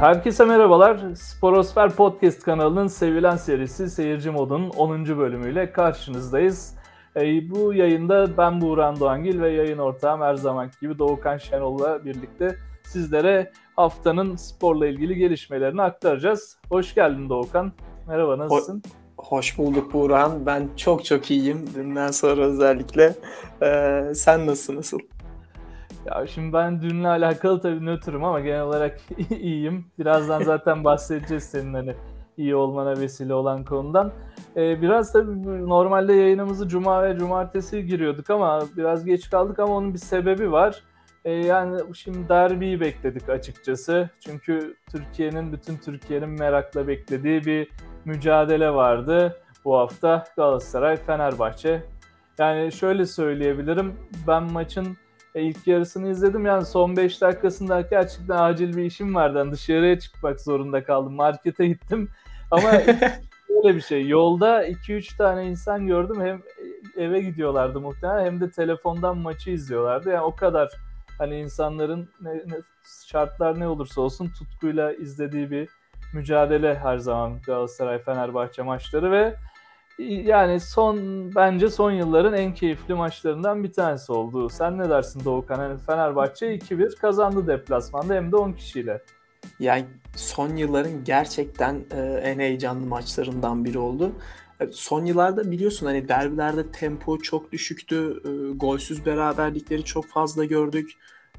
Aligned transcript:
Herkese 0.00 0.44
merhabalar. 0.44 1.00
Sporosfer 1.14 1.90
Podcast 1.90 2.42
kanalının 2.42 2.86
sevilen 2.86 3.36
serisi 3.36 3.90
Seyirci 3.90 4.30
Mod'un 4.30 4.70
10. 4.70 5.18
bölümüyle 5.18 5.72
karşınızdayız. 5.72 6.74
E, 7.16 7.50
bu 7.50 7.74
yayında 7.74 8.36
ben 8.38 8.60
Buğran 8.60 9.00
Doğangil 9.00 9.40
ve 9.40 9.50
yayın 9.50 9.78
ortağım 9.78 10.20
her 10.20 10.34
zaman 10.34 10.70
gibi 10.80 10.98
Doğukan 10.98 11.38
Şenol'la 11.38 12.04
birlikte 12.04 12.56
sizlere 12.82 13.52
haftanın 13.76 14.36
sporla 14.36 14.86
ilgili 14.86 15.16
gelişmelerini 15.16 15.82
aktaracağız. 15.82 16.56
Hoş 16.68 16.94
geldin 16.94 17.28
Doğukan. 17.28 17.72
Merhaba 18.08 18.38
nasılsın? 18.38 18.82
Hoş 19.18 19.58
bulduk 19.58 19.92
Buğran. 19.92 20.46
Ben 20.46 20.68
çok 20.76 21.04
çok 21.04 21.30
iyiyim. 21.30 21.66
Dünden 21.74 22.10
sonra 22.10 22.40
özellikle. 22.40 23.14
Ee, 23.62 24.12
sen 24.14 24.46
nasılsın? 24.46 24.76
Nasıl? 24.76 24.98
Ya 26.10 26.26
şimdi 26.26 26.52
ben 26.52 26.82
dünle 26.82 27.08
alakalı 27.08 27.60
tabii 27.60 27.86
nötrüm 27.86 28.24
ama 28.24 28.40
genel 28.40 28.62
olarak 28.62 29.00
iyiyim. 29.40 29.86
Birazdan 29.98 30.42
zaten 30.42 30.84
bahsedeceğiz 30.84 31.44
senin 31.44 31.74
hani 31.74 31.94
iyi 32.36 32.54
olmana 32.54 33.00
vesile 33.00 33.34
olan 33.34 33.64
konudan. 33.64 34.12
Ee, 34.56 34.82
biraz 34.82 35.12
tabii 35.12 35.42
normalde 35.68 36.12
yayınımızı 36.12 36.68
cuma 36.68 37.02
ve 37.02 37.18
cumartesi 37.18 37.86
giriyorduk 37.86 38.30
ama 38.30 38.62
biraz 38.76 39.04
geç 39.04 39.30
kaldık 39.30 39.58
ama 39.58 39.76
onun 39.76 39.94
bir 39.94 39.98
sebebi 39.98 40.52
var. 40.52 40.82
Ee, 41.24 41.32
yani 41.32 41.80
şimdi 41.94 42.28
derbiyi 42.28 42.80
bekledik 42.80 43.28
açıkçası. 43.28 44.10
Çünkü 44.20 44.76
Türkiye'nin, 44.92 45.52
bütün 45.52 45.76
Türkiye'nin 45.76 46.28
merakla 46.28 46.88
beklediği 46.88 47.44
bir 47.44 47.68
mücadele 48.04 48.70
vardı 48.70 49.36
bu 49.64 49.78
hafta 49.78 50.24
Galatasaray-Fenerbahçe. 50.36 51.82
Yani 52.38 52.72
şöyle 52.72 53.06
söyleyebilirim. 53.06 53.94
Ben 54.26 54.42
maçın 54.42 54.96
e, 55.34 55.42
ilk 55.42 55.66
yarısını 55.66 56.08
izledim. 56.08 56.46
Yani 56.46 56.66
son 56.66 56.96
5 56.96 57.20
dakikasında 57.20 57.80
gerçekten 57.80 58.36
acil 58.36 58.76
bir 58.76 58.84
işim 58.84 59.14
vardı. 59.14 59.38
Yani 59.38 59.52
dışarıya 59.52 59.98
çıkmak 59.98 60.40
zorunda 60.40 60.84
kaldım. 60.84 61.14
Markete 61.14 61.66
gittim. 61.66 62.08
Ama 62.50 62.72
böyle 63.48 63.76
bir 63.76 63.80
şey. 63.80 64.08
Yolda 64.08 64.68
2-3 64.68 65.16
tane 65.16 65.46
insan 65.46 65.86
gördüm. 65.86 66.20
Hem 66.20 66.42
eve 66.96 67.20
gidiyorlardı 67.20 67.80
muhtemelen 67.80 68.24
hem 68.24 68.40
de 68.40 68.50
telefondan 68.50 69.16
maçı 69.18 69.50
izliyorlardı. 69.50 70.10
Yani 70.10 70.22
o 70.22 70.36
kadar 70.36 70.70
hani 71.18 71.38
insanların 71.38 72.08
ne, 72.20 72.34
ne, 72.34 72.60
şartlar 73.06 73.60
ne 73.60 73.68
olursa 73.68 74.00
olsun 74.00 74.28
tutkuyla 74.38 74.92
izlediği 74.92 75.50
bir 75.50 75.68
mücadele 76.14 76.78
her 76.78 76.98
zaman 76.98 77.42
Galatasaray 77.46 77.98
Fenerbahçe 77.98 78.62
maçları 78.62 79.12
ve 79.12 79.36
yani 80.08 80.60
son 80.60 80.98
bence 81.34 81.70
son 81.70 81.90
yılların 81.90 82.34
en 82.34 82.54
keyifli 82.54 82.94
maçlarından 82.94 83.64
bir 83.64 83.72
tanesi 83.72 84.12
oldu. 84.12 84.48
Sen 84.48 84.78
ne 84.78 84.90
dersin 84.90 85.24
Doğukan? 85.24 85.62
Yani 85.62 85.78
Fenerbahçe 85.78 86.54
2-1 86.54 86.96
kazandı 86.96 87.46
deplasmanda 87.46 88.14
hem 88.14 88.32
de 88.32 88.36
10 88.36 88.52
kişiyle. 88.52 89.02
Yani 89.58 89.84
son 90.16 90.56
yılların 90.56 91.04
gerçekten 91.04 91.84
e, 91.90 92.00
en 92.02 92.38
heyecanlı 92.38 92.86
maçlarından 92.86 93.64
biri 93.64 93.78
oldu. 93.78 94.12
E, 94.60 94.66
son 94.72 95.04
yıllarda 95.04 95.50
biliyorsun 95.50 95.86
hani 95.86 96.08
derbilerde 96.08 96.72
tempo 96.72 97.18
çok 97.18 97.52
düşüktü. 97.52 98.22
E, 98.24 98.52
golsüz 98.56 99.06
beraberlikleri 99.06 99.84
çok 99.84 100.06
fazla 100.06 100.44
gördük. 100.44 100.90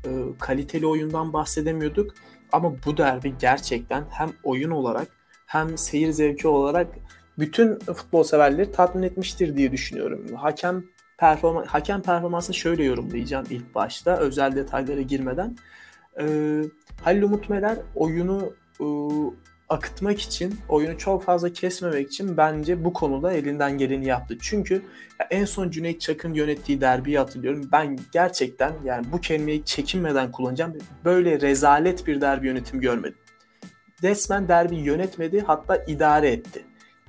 E, 0.05 0.09
kaliteli 0.39 0.87
oyundan 0.87 1.33
bahsedemiyorduk. 1.33 2.11
Ama 2.51 2.73
bu 2.85 2.97
derbi 2.97 3.33
gerçekten 3.39 4.03
hem 4.09 4.29
oyun 4.43 4.71
olarak 4.71 5.07
hem 5.45 5.77
seyir 5.77 6.11
zevki 6.11 6.47
olarak 6.47 6.87
bütün 7.39 7.79
futbol 7.79 8.23
severleri 8.23 8.71
tatmin 8.71 9.03
etmiştir 9.03 9.57
diye 9.57 9.71
düşünüyorum. 9.71 10.35
Hakem 10.35 10.83
performans 11.17 11.67
hakem 11.67 12.01
performansını 12.01 12.55
şöyle 12.55 12.83
yorumlayacağım 12.83 13.45
ilk 13.49 13.75
başta 13.75 14.17
özel 14.17 14.55
detaylara 14.55 15.01
girmeden. 15.01 15.57
Ee, 16.19 16.61
Halil 17.01 17.21
Umut 17.21 17.49
Meler 17.49 17.77
oyunu 17.95 18.53
e, 18.79 18.85
akıtmak 19.69 20.21
için, 20.21 20.55
oyunu 20.69 20.97
çok 20.97 21.23
fazla 21.23 21.53
kesmemek 21.53 22.07
için 22.07 22.37
bence 22.37 22.83
bu 22.83 22.93
konuda 22.93 23.33
elinden 23.33 23.77
geleni 23.77 24.05
yaptı. 24.05 24.37
Çünkü 24.41 24.81
en 25.29 25.45
son 25.45 25.69
Cüneyt 25.69 26.01
Çakın 26.01 26.33
yönettiği 26.33 26.81
derbiyi 26.81 27.17
hatırlıyorum. 27.17 27.69
Ben 27.71 27.99
gerçekten 28.11 28.73
yani 28.85 29.05
bu 29.11 29.21
kelimeyi 29.21 29.65
çekinmeden 29.65 30.31
kullanacağım. 30.31 30.77
Böyle 31.05 31.41
rezalet 31.41 32.07
bir 32.07 32.21
derbi 32.21 32.47
yönetim 32.47 32.79
görmedim. 32.79 33.17
Resmen 34.03 34.47
derbi 34.47 34.75
yönetmedi 34.75 35.41
hatta 35.41 35.83
idare 35.87 36.31
etti 36.31 36.65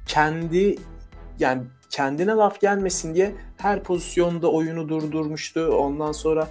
kendi 0.06 0.76
yani 1.38 1.62
kendine 1.90 2.32
laf 2.32 2.60
gelmesin 2.60 3.14
diye 3.14 3.34
her 3.56 3.82
pozisyonda 3.82 4.52
oyunu 4.52 4.88
durdurmuştu. 4.88 5.66
Ondan 5.66 6.12
sonra 6.12 6.48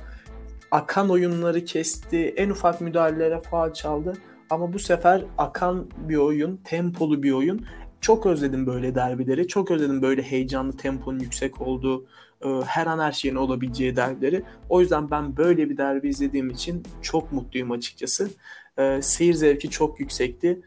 akan 0.72 1.09
oyunları 1.09 1.66
kesti. 1.66 2.34
En 2.38 2.50
ufak 2.50 2.81
müdahalelere 2.81 3.41
faal 3.41 3.73
çaldı. 3.73 4.13
Ama 4.50 4.73
bu 4.73 4.79
sefer 4.79 5.25
akan 5.38 5.88
bir 6.09 6.16
oyun, 6.16 6.57
tempolu 6.63 7.23
bir 7.23 7.31
oyun. 7.31 7.66
Çok 8.01 8.25
özledim 8.25 8.67
böyle 8.67 8.95
derbileri. 8.95 9.47
Çok 9.47 9.72
özledim 9.72 10.01
böyle 10.01 10.22
heyecanlı 10.22 10.78
temponun 10.78 11.19
yüksek 11.19 11.62
olduğu, 11.62 12.06
e, 12.45 12.47
her 12.66 12.88
an 12.88 13.00
her 13.00 13.12
şeyin 13.12 13.35
olabileceği 13.35 13.95
derbileri. 13.95 14.44
O 14.69 14.81
yüzden 14.81 15.12
ben 15.12 15.38
böyle 15.38 15.69
bir 15.69 15.78
derbi 15.78 16.09
izlediğim 16.09 16.50
için 16.50 16.83
çok 17.01 17.31
mutluyum 17.31 17.72
açıkçası. 17.72 18.29
E, 18.78 19.01
seyir 19.01 19.33
zevki 19.33 19.69
çok 19.69 20.00
yüksekti 20.00 20.62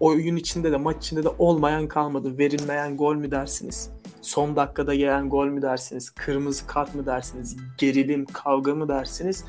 oyun 0.00 0.36
içinde 0.36 0.72
de 0.72 0.76
maç 0.76 0.96
içinde 0.96 1.24
de 1.24 1.28
olmayan 1.28 1.88
kalmadı. 1.88 2.38
Verilmeyen 2.38 2.96
gol 2.96 3.14
mü 3.14 3.30
dersiniz? 3.30 3.90
Son 4.22 4.56
dakikada 4.56 4.94
gelen 4.94 5.28
gol 5.28 5.46
mü 5.46 5.62
dersiniz? 5.62 6.10
Kırmızı 6.10 6.66
kart 6.66 6.94
mı 6.94 7.06
dersiniz? 7.06 7.56
Gerilim, 7.78 8.24
kavga 8.24 8.74
mı 8.74 8.88
dersiniz? 8.88 9.44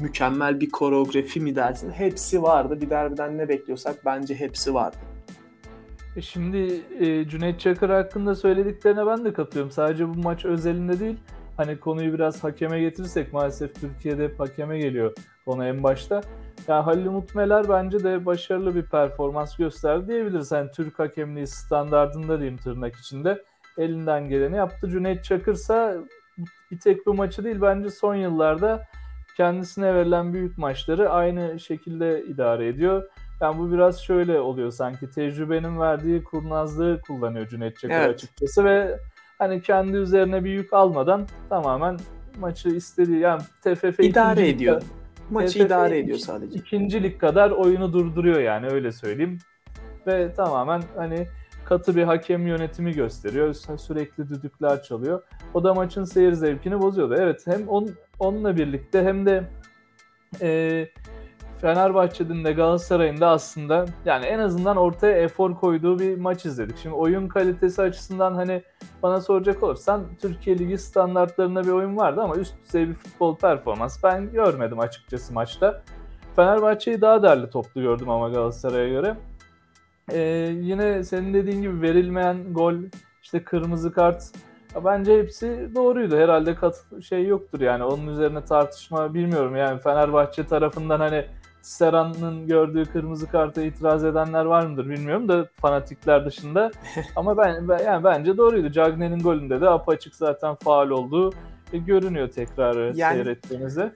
Mükemmel 0.00 0.60
bir 0.60 0.70
koreografi 0.70 1.40
mi 1.40 1.56
dersiniz? 1.56 1.94
Hepsi 1.94 2.42
vardı. 2.42 2.80
Bir 2.80 2.90
derbiden 2.90 3.38
ne 3.38 3.48
bekliyorsak 3.48 3.96
bence 4.04 4.34
hepsi 4.34 4.74
vardı. 4.74 4.96
E 6.16 6.22
şimdi 6.22 6.82
e, 7.00 7.28
Cüneyt 7.28 7.60
Çakır 7.60 7.90
hakkında 7.90 8.34
söylediklerine 8.34 9.06
ben 9.06 9.24
de 9.24 9.32
katılıyorum. 9.32 9.72
Sadece 9.72 10.08
bu 10.08 10.14
maç 10.14 10.44
özelinde 10.44 11.00
değil. 11.00 11.16
Hani 11.56 11.80
konuyu 11.80 12.12
biraz 12.12 12.44
hakeme 12.44 12.80
getirirsek 12.80 13.32
maalesef 13.32 13.80
Türkiye'de 13.80 14.24
hep 14.24 14.40
hakeme 14.40 14.78
geliyor 14.78 15.14
konu 15.44 15.66
en 15.66 15.82
başta. 15.82 16.20
Yani 16.68 16.84
Halil 16.84 17.06
Umut 17.06 17.34
Meler 17.34 17.68
bence 17.68 18.04
de 18.04 18.26
başarılı 18.26 18.74
bir 18.74 18.82
performans 18.82 19.56
gösterdi 19.56 20.08
diyebiliriz. 20.08 20.52
Yani 20.52 20.70
Türk 20.70 20.98
hakemliği 20.98 21.46
standartında 21.46 22.38
diyeyim 22.38 22.58
tırnak 22.58 22.96
içinde 22.96 23.42
elinden 23.78 24.28
geleni 24.28 24.56
yaptı. 24.56 24.88
Cüneyt 24.88 25.24
Çakırsa 25.24 25.96
bir 26.70 26.80
tek 26.80 27.06
bu 27.06 27.14
maçı 27.14 27.44
değil 27.44 27.60
bence 27.62 27.90
son 27.90 28.14
yıllarda 28.14 28.84
kendisine 29.36 29.94
verilen 29.94 30.32
büyük 30.32 30.58
maçları 30.58 31.10
aynı 31.10 31.60
şekilde 31.60 32.24
idare 32.24 32.68
ediyor. 32.68 33.10
Yani 33.40 33.58
bu 33.58 33.72
biraz 33.72 34.00
şöyle 34.00 34.40
oluyor 34.40 34.70
sanki 34.70 35.10
tecrübenin 35.10 35.80
verdiği 35.80 36.24
kurnazlığı 36.24 37.00
kullanıyor 37.06 37.48
Cüneyt 37.48 37.78
Çakır 37.78 37.94
evet. 37.94 38.14
açıkçası 38.14 38.64
ve 38.64 38.98
hani 39.38 39.62
kendi 39.62 39.96
üzerine 39.96 40.44
bir 40.44 40.50
yük 40.50 40.72
almadan 40.72 41.26
tamamen 41.48 41.96
maçı 42.40 42.68
istediği 42.68 43.18
yani 43.18 43.42
TFF 43.62 44.00
idare 44.00 44.48
ediyor. 44.48 44.82
Maçı 45.30 45.58
idare 45.58 45.98
ediyor 45.98 46.18
sadece. 46.18 46.58
İkinci 46.58 47.02
lig 47.02 47.20
kadar 47.20 47.50
oyunu 47.50 47.92
durduruyor 47.92 48.40
yani 48.40 48.66
öyle 48.66 48.92
söyleyeyim. 48.92 49.38
Ve 50.06 50.32
tamamen 50.32 50.82
hani 50.96 51.26
katı 51.64 51.96
bir 51.96 52.02
hakem 52.02 52.46
yönetimi 52.46 52.92
gösteriyor. 52.92 53.54
Sürekli 53.76 54.28
düdükler 54.28 54.82
çalıyor. 54.82 55.22
O 55.54 55.64
da 55.64 55.74
maçın 55.74 56.04
seyir 56.04 56.32
zevkini 56.32 56.80
bozuyordu. 56.80 57.14
Evet 57.18 57.46
hem 57.46 57.68
on, 57.68 57.90
onunla 58.18 58.56
birlikte 58.56 59.02
hem 59.02 59.26
de 59.26 59.44
e, 60.40 60.88
Fenerbahçe'nin 61.60 62.44
de 62.44 62.52
Galatasaray'ın 62.52 63.20
da 63.20 63.28
aslında 63.28 63.86
yani 64.04 64.26
en 64.26 64.38
azından 64.38 64.76
ortaya 64.76 65.16
efor 65.16 65.54
koyduğu 65.54 65.98
bir 65.98 66.18
maç 66.18 66.46
izledik. 66.46 66.76
Şimdi 66.82 66.94
oyun 66.94 67.28
kalitesi 67.28 67.82
açısından 67.82 68.34
hani 68.34 68.62
bana 69.02 69.20
soracak 69.20 69.62
olursan 69.62 70.04
Türkiye 70.20 70.58
Ligi 70.58 70.78
standartlarında 70.78 71.64
bir 71.64 71.68
oyun 71.68 71.96
vardı 71.96 72.20
ama 72.22 72.36
üst 72.36 72.54
düzey 72.62 72.88
bir 72.88 72.94
futbol 72.94 73.36
performans 73.36 74.04
ben 74.04 74.32
görmedim 74.32 74.78
açıkçası 74.80 75.34
maçta. 75.34 75.82
Fenerbahçe'yi 76.36 77.00
daha 77.00 77.22
değerli 77.22 77.50
toplu 77.50 77.80
gördüm 77.80 78.10
ama 78.10 78.28
Galatasaray'a 78.28 78.88
göre. 78.88 79.16
Ee, 80.12 80.20
yine 80.60 81.04
senin 81.04 81.34
dediğin 81.34 81.62
gibi 81.62 81.82
verilmeyen 81.82 82.54
gol, 82.54 82.74
işte 83.22 83.44
kırmızı 83.44 83.92
kart 83.92 84.22
bence 84.84 85.18
hepsi 85.18 85.70
doğruydu. 85.74 86.16
Herhalde 86.16 86.54
kat 86.54 86.84
şey 87.08 87.26
yoktur 87.26 87.60
yani 87.60 87.84
onun 87.84 88.06
üzerine 88.06 88.44
tartışma 88.44 89.14
bilmiyorum 89.14 89.56
yani 89.56 89.80
Fenerbahçe 89.80 90.46
tarafından 90.46 91.00
hani 91.00 91.24
Serhan'ın 91.62 92.46
gördüğü 92.46 92.84
kırmızı 92.84 93.26
karta 93.30 93.62
itiraz 93.62 94.04
edenler 94.04 94.44
var 94.44 94.66
mıdır 94.66 94.88
bilmiyorum 94.88 95.28
da 95.28 95.48
fanatikler 95.54 96.26
dışında. 96.26 96.70
Ama 97.16 97.36
ben, 97.36 97.68
ben 97.68 97.78
yani 97.78 98.04
bence 98.04 98.36
doğruydu. 98.36 98.70
Cagney'in 98.70 99.18
golünde 99.18 99.60
de 99.60 99.68
apaçık 99.68 100.14
zaten 100.14 100.54
faal 100.54 100.90
olduğu 100.90 101.32
e, 101.72 101.78
görünüyor 101.78 102.28
tekrar 102.28 102.94
yani, 102.94 103.14
seyrettiğinizde. 103.14 103.92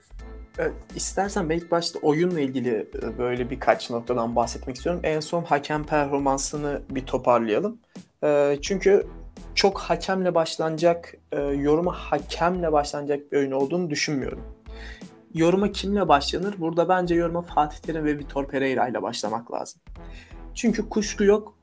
E, 0.59 0.71
istersen 0.95 1.49
ben 1.49 1.57
ilk 1.57 1.71
başta 1.71 1.99
oyunla 1.99 2.39
ilgili 2.39 2.87
e, 3.03 3.17
böyle 3.17 3.49
birkaç 3.49 3.89
noktadan 3.89 4.35
bahsetmek 4.35 4.75
istiyorum. 4.75 5.01
En 5.03 5.19
son 5.19 5.43
hakem 5.43 5.83
performansını 5.83 6.81
bir 6.89 7.05
toparlayalım. 7.05 7.77
E, 8.23 8.57
çünkü 8.61 9.07
çok 9.55 9.79
hakemle 9.79 10.35
başlanacak, 10.35 11.13
yoruma 11.55 11.93
hakemle 11.93 12.71
başlanacak 12.71 13.31
bir 13.31 13.37
oyun 13.37 13.51
olduğunu 13.51 13.89
düşünmüyorum. 13.89 14.41
Yoruma 15.33 15.71
kimle 15.71 16.07
başlanır? 16.07 16.55
Burada 16.57 16.89
bence 16.89 17.15
yoruma 17.15 17.41
Fatih 17.41 17.77
Terim 17.77 18.05
ve 18.05 18.19
Vitor 18.19 18.47
Pereira 18.47 18.87
ile 18.87 19.01
başlamak 19.01 19.51
lazım. 19.51 19.81
Çünkü 20.53 20.89
kuşku 20.89 21.23
yok. 21.23 21.57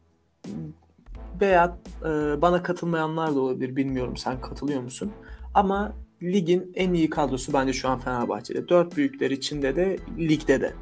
Veya 1.40 1.76
e, 2.02 2.42
bana 2.42 2.62
katılmayanlar 2.62 3.34
da 3.34 3.40
olabilir. 3.40 3.76
Bilmiyorum 3.76 4.16
sen 4.16 4.40
katılıyor 4.40 4.82
musun? 4.82 5.12
Ama 5.54 5.92
ligin 6.22 6.72
en 6.74 6.92
iyi 6.92 7.10
kadrosu 7.10 7.52
bence 7.52 7.72
şu 7.72 7.88
an 7.88 7.98
Fenerbahçe'de. 7.98 8.68
Dört 8.68 8.96
büyükler 8.96 9.30
içinde 9.30 9.76
de 9.76 9.98
ligde 10.18 10.60
de. 10.60 10.74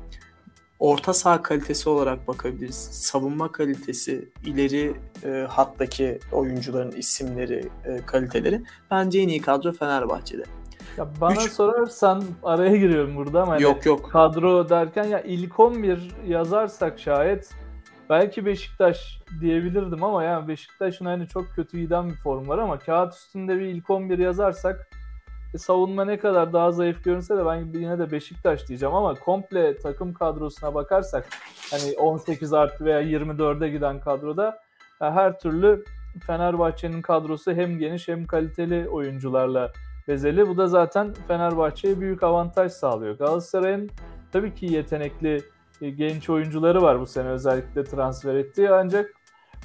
Orta 0.78 1.14
saha 1.14 1.42
kalitesi 1.42 1.88
olarak 1.88 2.28
bakabiliriz. 2.28 2.88
Savunma 2.92 3.52
kalitesi, 3.52 4.28
ileri 4.44 4.94
e, 5.24 5.46
hattaki 5.48 6.18
oyuncuların 6.32 6.92
isimleri, 6.92 7.68
e, 7.84 8.00
kaliteleri. 8.06 8.62
Bence 8.90 9.20
en 9.20 9.28
iyi 9.28 9.40
kadro 9.40 9.72
Fenerbahçe'de. 9.72 10.44
Ya 10.98 11.08
bana 11.20 11.32
Üç... 11.32 11.52
sorarsan 11.52 12.24
araya 12.42 12.76
giriyorum 12.76 13.16
burada 13.16 13.42
ama 13.42 13.52
hani 13.52 13.62
yok 13.62 13.86
yok. 13.86 14.10
kadro 14.10 14.68
derken 14.68 15.04
ya 15.04 15.20
ilk 15.20 15.60
11 15.60 16.10
yazarsak 16.26 16.98
şayet 16.98 17.54
belki 18.10 18.46
Beşiktaş 18.46 19.22
diyebilirdim 19.40 20.04
ama 20.04 20.24
yani 20.24 20.48
Beşiktaş'ın 20.48 21.04
hani 21.04 21.28
çok 21.28 21.50
kötü 21.54 21.78
giden 21.80 22.10
bir 22.10 22.14
form 22.14 22.48
var 22.48 22.58
ama 22.58 22.78
kağıt 22.78 23.14
üstünde 23.14 23.58
bir 23.58 23.66
ilk 23.66 23.90
11 23.90 24.18
yazarsak 24.18 24.90
e, 25.54 25.58
savunma 25.58 26.04
ne 26.04 26.18
kadar 26.18 26.52
daha 26.52 26.72
zayıf 26.72 27.04
görünse 27.04 27.36
de 27.36 27.46
ben 27.46 27.78
yine 27.80 27.98
de 27.98 28.10
Beşiktaş 28.10 28.68
diyeceğim 28.68 28.94
ama 28.94 29.14
komple 29.14 29.76
takım 29.76 30.14
kadrosuna 30.14 30.74
bakarsak 30.74 31.28
hani 31.70 31.98
18 31.98 32.52
artı 32.52 32.84
veya 32.84 33.02
24'e 33.02 33.68
giden 33.68 34.00
kadroda 34.00 34.58
her 34.98 35.38
türlü 35.38 35.84
Fenerbahçe'nin 36.26 37.02
kadrosu 37.02 37.52
hem 37.52 37.78
geniş 37.78 38.08
hem 38.08 38.26
kaliteli 38.26 38.88
oyuncularla 38.88 39.72
bezeli. 40.08 40.48
Bu 40.48 40.56
da 40.56 40.66
zaten 40.66 41.14
Fenerbahçe'ye 41.28 42.00
büyük 42.00 42.22
avantaj 42.22 42.72
sağlıyor. 42.72 43.18
Galatasaray'ın 43.18 43.90
tabii 44.32 44.54
ki 44.54 44.66
yetenekli 44.66 45.42
e, 45.80 45.90
genç 45.90 46.30
oyuncuları 46.30 46.82
var 46.82 47.00
bu 47.00 47.06
sene 47.06 47.28
özellikle 47.28 47.84
transfer 47.84 48.34
ettiği 48.34 48.70
ancak 48.70 49.14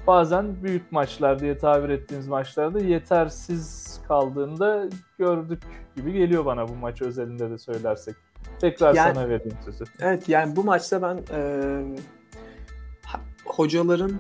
bazen 0.07 0.63
büyük 0.63 0.92
maçlar 0.92 1.40
diye 1.40 1.57
tabir 1.57 1.90
ettiğimiz 1.90 2.28
maçlarda 2.28 2.80
yetersiz 2.80 4.00
kaldığında 4.07 4.90
gördük 5.18 5.63
gibi 5.95 6.13
geliyor 6.13 6.45
bana 6.45 6.68
bu 6.68 6.75
maç 6.75 7.01
özelinde 7.01 7.50
de 7.50 7.57
söylersek. 7.57 8.16
Tekrar 8.62 8.95
yani, 8.95 9.13
sana 9.13 9.30
vereyim 9.30 9.57
sözü. 9.66 9.84
Evet 10.01 10.30
yani 10.30 10.56
bu 10.56 10.63
maçta 10.63 11.01
ben 11.01 11.19
e, 11.31 11.81
hocaların 13.45 14.12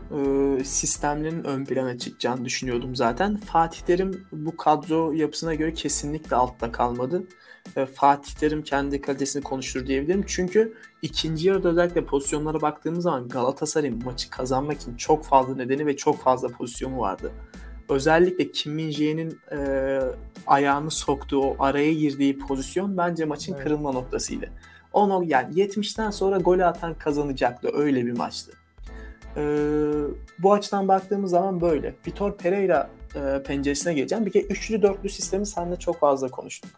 e, 0.59 0.63
sistemlerinin 0.63 1.43
ön 1.43 1.65
plana 1.65 1.97
çıkacağını 1.97 2.45
düşünüyordum 2.45 2.95
zaten. 2.95 3.37
Fatih 3.37 3.81
Terim 3.81 4.25
bu 4.31 4.57
kadro 4.57 5.11
yapısına 5.11 5.53
göre 5.53 5.73
kesinlikle 5.73 6.35
altta 6.35 6.71
kalmadı. 6.71 7.23
E, 7.75 7.85
Fatih 7.85 8.33
Terim 8.33 8.63
kendi 8.63 9.01
kalitesini 9.01 9.43
konuştur 9.43 9.87
diyebilirim. 9.87 10.23
Çünkü 10.27 10.73
ikinci 11.01 11.47
yarıda 11.47 11.69
özellikle 11.69 12.05
pozisyonlara 12.05 12.61
baktığımız 12.61 13.03
zaman 13.03 13.29
Galatasaray'ın 13.29 14.03
maçı 14.05 14.29
kazanmak 14.29 14.81
için 14.81 14.95
çok 14.95 15.25
fazla 15.25 15.55
nedeni 15.55 15.85
ve 15.85 15.97
çok 15.97 16.23
fazla 16.23 16.47
pozisyonu 16.47 16.99
vardı. 16.99 17.31
Özellikle 17.89 18.51
Kim 18.51 18.73
Min 18.73 19.39
e, 19.51 19.99
ayağını 20.47 20.91
soktuğu, 20.91 21.41
o 21.41 21.55
araya 21.59 21.93
girdiği 21.93 22.37
pozisyon 22.37 22.97
bence 22.97 23.25
maçın 23.25 23.53
evet. 23.53 23.63
kırılma 23.63 23.91
noktasıydı. 23.91 24.49
Onu 24.93 25.23
yani 25.25 25.55
70'ten 25.55 26.11
sonra 26.11 26.37
golü 26.37 26.65
atan 26.65 26.93
kazanacaktı. 26.93 27.69
Öyle 27.73 28.05
bir 28.05 28.17
maçtı. 28.17 28.62
Ee, 29.37 29.91
bu 30.39 30.53
açıdan 30.53 30.87
baktığımız 30.87 31.31
zaman 31.31 31.61
böyle. 31.61 31.95
Vitor 32.07 32.37
Pereira 32.37 32.89
e, 33.15 33.43
penceresine 33.43 33.93
geleceğim. 33.93 34.25
Bir 34.25 34.31
kere 34.31 34.43
üçlü 34.43 34.81
dörtlü 34.81 35.09
sistemi 35.09 35.45
seninle 35.45 35.75
çok 35.75 35.99
fazla 35.99 36.27
konuştuk. 36.27 36.71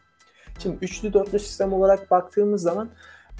Şimdi 0.60 0.78
üçlü 0.82 1.14
dörtlü 1.14 1.40
sistem 1.40 1.74
olarak 1.74 2.12
baktığımız 2.12 2.62
zaman 2.62 2.90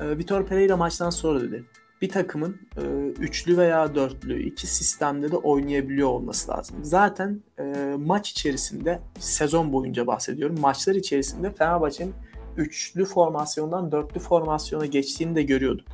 e, 0.02 0.18
Vitor 0.18 0.46
Pereira 0.46 0.78
maçtan 0.78 1.10
sonra 1.10 1.42
dedi. 1.42 1.64
Bir 2.02 2.10
takımın 2.10 2.58
e, 2.78 2.82
üçlü 3.20 3.58
veya 3.58 3.96
dörtlü 3.96 4.44
iki 4.44 4.68
sistemde 4.68 5.32
de 5.32 5.38
oynayabiliyor 5.38 6.08
olması 6.08 6.52
lazım. 6.52 6.78
Zaten 6.82 7.42
e, 7.60 7.96
maç 7.98 8.32
içerisinde 8.32 9.00
sezon 9.20 9.74
boyunca 9.74 10.08
bahsediyorum. 10.08 10.60
Maçlar 10.60 10.96
içerisinde 10.96 11.52
Fenerbahçe'nin 11.54 12.14
üçlü 12.58 13.06
formasyondan 13.06 13.92
dörtlü 13.92 14.20
formasyona 14.20 14.86
geçtiğini 14.86 15.36
de 15.36 15.44
görüyorduk. 15.44 15.88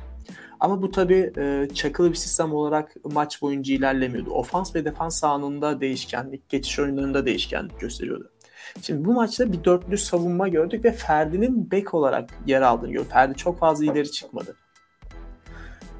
Ama 0.60 0.82
bu 0.82 0.90
tabii 0.90 1.32
e, 1.38 1.68
çakılı 1.74 2.10
bir 2.10 2.16
sistem 2.16 2.52
olarak 2.52 2.96
maç 3.04 3.42
boyunca 3.42 3.74
ilerlemiyordu. 3.74 4.30
Ofans 4.30 4.74
ve 4.74 4.84
defans 4.84 5.20
sahanında 5.20 5.80
değişkenlik, 5.80 6.48
geçiş 6.48 6.78
oyunlarında 6.78 7.26
değişkenlik 7.26 7.80
gösteriyordu. 7.80 8.30
Şimdi 8.82 9.04
bu 9.04 9.12
maçta 9.12 9.52
bir 9.52 9.64
dörtlü 9.64 9.98
savunma 9.98 10.48
gördük 10.48 10.84
ve 10.84 10.92
Ferdi'nin 10.92 11.70
bek 11.70 11.94
olarak 11.94 12.30
yer 12.46 12.62
aldığını 12.62 12.92
gördük. 12.92 13.10
Ferdi 13.10 13.34
çok 13.36 13.58
fazla 13.58 13.84
ileri 13.84 14.10
çıkmadı. 14.10 14.56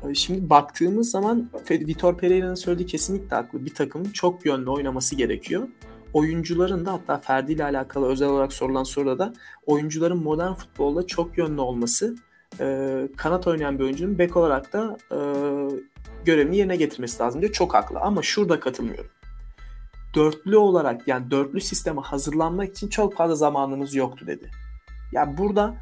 E, 0.09 0.15
şimdi 0.15 0.51
baktığımız 0.51 1.11
zaman 1.11 1.51
Vitor 1.71 2.19
Pereira'nın 2.19 2.55
söylediği 2.55 2.87
kesinlikle 2.87 3.37
haklı. 3.37 3.65
Bir 3.65 3.75
takımın 3.75 4.11
çok 4.11 4.47
yönlü 4.47 4.71
oynaması 4.71 5.17
gerekiyor. 5.17 5.69
Oyuncuların 6.13 6.87
da 6.87 6.93
hatta 6.93 7.19
Ferdi 7.19 7.53
ile 7.53 7.65
alakalı 7.65 8.07
özel 8.07 8.29
olarak 8.29 8.53
sorulan 8.53 8.83
soruda 8.83 9.19
da 9.19 9.33
oyuncuların 9.67 10.23
modern 10.23 10.53
futbolda 10.53 11.07
çok 11.07 11.39
yönlü 11.39 11.61
olması 11.61 12.17
e, 12.61 13.09
kanat 13.17 13.47
oynayan 13.47 13.79
bir 13.79 13.85
oyuncunun 13.85 14.19
bek 14.19 14.37
olarak 14.37 14.73
da 14.73 14.97
e, 15.11 15.19
görevini 16.25 16.57
yerine 16.57 16.77
getirmesi 16.77 17.23
lazım 17.23 17.41
diyor. 17.41 17.53
Çok 17.53 17.75
haklı 17.75 18.01
ama 18.01 18.23
şurada 18.23 18.61
katılmıyorum. 18.61 19.11
Dörtlü 20.15 20.57
olarak 20.57 21.09
yani 21.09 21.31
dörtlü 21.31 21.61
sisteme 21.61 22.01
hazırlanmak 22.01 22.71
için 22.71 22.89
çok 22.89 23.17
fazla 23.17 23.35
zamanımız 23.35 23.95
yoktu 23.95 24.27
dedi. 24.27 24.45
Ya 24.45 24.51
yani 25.13 25.39
burada 25.39 25.75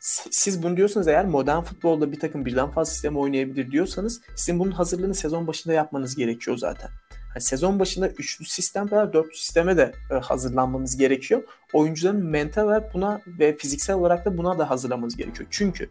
siz 0.00 0.62
bunu 0.62 0.76
diyorsanız 0.76 1.08
eğer 1.08 1.26
modern 1.26 1.62
futbolda 1.62 2.12
bir 2.12 2.20
takım 2.20 2.44
birden 2.44 2.70
fazla 2.70 2.92
sistem 2.92 3.16
oynayabilir 3.16 3.70
diyorsanız 3.70 4.20
sizin 4.36 4.58
bunun 4.58 4.70
hazırlığını 4.70 5.14
sezon 5.14 5.46
başında 5.46 5.74
yapmanız 5.74 6.16
gerekiyor 6.16 6.56
zaten. 6.56 6.90
Yani 7.34 7.40
sezon 7.42 7.78
başında 7.78 8.08
üçlü 8.08 8.44
sistem 8.44 8.90
veya 8.90 9.12
dörtlü 9.12 9.36
sisteme 9.36 9.76
de 9.76 9.92
e, 10.10 10.14
hazırlanmamız 10.14 10.96
gerekiyor. 10.96 11.42
Oyuncuların 11.72 12.24
mental 12.24 12.64
olarak 12.64 12.94
buna 12.94 13.20
ve 13.26 13.56
fiziksel 13.56 13.96
olarak 13.96 14.24
da 14.24 14.38
buna 14.38 14.58
da 14.58 14.70
hazırlamamız 14.70 15.16
gerekiyor. 15.16 15.48
Çünkü 15.50 15.88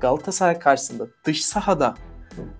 Galatasaray 0.00 0.58
karşısında 0.58 1.06
dış 1.24 1.44
sahada 1.44 1.94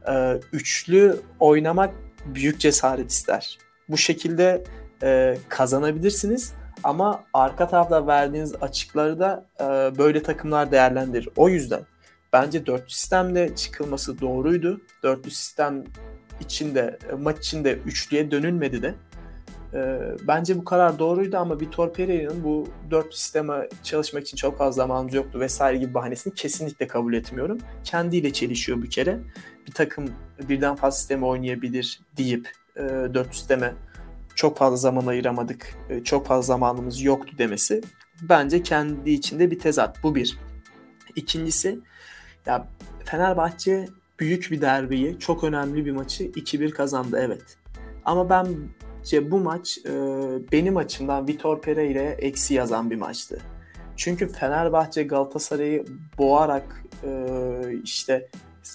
e, 0.09 0.41
üçlü 0.53 1.21
oynamak 1.41 1.95
büyük 2.27 2.61
cesaret 2.61 3.11
ister. 3.11 3.59
Bu 3.89 3.97
şekilde 3.97 4.65
e, 5.03 5.39
kazanabilirsiniz 5.49 6.53
ama 6.83 7.25
arka 7.35 7.69
tarafta 7.69 8.07
verdiğiniz 8.07 8.55
açıkları 8.61 9.19
da 9.19 9.47
e, 9.61 9.65
böyle 9.99 10.23
takımlar 10.23 10.73
değerlendirir. 10.73 11.29
O 11.37 11.49
yüzden 11.49 11.81
bence 12.33 12.67
dörtlü 12.67 12.91
sistemde 12.91 13.57
çıkılması 13.57 14.21
doğruydu. 14.21 14.81
Dörtlü 15.03 15.31
sistem 15.31 15.85
içinde 16.41 16.99
maç 17.19 17.39
içinde 17.39 17.79
üçlüye 17.87 18.31
dönülmedi 18.31 18.83
de. 18.83 18.95
E, 19.75 20.01
bence 20.29 20.59
bu 20.59 20.65
karar 20.65 20.99
doğruydu 20.99 21.37
ama 21.37 21.61
Vitor 21.61 21.93
Pereira'nın 21.93 22.45
bu 22.45 22.69
dört 22.91 23.15
sisteme 23.15 23.69
çalışmak 23.83 24.23
için 24.23 24.37
çok 24.37 24.59
fazla 24.59 24.83
zamanımız 24.83 25.15
yoktu 25.15 25.41
vesaire 25.41 25.79
gibi 25.79 25.95
bahanesini 25.95 26.35
kesinlikle 26.35 26.87
kabul 26.87 27.15
etmiyorum. 27.15 27.59
Kendiyle 27.85 28.33
çelişiyor 28.33 28.83
bir 28.83 28.91
kere. 28.91 29.21
Bir 29.67 29.73
takım 29.73 30.11
birden 30.49 30.77
fazla 30.77 30.97
sisteme 30.97 31.27
oynayabilir 31.27 32.01
deyip 32.17 32.49
e, 32.77 32.83
dört 33.15 33.35
sisteme 33.35 33.75
çok 34.35 34.59
fazla 34.59 34.77
zaman 34.77 35.07
ayıramadık, 35.07 35.75
e, 35.91 36.05
çok 36.05 36.27
fazla 36.27 36.43
zamanımız 36.43 37.03
yoktu 37.03 37.35
demesi 37.39 37.83
bence 38.23 38.63
kendi 38.63 39.11
içinde 39.11 39.51
bir 39.51 39.59
tezat. 39.59 40.03
Bu 40.03 40.15
bir. 40.15 40.39
İkincisi 41.17 41.79
ya 42.47 42.69
Fenerbahçe 43.05 43.89
büyük 44.25 44.51
bir 44.51 44.61
derbiyi, 44.61 45.19
çok 45.19 45.45
önemli 45.45 45.87
bir 45.87 45.93
maçı 45.93 46.25
2-1 46.25 46.71
kazandı 46.71 47.19
evet. 47.21 47.43
Ama 48.05 48.31
ben 48.31 48.47
işte 49.05 49.31
bu 49.31 49.41
maç 49.41 49.79
e, 49.79 49.93
benim 50.53 50.77
açımdan 50.77 51.29
Vitor 51.29 51.61
Pereira'ya 51.61 52.11
eksi 52.11 52.55
yazan 52.55 52.91
bir 52.91 52.97
maçtı. 52.97 53.41
Çünkü 53.97 54.29
Fenerbahçe 54.29 55.03
Galatasaray'ı 55.03 55.85
boğarak 56.19 56.85
e, 57.03 57.29
işte 57.83 58.29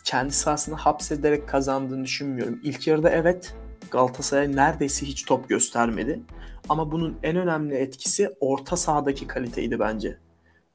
kendi 0.03 0.33
sahasını 0.33 0.75
hapsederek 0.75 1.47
kazandığını 1.47 2.03
düşünmüyorum. 2.03 2.59
İlk 2.63 2.87
yarıda 2.87 3.09
evet 3.09 3.55
Galatasaray 3.91 4.55
neredeyse 4.55 5.05
hiç 5.05 5.25
top 5.25 5.49
göstermedi. 5.49 6.21
Ama 6.69 6.91
bunun 6.91 7.17
en 7.23 7.37
önemli 7.37 7.75
etkisi 7.75 8.29
orta 8.39 8.77
sahadaki 8.77 9.27
kaliteydi 9.27 9.79
bence. 9.79 10.17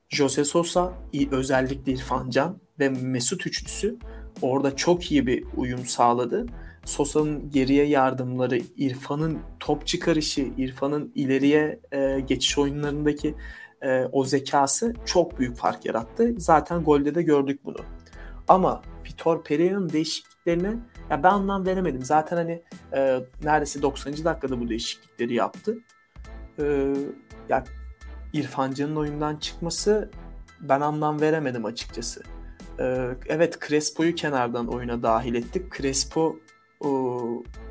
Jose 0.09 0.45
Sosa, 0.45 0.93
özellikle 1.31 1.93
İrfan 1.93 2.31
Can 2.31 2.59
ve 2.79 2.89
Mesut 2.89 3.47
üçlüsü 3.47 3.99
orada 4.43 4.77
çok 4.77 5.13
iyi 5.13 5.27
bir 5.27 5.45
uyum 5.57 5.85
sağladı. 5.85 6.47
Sosa'nın 6.85 7.51
geriye 7.51 7.87
yardımları, 7.87 8.61
İrfan'ın 8.77 9.39
top 9.61 9.87
çıkarışı, 9.87 10.49
İrfan'ın 10.59 11.13
ileriye 11.15 11.81
e, 11.93 12.21
geçiş 12.21 12.59
oyunlarındaki 12.59 13.35
e, 13.83 14.05
o 14.13 14.25
zekası 14.25 14.95
çok 15.07 15.39
büyük 15.39 15.57
fark 15.57 15.85
yarattı. 15.87 16.35
Zaten 16.39 16.85
golde 16.85 17.15
de 17.15 17.23
gördük 17.23 17.61
bunu. 17.65 17.79
Ama 18.49 18.83
Vitor 19.07 19.45
Pereira'nın 19.45 19.89
değişikliklerine 19.89 20.77
ya 21.11 21.23
ben 21.23 21.31
anlam 21.31 21.67
veremedim. 21.67 22.03
Zaten 22.03 22.37
hani 22.37 22.63
e, 22.93 23.21
neredeyse 23.45 23.83
90. 23.83 24.25
dakikada 24.25 24.61
bu 24.61 24.69
değişiklikleri 24.69 25.35
yaptı. 25.35 25.79
E, 26.59 26.95
ya 27.49 27.65
İrfan 28.33 28.73
Can'ın 28.73 28.97
oyundan 28.97 29.37
çıkması 29.37 30.11
ben 30.61 30.81
anlam 30.81 31.21
veremedim 31.21 31.65
açıkçası. 31.65 32.23
Ee, 32.81 33.09
evet 33.27 33.59
Crespo'yu 33.69 34.15
kenardan 34.15 34.69
oyuna 34.69 35.03
dahil 35.03 35.35
ettik. 35.35 35.77
Crespo 35.77 36.37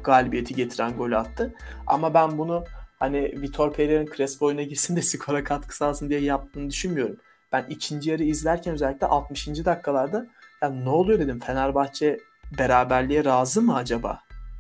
galibiyeti 0.04 0.56
getiren 0.56 0.98
golü 0.98 1.18
attı. 1.18 1.54
Ama 1.88 2.14
ben 2.14 2.38
bunu 2.38 2.64
hani 3.00 3.42
Vitor 3.42 3.74
Pereira'nın 3.74 4.10
Crespo 4.18 4.46
oyuna 4.46 4.64
girsin 4.64 4.96
de 4.96 5.02
skora 5.12 5.44
katkı 5.44 5.76
sağlasın 5.76 6.10
diye 6.10 6.20
yaptığını 6.20 6.70
düşünmüyorum. 6.70 7.18
Ben 7.52 7.66
ikinci 7.70 8.10
yarı 8.10 8.24
izlerken 8.24 8.74
özellikle 8.74 9.08
60. 9.08 9.48
dakikalarda 9.48 10.28
ya 10.62 10.70
ne 10.70 10.90
oluyor 10.90 11.20
dedim 11.20 11.40
Fenerbahçe 11.40 12.18
beraberliğe 12.58 13.26
razı 13.26 13.62
mı 13.62 13.76
acaba? 13.76 14.20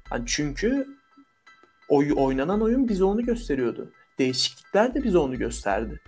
Hani 0.10 0.24
çünkü 0.26 0.88
oy, 1.90 2.14
oynanan 2.16 2.62
oyun 2.62 2.88
bize 2.88 3.04
onu 3.04 3.26
gösteriyordu. 3.26 3.92
Değişiklikler 4.20 4.94
de 4.94 5.04
bize 5.04 5.18
onu 5.18 5.38
gösterdi. 5.38 6.02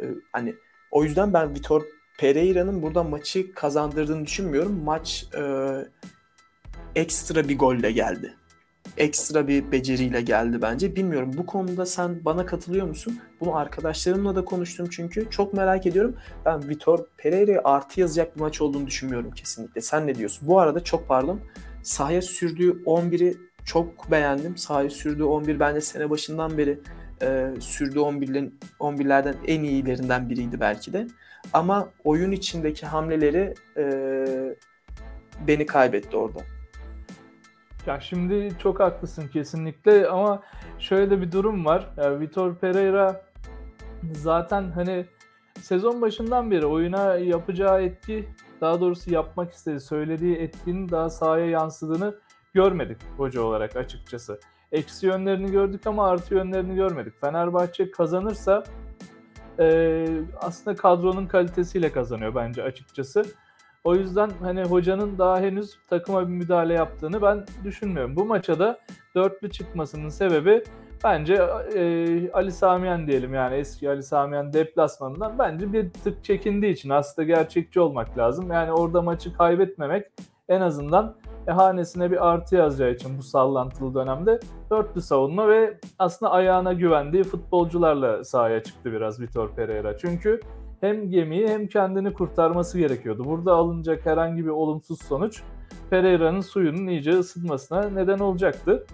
Ee, 0.00 0.04
hani 0.32 0.54
o 0.90 1.04
yüzden 1.04 1.32
ben 1.32 1.54
Vitor 1.54 1.82
Pereira'nın 2.20 2.82
burada 2.82 3.02
maçı 3.02 3.54
kazandırdığını 3.54 4.26
düşünmüyorum. 4.26 4.84
Maç 4.84 5.26
e, 5.34 5.42
ekstra 6.94 7.48
bir 7.48 7.58
golle 7.58 7.92
geldi. 7.92 8.34
Ekstra 8.96 9.48
bir 9.48 9.72
beceriyle 9.72 10.20
geldi 10.20 10.62
bence. 10.62 10.96
Bilmiyorum 10.96 11.32
bu 11.36 11.46
konuda 11.46 11.86
sen 11.86 12.24
bana 12.24 12.46
katılıyor 12.46 12.86
musun? 12.86 13.20
Bunu 13.40 13.56
arkadaşlarımla 13.56 14.36
da 14.36 14.44
konuştum 14.44 14.88
çünkü. 14.90 15.30
Çok 15.30 15.54
merak 15.54 15.86
ediyorum. 15.86 16.16
Ben 16.44 16.68
Vitor 16.68 16.98
Pereira'ya 17.16 17.60
artı 17.64 18.00
yazacak 18.00 18.36
bir 18.36 18.40
maç 18.40 18.60
olduğunu 18.60 18.86
düşünmüyorum 18.86 19.30
kesinlikle. 19.30 19.80
Sen 19.80 20.06
ne 20.06 20.14
diyorsun? 20.14 20.48
Bu 20.48 20.60
arada 20.60 20.84
çok 20.84 21.08
pardon. 21.08 21.40
Sahaya 21.82 22.22
sürdüğü 22.22 22.82
11'i 22.84 23.36
çok 23.64 24.10
beğendim. 24.10 24.56
Sahaya 24.56 24.90
sürdüğü 24.90 25.24
11 25.24 25.60
bence 25.60 25.80
sene 25.80 26.10
başından 26.10 26.58
beri 26.58 26.78
e, 27.22 27.50
sürdüğü 27.60 27.98
11'lerin 27.98 28.52
11'lerden 28.80 29.34
en 29.46 29.62
iyilerinden 29.62 30.30
biriydi 30.30 30.60
belki 30.60 30.92
de. 30.92 31.06
Ama 31.52 31.88
oyun 32.04 32.32
içindeki 32.32 32.86
hamleleri 32.86 33.54
e, 33.76 33.84
beni 35.46 35.66
kaybetti 35.66 36.16
orada. 36.16 36.40
Ya 37.86 38.00
şimdi 38.00 38.52
çok 38.58 38.80
haklısın 38.80 39.28
kesinlikle 39.28 40.08
ama 40.08 40.42
şöyle 40.78 41.10
de 41.10 41.20
bir 41.20 41.32
durum 41.32 41.64
var. 41.64 41.90
Yani 41.96 42.20
Vitor 42.20 42.54
Pereira 42.54 43.22
zaten 44.12 44.70
hani 44.70 45.06
sezon 45.60 46.02
başından 46.02 46.50
beri 46.50 46.66
oyuna 46.66 47.14
yapacağı 47.16 47.82
etki 47.82 48.28
daha 48.60 48.80
doğrusu 48.80 49.12
yapmak 49.12 49.52
istediği, 49.52 49.80
söylediği 49.80 50.36
etkinin 50.36 50.88
daha 50.88 51.10
sahaya 51.10 51.46
yansıdığını 51.46 52.14
görmedik 52.54 52.98
hoca 53.16 53.42
olarak 53.42 53.76
açıkçası. 53.76 54.40
Eksi 54.72 55.06
yönlerini 55.06 55.50
gördük 55.50 55.86
ama 55.86 56.08
artı 56.08 56.34
yönlerini 56.34 56.74
görmedik. 56.74 57.20
Fenerbahçe 57.20 57.90
kazanırsa 57.90 58.64
e, 59.60 60.06
aslında 60.40 60.76
kadronun 60.76 61.26
kalitesiyle 61.26 61.92
kazanıyor 61.92 62.34
bence 62.34 62.62
açıkçası. 62.62 63.24
O 63.84 63.94
yüzden 63.94 64.30
hani 64.42 64.64
hocanın 64.64 65.18
daha 65.18 65.40
henüz 65.40 65.78
takıma 65.90 66.28
bir 66.28 66.32
müdahale 66.32 66.74
yaptığını 66.74 67.22
ben 67.22 67.44
düşünmüyorum. 67.64 68.16
Bu 68.16 68.24
maça 68.24 68.58
da 68.58 68.78
dörtlü 69.14 69.50
çıkmasının 69.50 70.08
sebebi 70.08 70.64
bence 71.04 71.34
e, 71.74 72.32
Ali 72.32 72.52
Samiyen 72.52 73.06
diyelim 73.06 73.34
yani 73.34 73.56
eski 73.56 73.90
Ali 73.90 74.02
Samiyen 74.02 74.52
deplasmanından 74.52 75.38
bence 75.38 75.72
bir 75.72 75.90
tık 75.90 76.24
çekindiği 76.24 76.72
için 76.72 76.90
aslında 76.90 77.26
gerçekçi 77.26 77.80
olmak 77.80 78.18
lazım. 78.18 78.52
Yani 78.52 78.72
orada 78.72 79.02
maçı 79.02 79.36
kaybetmemek 79.36 80.06
en 80.48 80.60
azından 80.60 81.16
e, 81.48 81.52
hanesine 81.52 82.10
bir 82.10 82.28
artı 82.28 82.56
yazacağı 82.56 82.90
için 82.90 83.18
bu 83.18 83.22
sallantılı 83.22 83.94
dönemde 83.94 84.40
dörtlü 84.70 85.02
savunma 85.02 85.48
ve 85.48 85.78
aslında 85.98 86.32
ayağına 86.32 86.72
güvendiği 86.72 87.24
futbolcularla 87.24 88.24
sahaya 88.24 88.62
çıktı 88.62 88.92
biraz 88.92 89.20
Vitor 89.20 89.48
Pereira. 89.48 89.98
Çünkü 89.98 90.40
hem 90.80 91.10
gemiyi 91.10 91.48
hem 91.48 91.66
kendini 91.66 92.12
kurtarması 92.12 92.78
gerekiyordu. 92.78 93.24
Burada 93.24 93.54
alınacak 93.54 94.06
herhangi 94.06 94.44
bir 94.44 94.50
olumsuz 94.50 95.02
sonuç 95.02 95.42
Pereira'nın 95.90 96.40
suyunun 96.40 96.86
iyice 96.86 97.18
ısınmasına 97.18 97.90
neden 97.90 98.18
olacaktı. 98.18 98.86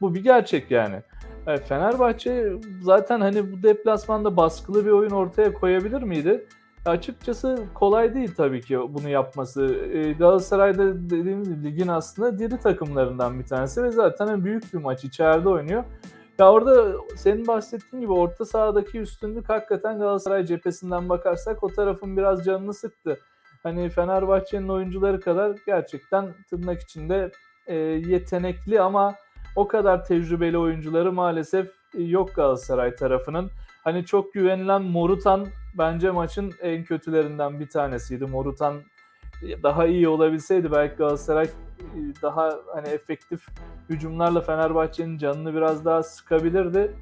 Bu 0.00 0.14
bir 0.14 0.22
gerçek 0.22 0.70
yani. 0.70 1.02
Evet, 1.46 1.64
Fenerbahçe 1.68 2.52
zaten 2.82 3.20
hani 3.20 3.52
bu 3.52 3.62
deplasmanda 3.62 4.36
baskılı 4.36 4.86
bir 4.86 4.90
oyun 4.90 5.10
ortaya 5.10 5.52
koyabilir 5.52 6.02
miydi? 6.02 6.46
Açıkçası 6.86 7.64
kolay 7.74 8.14
değil 8.14 8.34
tabii 8.36 8.60
ki 8.60 8.78
bunu 8.88 9.08
yapması. 9.08 9.64
Ee, 9.92 10.12
Galatasaray'da 10.12 11.10
dediğimiz 11.10 11.48
gibi 11.48 11.64
ligin 11.64 11.88
aslında 11.88 12.38
diri 12.38 12.58
takımlarından 12.58 13.38
bir 13.38 13.44
tanesi 13.44 13.82
ve 13.82 13.90
zaten 13.90 14.44
büyük 14.44 14.74
bir 14.74 14.78
maç 14.78 15.04
içeride 15.04 15.48
oynuyor. 15.48 15.84
Ya 16.38 16.52
orada 16.52 16.92
senin 17.16 17.46
bahsettiğin 17.46 18.02
gibi 18.02 18.12
orta 18.12 18.44
sahadaki 18.44 19.00
üstünlük 19.00 19.48
hakikaten 19.48 19.98
Galatasaray 19.98 20.46
cephesinden 20.46 21.08
bakarsak 21.08 21.64
o 21.64 21.68
tarafın 21.68 22.16
biraz 22.16 22.44
canını 22.44 22.74
sıktı. 22.74 23.20
Hani 23.62 23.90
Fenerbahçe'nin 23.90 24.68
oyuncuları 24.68 25.20
kadar 25.20 25.56
gerçekten 25.66 26.34
tırnak 26.50 26.82
içinde 26.82 27.30
e, 27.66 27.74
yetenekli 27.74 28.80
ama 28.80 29.14
o 29.56 29.68
kadar 29.68 30.04
tecrübeli 30.04 30.58
oyuncuları 30.58 31.12
maalesef 31.12 31.70
yok 31.94 32.34
Galatasaray 32.34 32.94
tarafının. 32.94 33.50
Hani 33.84 34.04
çok 34.04 34.34
güvenilen 34.34 34.82
Morutan 34.82 35.46
bence 35.78 36.10
maçın 36.10 36.52
en 36.62 36.84
kötülerinden 36.84 37.60
bir 37.60 37.68
tanesiydi. 37.68 38.26
Morutan 38.26 38.82
daha 39.62 39.86
iyi 39.86 40.08
olabilseydi 40.08 40.72
belki 40.72 40.96
Galatasaray 40.96 41.48
daha 42.22 42.58
hani 42.74 42.88
efektif 42.88 43.46
hücumlarla 43.88 44.40
Fenerbahçe'nin 44.40 45.18
canını 45.18 45.54
biraz 45.54 45.84
daha 45.84 46.02
sıkabilirdi. 46.02 46.94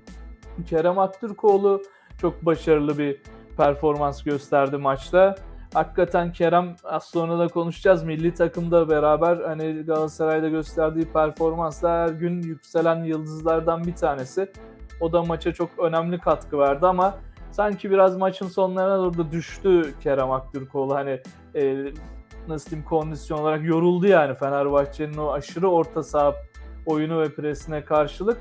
Kerem 0.66 0.98
Aktürkoğlu 0.98 1.82
çok 2.18 2.46
başarılı 2.46 2.98
bir 2.98 3.20
performans 3.56 4.22
gösterdi 4.22 4.76
maçta. 4.76 5.34
Hakikaten 5.74 6.32
Kerem 6.32 6.76
az 6.84 7.04
sonra 7.04 7.38
da 7.38 7.48
konuşacağız. 7.48 8.04
Milli 8.04 8.34
takımda 8.34 8.88
beraber 8.88 9.36
hani 9.36 9.82
Galatasaray'da 9.86 10.48
gösterdiği 10.48 11.12
performansla 11.12 11.88
her 11.88 12.08
gün 12.08 12.42
yükselen 12.42 13.04
yıldızlardan 13.04 13.84
bir 13.84 13.94
tanesi. 13.94 14.52
O 15.00 15.12
da 15.12 15.22
maça 15.22 15.54
çok 15.54 15.78
önemli 15.78 16.18
katkı 16.18 16.58
verdi 16.58 16.86
ama 16.86 17.14
sanki 17.56 17.90
biraz 17.90 18.16
maçın 18.16 18.48
sonlarına 18.48 18.98
doğru 18.98 19.18
da 19.18 19.30
düştü 19.30 19.94
Kerem 20.02 20.30
Aktürkoğlu. 20.30 20.94
Hani 20.94 21.20
e, 21.54 21.92
nasıl 22.48 22.70
diyeyim 22.70 22.88
kondisyon 22.88 23.38
olarak 23.38 23.64
yoruldu 23.64 24.06
yani 24.06 24.34
Fenerbahçe'nin 24.34 25.16
o 25.16 25.32
aşırı 25.32 25.68
orta 25.68 26.02
saha 26.02 26.34
oyunu 26.86 27.20
ve 27.20 27.34
presine 27.34 27.84
karşılık. 27.84 28.38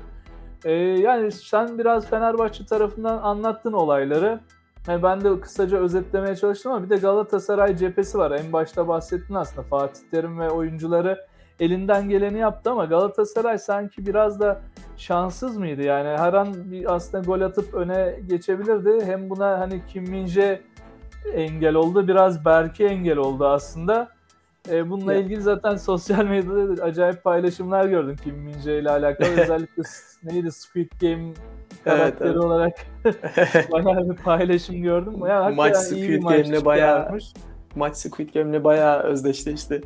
Ee, 0.64 0.72
yani 0.72 1.32
sen 1.32 1.78
biraz 1.78 2.10
Fenerbahçe 2.10 2.66
tarafından 2.66 3.18
anlattın 3.18 3.72
olayları. 3.72 4.40
Yani 4.88 5.02
ben 5.02 5.24
de 5.24 5.40
kısaca 5.40 5.78
özetlemeye 5.78 6.36
çalıştım 6.36 6.72
ama 6.72 6.84
bir 6.84 6.90
de 6.90 6.96
Galatasaray 6.96 7.76
cephesi 7.76 8.18
var. 8.18 8.30
En 8.30 8.52
başta 8.52 8.88
bahsettin 8.88 9.34
aslında 9.34 9.62
Fatih 9.62 10.00
Terim 10.10 10.40
ve 10.40 10.50
oyuncuları 10.50 11.26
elinden 11.60 12.08
geleni 12.08 12.38
yaptı 12.38 12.70
ama 12.70 12.84
Galatasaray 12.84 13.58
sanki 13.58 14.06
biraz 14.06 14.40
da 14.40 14.60
şanssız 14.96 15.56
mıydı? 15.56 15.82
Yani 15.82 16.08
her 16.08 16.32
an 16.32 16.70
bir 16.70 16.94
aslında 16.94 17.24
gol 17.24 17.40
atıp 17.40 17.74
öne 17.74 18.20
geçebilirdi. 18.28 19.04
Hem 19.06 19.30
buna 19.30 19.60
hani 19.60 19.82
Kim 19.88 20.04
Min-jae 20.04 20.60
engel 21.34 21.74
oldu. 21.74 22.08
Biraz 22.08 22.44
Berke 22.44 22.84
engel 22.84 23.16
oldu 23.16 23.46
aslında. 23.46 24.14
E, 24.70 24.90
bununla 24.90 25.12
ya. 25.12 25.20
ilgili 25.20 25.40
zaten 25.40 25.76
sosyal 25.76 26.24
medyada 26.24 26.84
acayip 26.84 27.24
paylaşımlar 27.24 27.84
gördüm 27.86 28.16
Kim 28.24 28.34
Min 28.34 28.58
ile 28.58 28.90
alakalı. 28.90 29.28
Özellikle 29.42 29.82
neydi 30.24 30.52
Squid 30.52 30.90
Game 31.00 31.32
karakteri 31.84 32.28
evet, 32.28 32.36
evet. 32.36 32.36
olarak 32.36 32.72
bayağı 33.72 34.10
bir 34.10 34.16
paylaşım 34.16 34.82
gördüm. 34.82 35.14
Yani 35.28 35.54
maç 35.54 35.76
Squid 35.76 36.22
Game'le 36.22 36.64
bayağı 36.64 37.18
maç 37.74 37.96
Squid 37.96 38.34
Game'le 38.34 38.64
bayağı 38.64 39.02
özdeşleşti. 39.02 39.82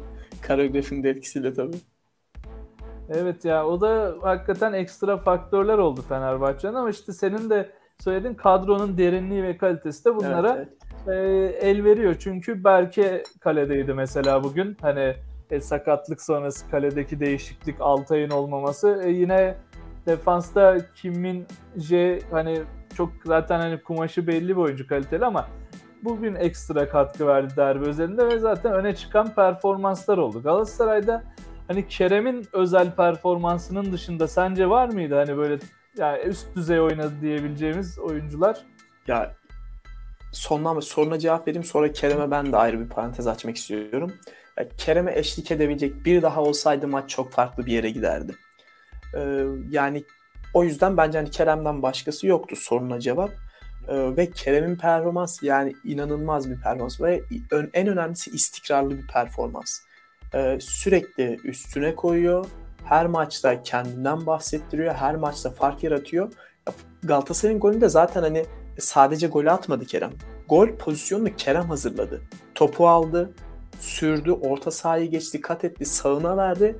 Koreografinin 0.46 1.02
de 1.02 1.10
etkisiyle 1.10 1.54
tabii. 1.54 1.76
Evet 3.10 3.44
ya 3.44 3.66
o 3.66 3.80
da 3.80 4.14
hakikaten 4.22 4.72
ekstra 4.72 5.16
faktörler 5.16 5.78
oldu 5.78 6.02
Fenerbahçe'nin 6.08 6.74
ama 6.74 6.90
işte 6.90 7.12
senin 7.12 7.50
de 7.50 7.70
söylediğin 7.98 8.34
kadronun 8.34 8.98
derinliği 8.98 9.42
ve 9.42 9.56
kalitesi 9.56 10.04
de 10.04 10.16
bunlara 10.16 10.56
evet, 10.56 10.68
evet 11.06 11.58
e, 11.62 11.68
el 11.68 11.84
veriyor. 11.84 12.16
Çünkü 12.18 12.64
Berke 12.64 13.22
kaledeydi 13.40 13.94
mesela 13.94 14.44
bugün. 14.44 14.76
Hani 14.80 15.14
e, 15.50 15.60
sakatlık 15.60 16.22
sonrası 16.22 16.70
kaledeki 16.70 17.20
değişiklik 17.20 17.76
Altay'ın 17.80 18.30
olmaması. 18.30 19.02
E, 19.04 19.10
yine 19.10 19.54
defansta 20.06 20.78
Kim 20.94 21.46
J 21.76 22.18
hani 22.30 22.58
çok 22.94 23.08
zaten 23.24 23.60
hani 23.60 23.82
kumaşı 23.82 24.26
belli 24.26 24.48
bir 24.48 24.62
oyuncu 24.62 24.88
kaliteli 24.88 25.24
ama 25.24 25.48
bugün 26.04 26.34
ekstra 26.34 26.88
katkı 26.88 27.26
verdi 27.26 27.56
derbi 27.56 27.88
özelinde 27.88 28.26
ve 28.28 28.38
zaten 28.38 28.72
öne 28.72 28.94
çıkan 28.96 29.34
performanslar 29.34 30.18
oldu. 30.18 30.42
Galatasaray'da 30.42 31.24
hani 31.68 31.88
Kerem'in 31.88 32.46
özel 32.52 32.96
performansının 32.96 33.92
dışında 33.92 34.28
sence 34.28 34.68
var 34.70 34.88
mıydı 34.88 35.14
hani 35.14 35.36
böyle 35.36 35.58
yani 35.96 36.22
üst 36.22 36.56
düzey 36.56 36.80
oynadı 36.80 37.12
diyebileceğimiz 37.20 37.98
oyuncular? 37.98 38.60
Ya 39.06 39.34
sondan 40.32 40.80
soruna 40.80 41.18
cevap 41.18 41.48
vereyim 41.48 41.64
sonra 41.64 41.92
Kerem'e 41.92 42.30
ben 42.30 42.52
de 42.52 42.56
ayrı 42.56 42.80
bir 42.80 42.88
parantez 42.88 43.26
açmak 43.26 43.56
istiyorum. 43.56 44.12
Kerem'e 44.76 45.18
eşlik 45.18 45.50
edebilecek 45.50 46.04
bir 46.04 46.22
daha 46.22 46.42
olsaydı 46.42 46.88
maç 46.88 47.10
çok 47.10 47.32
farklı 47.32 47.66
bir 47.66 47.72
yere 47.72 47.90
giderdi. 47.90 48.34
Ee, 49.14 49.44
yani 49.70 50.04
o 50.54 50.64
yüzden 50.64 50.96
bence 50.96 51.18
hani 51.18 51.30
Kerem'den 51.30 51.82
başkası 51.82 52.26
yoktu 52.26 52.56
soruna 52.56 53.00
cevap. 53.00 53.30
Ee, 53.88 54.16
ve 54.16 54.30
Kerem'in 54.30 54.76
performans 54.76 55.42
yani 55.42 55.74
inanılmaz 55.84 56.50
bir 56.50 56.60
performans 56.60 57.00
ve 57.00 57.22
en 57.72 57.88
önemlisi 57.88 58.30
istikrarlı 58.30 58.98
bir 58.98 59.06
performans. 59.06 59.78
Ee, 60.34 60.58
sürekli 60.60 61.38
üstüne 61.44 61.94
koyuyor. 61.94 62.46
Her 62.84 63.06
maçta 63.06 63.62
kendinden 63.62 64.26
bahsettiriyor. 64.26 64.94
Her 64.94 65.16
maçta 65.16 65.50
fark 65.50 65.82
yaratıyor. 65.82 66.32
Galatasaray'ın 67.02 67.60
golünde 67.60 67.88
zaten 67.88 68.22
hani 68.22 68.44
sadece 68.78 69.26
golü 69.26 69.50
atmadı 69.50 69.84
Kerem. 69.84 70.12
Gol 70.48 70.68
pozisyonunu 70.68 71.36
Kerem 71.36 71.64
hazırladı. 71.64 72.22
Topu 72.54 72.88
aldı, 72.88 73.34
sürdü, 73.80 74.30
orta 74.30 74.70
sahayı 74.70 75.10
geçti, 75.10 75.40
kat 75.40 75.64
etti, 75.64 75.84
sağına 75.84 76.36
verdi. 76.36 76.76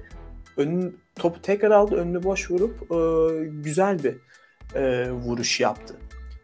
Önün, 0.57 1.01
topu 1.15 1.43
tekrar 1.43 1.71
aldı, 1.71 1.95
önünü 1.95 2.23
boş 2.23 2.51
vurup 2.51 2.93
e, 2.93 2.99
güzel 3.45 3.99
bir 4.05 4.17
e, 4.75 5.11
vuruş 5.11 5.61
yaptı. 5.61 5.95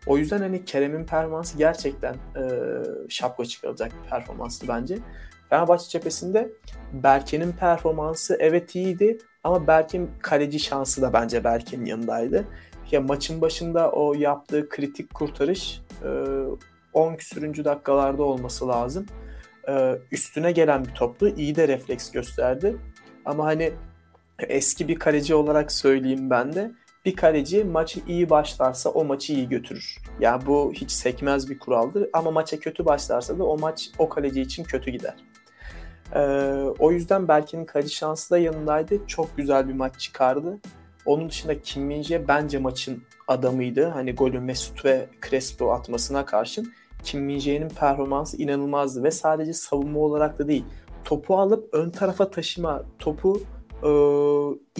O 0.06 0.18
yüzden 0.18 0.38
hani 0.38 0.64
Kerem'in 0.64 1.04
performansı 1.04 1.58
gerçekten 1.58 2.14
e, 2.14 2.42
şapka 3.08 3.44
çıkaracak 3.44 3.92
bir 3.92 4.10
performanstı 4.10 4.68
bence. 4.68 4.98
Fenerbahçe 5.50 5.88
cephesinde 5.88 6.52
Berke'nin 6.92 7.52
performansı 7.52 8.36
evet 8.40 8.74
iyiydi 8.74 9.18
ama 9.44 9.66
Berke'nin 9.66 10.10
kaleci 10.22 10.58
şansı 10.58 11.02
da 11.02 11.12
bence 11.12 11.44
Berke'nin 11.44 11.84
yanındaydı. 11.84 12.44
Ya 12.90 13.00
maçın 13.00 13.40
başında 13.40 13.90
o 13.92 14.14
yaptığı 14.14 14.68
kritik 14.68 15.14
kurtarış 15.14 15.80
e, 16.04 16.08
10 16.92 17.14
küsürüncü 17.14 17.64
dakikalarda 17.64 18.22
olması 18.22 18.68
lazım. 18.68 19.06
E, 19.68 19.98
üstüne 20.12 20.52
gelen 20.52 20.84
bir 20.84 20.94
toptu. 20.94 21.28
iyi 21.28 21.56
de 21.56 21.68
refleks 21.68 22.10
gösterdi. 22.10 22.76
Ama 23.24 23.44
hani 23.46 23.72
eski 24.38 24.88
bir 24.88 24.98
kaleci 24.98 25.34
olarak 25.34 25.72
söyleyeyim 25.72 26.30
ben 26.30 26.52
de 26.52 26.70
bir 27.04 27.16
kaleci 27.16 27.64
maçı 27.64 28.00
iyi 28.08 28.30
başlarsa 28.30 28.90
o 28.90 29.04
maçı 29.04 29.32
iyi 29.32 29.48
götürür. 29.48 29.98
Ya 30.20 30.30
yani 30.30 30.46
bu 30.46 30.72
hiç 30.72 30.90
sekmez 30.90 31.50
bir 31.50 31.58
kuraldır 31.58 32.08
ama 32.12 32.30
maça 32.30 32.60
kötü 32.60 32.84
başlarsa 32.84 33.38
da 33.38 33.44
o 33.44 33.58
maç 33.58 33.90
o 33.98 34.08
kaleci 34.08 34.40
için 34.40 34.64
kötü 34.64 34.90
gider. 34.90 35.14
Ee, 36.14 36.20
o 36.78 36.92
yüzden 36.92 37.28
Berke'nin 37.28 37.64
kaleci 37.64 37.94
şansı 37.94 38.30
da 38.30 38.38
yanındaydı. 38.38 39.06
Çok 39.06 39.36
güzel 39.36 39.68
bir 39.68 39.74
maç 39.74 40.00
çıkardı. 40.00 40.58
Onun 41.06 41.28
dışında 41.28 41.60
Kim 41.60 41.82
Min 41.82 42.04
bence 42.28 42.58
maçın 42.58 43.02
adamıydı. 43.28 43.84
Hani 43.86 44.14
golü 44.14 44.40
Mesut 44.40 44.84
ve 44.84 45.08
Crespo 45.28 45.72
atmasına 45.72 46.24
karşın 46.24 46.72
Kim 47.02 47.22
Min 47.22 47.68
performansı 47.68 48.36
inanılmazdı 48.36 49.02
ve 49.02 49.10
sadece 49.10 49.52
savunma 49.52 50.00
olarak 50.00 50.38
da 50.38 50.48
değil. 50.48 50.64
Topu 51.04 51.38
alıp 51.38 51.74
ön 51.74 51.90
tarafa 51.90 52.30
taşıma, 52.30 52.82
topu 52.98 53.42
e, 53.82 53.90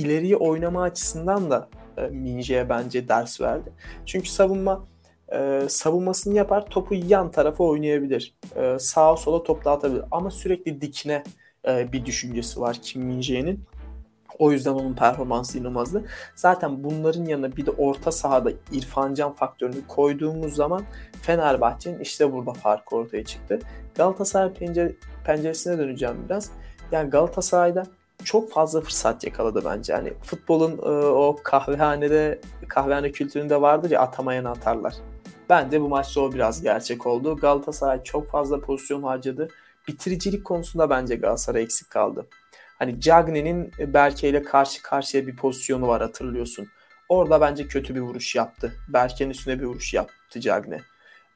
ileriye 0.03 0.37
oynama 0.37 0.83
açısından 0.83 1.51
da 1.51 1.69
e, 1.99 2.69
bence 2.69 3.09
ders 3.09 3.41
verdi. 3.41 3.73
Çünkü 4.07 4.29
savunma 4.29 4.85
e, 5.33 5.61
savunmasını 5.69 6.35
yapar, 6.35 6.67
topu 6.67 6.95
yan 6.95 7.31
tarafa 7.31 7.65
oynayabilir. 7.65 8.35
E, 8.57 8.79
sağa 8.79 9.17
sola 9.17 9.43
top 9.43 9.65
dağıtabilir. 9.65 10.05
Ama 10.11 10.31
sürekli 10.31 10.81
dikine 10.81 11.23
e, 11.69 11.93
bir 11.93 12.05
düşüncesi 12.05 12.61
var 12.61 12.79
Kim 12.83 13.03
Minje'nin. 13.03 13.61
O 14.39 14.53
yüzden 14.53 14.71
onun 14.71 14.95
performansı 14.95 15.59
inanılmazdı. 15.59 16.05
Zaten 16.35 16.85
bunların 16.85 17.25
yanına 17.25 17.57
bir 17.57 17.67
de 17.67 17.71
orta 17.71 18.13
sahada 18.13 18.51
İrfan 18.73 19.15
Can 19.15 19.33
faktörünü 19.33 19.87
koyduğumuz 19.89 20.55
zaman 20.55 20.83
Fenerbahçe'nin 21.23 21.99
işte 21.99 22.33
burada 22.33 22.53
farkı 22.53 22.97
ortaya 22.97 23.25
çıktı. 23.25 23.59
Galatasaray 23.95 24.53
pencere, 24.53 24.93
penceresine 25.25 25.79
döneceğim 25.79 26.17
biraz. 26.29 26.51
Yani 26.93 27.11
Galatasaray'da 27.11 27.83
çok 28.25 28.53
fazla 28.53 28.81
fırsat 28.81 29.25
yakaladı 29.25 29.63
bence. 29.65 29.93
Yani 29.93 30.13
futbolun 30.23 30.79
e, 30.79 31.07
o 31.07 31.37
kahvehanede 31.45 32.41
kahvehane 32.69 33.13
kültüründe 33.13 33.61
vardır 33.61 33.91
ya 33.91 34.01
atamayan 34.01 34.45
atarlar. 34.45 34.95
Bence 35.49 35.81
bu 35.81 35.89
maçta 35.89 36.21
o 36.21 36.33
biraz 36.33 36.63
gerçek 36.63 37.07
oldu. 37.07 37.37
Galatasaray 37.37 38.03
çok 38.03 38.31
fazla 38.31 38.61
pozisyon 38.61 39.03
harcadı. 39.03 39.49
Bitiricilik 39.89 40.45
konusunda 40.45 40.91
bence 40.91 41.17
Galatasaray 41.17 41.63
eksik 41.63 41.91
kaldı. 41.91 42.27
Hani 42.79 43.01
Cagney'in 43.01 43.73
Berke 43.79 44.29
ile 44.29 44.43
karşı 44.43 44.83
karşıya 44.83 45.27
bir 45.27 45.37
pozisyonu 45.37 45.89
var 45.89 46.03
hatırlıyorsun. 46.03 46.67
Orada 47.09 47.41
bence 47.41 47.67
kötü 47.67 47.95
bir 47.95 48.01
vuruş 48.01 48.35
yaptı. 48.35 48.73
Berke'nin 48.89 49.31
üstüne 49.31 49.61
bir 49.61 49.65
vuruş 49.65 49.95
yaptı 49.95 50.41
Cagney. 50.41 50.81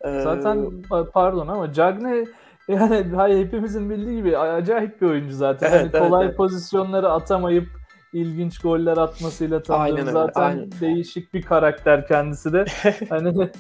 Ee... 0.00 0.20
Zaten 0.20 0.82
pardon 1.12 1.48
ama 1.48 1.72
Cagney 1.72 2.24
yani 2.68 3.40
hepimizin 3.40 3.90
bildiği 3.90 4.16
gibi 4.16 4.38
acayip 4.38 5.02
bir 5.02 5.06
oyuncu 5.06 5.34
zaten. 5.34 5.70
Evet, 5.72 5.94
hani 5.94 6.08
kolay 6.08 6.26
evet, 6.26 6.36
pozisyonları 6.36 7.12
atamayıp 7.12 7.68
ilginç 8.12 8.58
goller 8.58 8.96
atmasıyla 8.96 9.62
tanıdığım 9.62 10.10
zaten 10.10 10.42
aynen. 10.42 10.70
değişik 10.80 11.34
bir 11.34 11.42
karakter 11.42 12.06
kendisi 12.06 12.52
de. 12.52 12.64
hani 13.08 13.50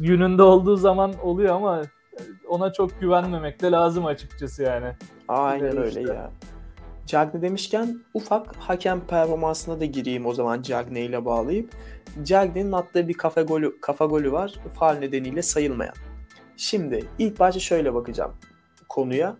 gününde 0.00 0.42
olduğu 0.42 0.76
zaman 0.76 1.12
oluyor 1.22 1.54
ama 1.54 1.82
ona 2.48 2.72
çok 2.72 3.00
güvenmemek 3.00 3.62
de 3.62 3.70
lazım 3.70 4.06
açıkçası 4.06 4.62
yani. 4.62 4.92
Aynen 5.28 5.76
öyle 5.76 6.00
işte. 6.00 6.14
ya. 6.14 6.30
Cagney 7.06 7.42
demişken 7.42 8.00
ufak 8.14 8.56
hakem 8.56 9.00
performansına 9.00 9.80
da 9.80 9.84
gireyim 9.84 10.26
o 10.26 10.34
zaman 10.34 10.62
Cagney 10.62 11.06
ile 11.06 11.24
bağlayıp. 11.24 11.70
Cagney'in 12.22 12.72
attığı 12.72 13.08
bir 13.08 13.14
kafa 13.14 13.42
golü, 13.42 13.80
kafa 13.80 14.04
golü 14.04 14.32
var. 14.32 14.54
Faal 14.78 14.94
nedeniyle 14.94 15.42
sayılmayan. 15.42 15.94
Şimdi 16.60 17.04
ilk 17.18 17.38
başta 17.38 17.60
şöyle 17.60 17.94
bakacağım 17.94 18.34
konuya. 18.88 19.36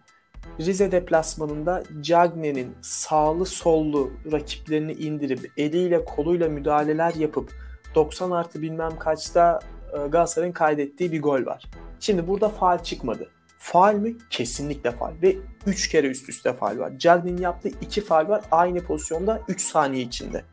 Rize 0.61 0.93
deplasmanında 0.93 1.83
Cagney'in 2.01 2.75
sağlı 2.81 3.47
sollu 3.47 4.13
rakiplerini 4.33 4.93
indirip 4.93 5.53
eliyle 5.57 6.05
koluyla 6.05 6.49
müdahaleler 6.49 7.15
yapıp 7.15 7.53
90 7.95 8.31
artı 8.31 8.63
bilmem 8.63 8.99
kaçta 8.99 9.59
e, 9.93 9.97
Galatasaray'ın 9.97 10.53
kaydettiği 10.53 11.13
bir 11.13 11.23
gol 11.23 11.47
var. 11.47 11.65
Şimdi 12.01 12.29
burada 12.29 12.49
faal 12.49 12.83
çıkmadı. 12.83 13.29
Faal 13.59 13.95
mi? 13.95 14.17
Kesinlikle 14.31 14.91
faal. 14.91 15.13
Ve 15.23 15.37
3 15.67 15.89
kere 15.89 16.07
üst 16.07 16.29
üste 16.29 16.53
faal 16.53 16.79
var. 16.79 16.93
Cagney'in 16.99 17.39
yaptığı 17.39 17.69
2 17.69 18.01
faal 18.01 18.29
var 18.29 18.43
aynı 18.51 18.81
pozisyonda 18.81 19.43
3 19.49 19.61
saniye 19.61 20.03
içinde. 20.03 20.45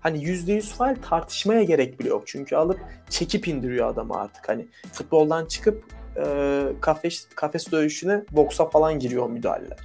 Hani 0.00 0.24
%100 0.24 0.62
faal 0.74 0.96
tartışmaya 1.08 1.62
gerek 1.62 2.00
bile 2.00 2.08
yok. 2.08 2.22
Çünkü 2.26 2.56
alıp 2.56 2.80
çekip 3.10 3.48
indiriyor 3.48 3.88
adamı 3.88 4.14
artık. 4.14 4.48
Hani 4.48 4.68
futboldan 4.92 5.46
çıkıp 5.46 5.95
e, 6.24 6.66
kafes, 6.80 7.28
kafes 7.34 7.72
dövüşüne 7.72 8.24
boksa 8.32 8.66
falan 8.70 8.98
giriyor 8.98 9.30
müdahaleler. 9.30 9.78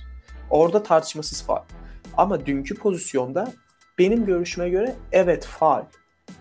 Orada 0.49 0.83
tartışmasız 0.83 1.43
faal. 1.43 1.63
Ama 2.17 2.45
dünkü 2.45 2.75
pozisyonda 2.75 3.51
benim 3.99 4.25
görüşüme 4.25 4.69
göre 4.69 4.95
evet 5.11 5.45
faal. 5.45 5.83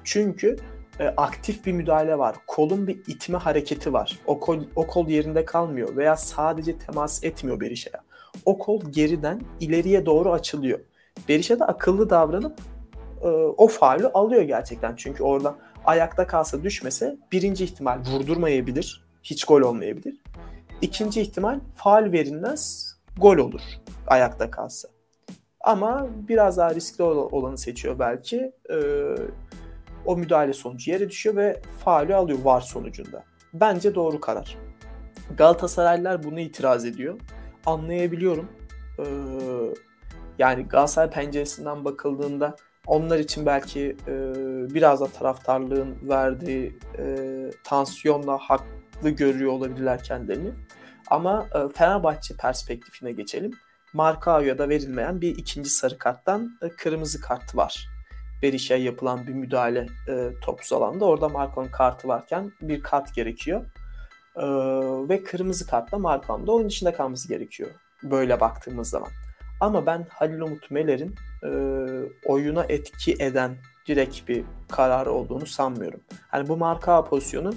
Çünkü 0.05 0.57
e, 1.00 1.07
aktif 1.07 1.66
bir 1.66 1.72
müdahale 1.72 2.18
var. 2.18 2.37
Kolun 2.46 2.87
bir 2.87 3.00
itme 3.07 3.38
hareketi 3.38 3.92
var. 3.92 4.18
O 4.26 4.40
kol, 4.40 4.61
o 4.76 4.87
kol 4.87 5.09
yerinde 5.09 5.44
kalmıyor 5.44 5.96
veya 5.96 6.16
sadece 6.16 6.79
temas 6.79 7.24
etmiyor 7.24 7.61
Berisha'ya. 7.61 8.03
O 8.44 8.59
kol 8.59 8.81
geriden 8.90 9.40
ileriye 9.61 10.07
doğru 10.07 10.33
açılıyor. 10.33 10.81
Berisha 11.29 11.59
da 11.59 11.66
akıllı 11.66 12.11
davranıp 12.11 12.61
e, 13.22 13.29
o 13.29 13.68
faulü 13.68 14.07
alıyor 14.07 14.42
gerçekten. 14.42 14.96
Çünkü 14.96 15.22
orada 15.22 15.55
ayakta 15.85 16.26
kalsa 16.26 16.62
düşmese 16.62 17.16
birinci 17.33 17.64
ihtimal 17.64 17.98
vurdurmayabilir. 18.12 19.10
Hiç 19.23 19.45
gol 19.45 19.61
olmayabilir. 19.61 20.17
İkinci 20.83 21.21
ihtimal 21.21 21.61
faal 21.77 22.13
verilmez 22.13 22.95
gol 23.17 23.37
olur 23.37 23.61
ayakta 24.07 24.51
kalsa. 24.51 24.89
Ama 25.61 26.07
biraz 26.29 26.57
daha 26.57 26.75
riskli 26.75 27.03
olanı 27.03 27.59
seçiyor 27.59 27.99
belki. 27.99 28.53
Ee, 28.71 28.77
o 30.07 30.17
müdahale 30.17 30.53
sonucu 30.53 30.91
yere 30.91 31.09
düşüyor 31.09 31.37
ve 31.37 31.61
faali 31.85 32.15
alıyor 32.15 32.39
var 32.43 32.61
sonucunda. 32.61 33.25
Bence 33.55 33.95
doğru 33.95 34.21
karar. 34.21 34.59
Galatasaraylılar 35.37 36.25
bunu 36.25 36.41
itiraz 36.41 36.85
ediyor. 36.85 37.21
Anlayabiliyorum. 37.67 38.49
Ee, 38.99 39.05
yani 40.39 40.63
Galatasaray 40.63 41.11
penceresinden 41.11 41.85
bakıldığında 41.85 42.57
onlar 42.87 43.19
için 43.19 43.47
belki 43.47 43.97
e, 44.09 44.15
biraz 44.75 45.01
da 45.01 45.07
taraftarlığın 45.07 45.97
verdiği 46.03 46.79
e, 46.99 47.05
tansiyonla 47.65 48.39
haklı 48.94 49.11
görüyor 49.11 49.53
olabilirler 49.53 50.05
kendilerini. 50.05 50.50
Ama 51.11 51.46
e, 51.55 51.72
Fenerbahçe 51.74 52.37
perspektifine 52.37 53.12
geçelim. 53.12 53.53
Markao'ya 53.92 54.59
da 54.59 54.68
verilmeyen 54.68 55.20
bir 55.20 55.37
ikinci 55.37 55.70
sarı 55.70 55.98
karttan 55.98 56.59
e, 56.62 56.68
kırmızı 56.68 57.20
kart 57.20 57.57
var. 57.57 57.88
Berisha'ya 58.42 58.85
yapılan 58.85 59.26
bir 59.26 59.33
müdahale 59.33 59.87
e, 60.09 60.31
topsuz 60.40 60.72
alanda. 60.72 61.05
Orada 61.05 61.29
Marco'nun 61.29 61.68
kartı 61.68 62.09
varken 62.09 62.53
bir 62.61 62.83
kart 62.83 63.14
gerekiyor. 63.14 63.64
E, 64.37 64.46
ve 65.09 65.24
kırmızı 65.24 65.66
kartla 65.66 65.98
Marco'nun 65.98 66.46
da 66.46 66.53
oyun 66.53 66.68
dışında 66.68 66.92
kalması 66.92 67.29
gerekiyor. 67.29 67.70
Böyle 68.03 68.40
baktığımız 68.40 68.90
zaman. 68.90 69.09
Ama 69.61 69.87
ben 69.87 70.07
Halil 70.11 70.40
Umut 70.40 70.70
Meler'in 70.70 71.14
e, 71.44 71.48
oyuna 72.26 72.64
etki 72.68 73.12
eden 73.12 73.57
direkt 73.87 74.29
bir 74.29 74.44
karar 74.68 75.07
olduğunu 75.07 75.46
sanmıyorum. 75.46 76.00
Hani 76.29 76.48
bu 76.48 76.57
marka 76.57 77.05
pozisyonu 77.05 77.53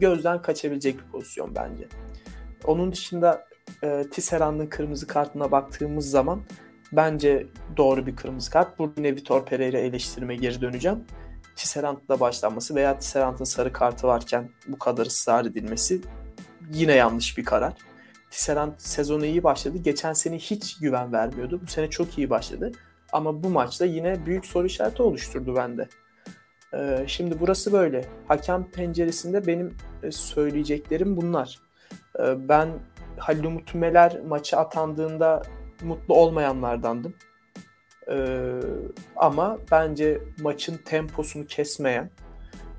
gözden 0.00 0.42
kaçabilecek 0.42 0.98
bir 0.98 1.04
pozisyon 1.04 1.54
bence. 1.54 1.88
Onun 2.64 2.92
dışında 2.92 3.46
e, 3.84 4.04
Tisserand'ın 4.10 4.66
kırmızı 4.66 5.06
kartına 5.06 5.50
baktığımız 5.50 6.10
zaman 6.10 6.42
bence 6.92 7.46
doğru 7.76 8.06
bir 8.06 8.16
kırmızı 8.16 8.50
kart. 8.50 8.78
Burada 8.78 8.92
yine 8.96 9.16
Vitor 9.16 9.46
Pereira 9.46 9.78
eleştirime 9.78 10.36
geri 10.36 10.60
döneceğim. 10.60 11.04
Tisserant'la 11.56 12.20
başlanması 12.20 12.74
veya 12.74 12.98
Tisserant'ın 12.98 13.44
sarı 13.44 13.72
kartı 13.72 14.06
varken 14.06 14.50
bu 14.66 14.78
kadar 14.78 15.06
ısrar 15.06 15.44
edilmesi 15.44 16.00
yine 16.72 16.94
yanlış 16.94 17.38
bir 17.38 17.44
karar. 17.44 17.72
Tisserant 18.30 18.82
sezonu 18.82 19.26
iyi 19.26 19.42
başladı. 19.42 19.78
Geçen 19.78 20.12
sene 20.12 20.38
hiç 20.38 20.78
güven 20.78 21.12
vermiyordu. 21.12 21.60
Bu 21.62 21.66
sene 21.66 21.90
çok 21.90 22.18
iyi 22.18 22.30
başladı. 22.30 22.72
Ama 23.12 23.42
bu 23.42 23.48
maçta 23.48 23.84
yine 23.84 24.26
büyük 24.26 24.46
soru 24.46 24.66
işareti 24.66 25.02
oluşturdu 25.02 25.56
bende. 25.56 25.88
Ee, 26.74 27.04
şimdi 27.06 27.40
burası 27.40 27.72
böyle. 27.72 28.04
Hakem 28.28 28.70
penceresinde 28.70 29.46
benim 29.46 29.74
e, 30.02 30.12
söyleyeceklerim 30.12 31.16
bunlar. 31.16 31.60
Ee, 32.18 32.48
ben 32.48 32.68
Halil 33.18 33.44
Umut 33.44 33.74
Meler 33.74 34.20
maçı 34.28 34.56
atandığında 34.56 35.42
mutlu 35.82 36.14
olmayanlardandım. 36.14 37.14
Ee, 38.10 38.60
ama 39.16 39.58
bence 39.70 40.20
maçın 40.42 40.76
temposunu 40.84 41.46
kesmeyen, 41.46 42.10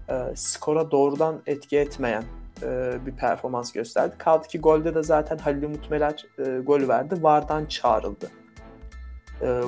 e, 0.10 0.14
skora 0.36 0.92
doğrudan 0.92 1.42
etki 1.46 1.78
etmeyen 1.78 2.24
e, 2.64 2.94
bir 3.06 3.16
performans 3.16 3.72
gösterdi. 3.72 4.16
Kaldı 4.18 4.48
ki 4.48 4.60
golde 4.60 4.96
de 4.96 5.04
zaten 5.04 5.38
Halil 5.38 5.64
Umut 5.64 5.92
Meler 5.92 6.26
gol 6.64 6.88
verdi. 6.88 7.24
Vardan 7.24 7.66
çağrıldı. 7.66 8.28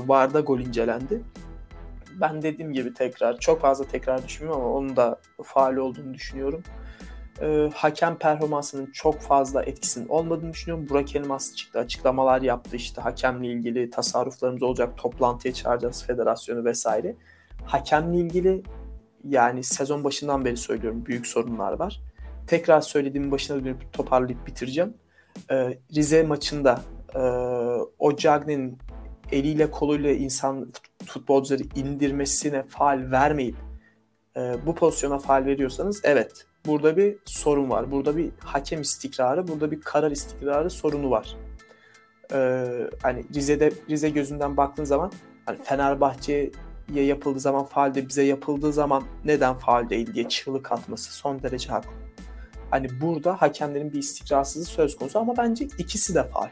Varda 0.07 0.39
gol 0.39 0.59
incelendi. 0.59 1.21
Ben 2.21 2.41
dediğim 2.41 2.73
gibi 2.73 2.93
tekrar, 2.93 3.39
çok 3.39 3.61
fazla 3.61 3.85
tekrar 3.85 4.27
düşünmüyorum 4.27 4.65
ama 4.65 4.73
onun 4.73 4.95
da 4.95 5.19
faal 5.43 5.75
olduğunu 5.75 6.13
düşünüyorum 6.13 6.63
e, 7.41 7.69
hakem 7.73 8.17
performansının 8.17 8.91
çok 8.91 9.21
fazla 9.21 9.63
etkisinin 9.63 10.07
olmadığını 10.07 10.53
düşünüyorum. 10.53 10.89
Burak 10.89 11.15
Elmas 11.15 11.55
çıktı 11.55 11.79
açıklamalar 11.79 12.41
yaptı 12.41 12.75
işte 12.75 13.01
hakemle 13.01 13.47
ilgili 13.47 13.89
tasarruflarımız 13.89 14.63
olacak 14.63 14.97
toplantıya 14.97 15.53
çağıracağız 15.53 16.05
federasyonu 16.05 16.65
vesaire. 16.65 17.15
Hakemle 17.65 18.17
ilgili 18.17 18.63
yani 19.23 19.63
sezon 19.63 20.03
başından 20.03 20.45
beri 20.45 20.57
söylüyorum 20.57 21.05
büyük 21.05 21.27
sorunlar 21.27 21.73
var. 21.73 22.01
Tekrar 22.47 22.81
söylediğim 22.81 23.31
başına 23.31 23.59
dönüp 23.65 23.93
toparlayıp 23.93 24.47
bitireceğim. 24.47 24.93
Ee, 25.51 25.79
Rize 25.95 26.23
maçında 26.23 26.81
e, 27.15 27.19
o 27.99 28.15
Cagney'in 28.15 28.77
eliyle 29.31 29.71
koluyla 29.71 30.11
insan 30.11 30.71
futbolcuları 31.05 31.63
indirmesine 31.75 32.63
faal 32.63 33.11
vermeyip 33.11 33.55
e, 34.37 34.55
bu 34.65 34.75
pozisyona 34.75 35.17
faal 35.17 35.45
veriyorsanız 35.45 36.01
evet 36.03 36.45
burada 36.65 36.97
bir 36.97 37.17
sorun 37.25 37.69
var. 37.69 37.91
Burada 37.91 38.17
bir 38.17 38.31
hakem 38.39 38.81
istikrarı, 38.81 39.47
burada 39.47 39.71
bir 39.71 39.81
karar 39.81 40.11
istikrarı 40.11 40.69
sorunu 40.69 41.11
var. 41.11 41.35
Ee, 42.33 42.65
hani 43.01 43.25
Rize'de 43.35 43.71
Rize 43.89 44.09
gözünden 44.09 44.57
baktığın 44.57 44.83
zaman 44.83 45.11
hani 45.45 45.57
Fenerbahçe'ye 45.63 47.03
yapıldığı 47.05 47.39
zaman 47.39 47.65
faal 47.65 47.95
de 47.95 48.07
bize 48.07 48.23
yapıldığı 48.23 48.73
zaman 48.73 49.03
neden 49.25 49.55
faal 49.55 49.89
değil 49.89 50.13
diye 50.13 50.29
çığlık 50.29 50.71
atması 50.71 51.13
son 51.13 51.43
derece 51.43 51.69
haklı. 51.69 51.91
Hani 52.71 53.01
burada 53.01 53.41
hakemlerin 53.41 53.93
bir 53.93 53.99
istikrarsızlığı 53.99 54.65
söz 54.65 54.97
konusu 54.97 55.19
ama 55.19 55.37
bence 55.37 55.65
ikisi 55.77 56.15
de 56.15 56.23
faal. 56.23 56.49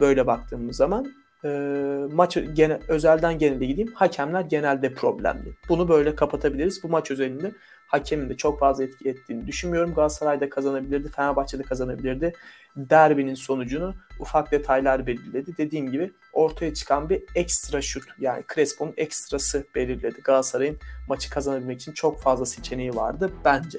Böyle 0.00 0.26
baktığımız 0.26 0.76
zaman 0.76 1.12
e, 1.46 2.14
maç 2.14 2.38
gene, 2.52 2.78
özelden 2.88 3.38
genelde 3.38 3.66
gideyim. 3.66 3.92
Hakemler 3.94 4.40
genelde 4.40 4.94
problemli. 4.94 5.54
Bunu 5.68 5.88
böyle 5.88 6.14
kapatabiliriz. 6.14 6.82
Bu 6.82 6.88
maç 6.88 7.10
özelinde 7.10 7.52
hakemin 7.86 8.28
de 8.28 8.36
çok 8.36 8.60
fazla 8.60 8.84
etki 8.84 9.08
ettiğini 9.08 9.46
düşünmüyorum. 9.46 9.94
Galatasaray'da 9.94 10.48
kazanabilirdi, 10.48 11.08
Fenerbahçe'de 11.08 11.62
kazanabilirdi. 11.62 12.32
Derbinin 12.76 13.34
sonucunu 13.34 13.94
ufak 14.20 14.50
detaylar 14.52 15.06
belirledi. 15.06 15.56
Dediğim 15.58 15.90
gibi 15.92 16.12
ortaya 16.32 16.74
çıkan 16.74 17.08
bir 17.08 17.22
ekstra 17.34 17.80
şut 17.80 18.04
yani 18.18 18.44
Crespo'nun 18.54 18.94
ekstrası 18.96 19.64
belirledi. 19.74 20.20
Galatasaray'ın 20.24 20.78
maçı 21.08 21.30
kazanabilmek 21.30 21.80
için 21.80 21.92
çok 21.92 22.20
fazla 22.20 22.46
seçeneği 22.46 22.96
vardı 22.96 23.32
bence. 23.44 23.78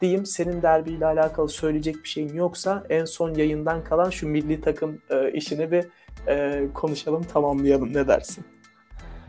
Diyeyim 0.00 0.26
senin 0.26 0.62
derbiyle 0.62 1.06
alakalı 1.06 1.48
söyleyecek 1.48 1.96
bir 2.04 2.08
şeyin 2.08 2.34
yoksa 2.34 2.86
en 2.88 3.04
son 3.04 3.34
yayından 3.34 3.84
kalan 3.84 4.10
şu 4.10 4.28
milli 4.28 4.60
takım 4.60 5.00
e, 5.10 5.32
işini 5.32 5.70
bir 5.70 5.84
e, 6.28 6.64
konuşalım 6.74 7.22
tamamlayalım 7.22 7.94
ne 7.94 8.08
dersin? 8.08 8.44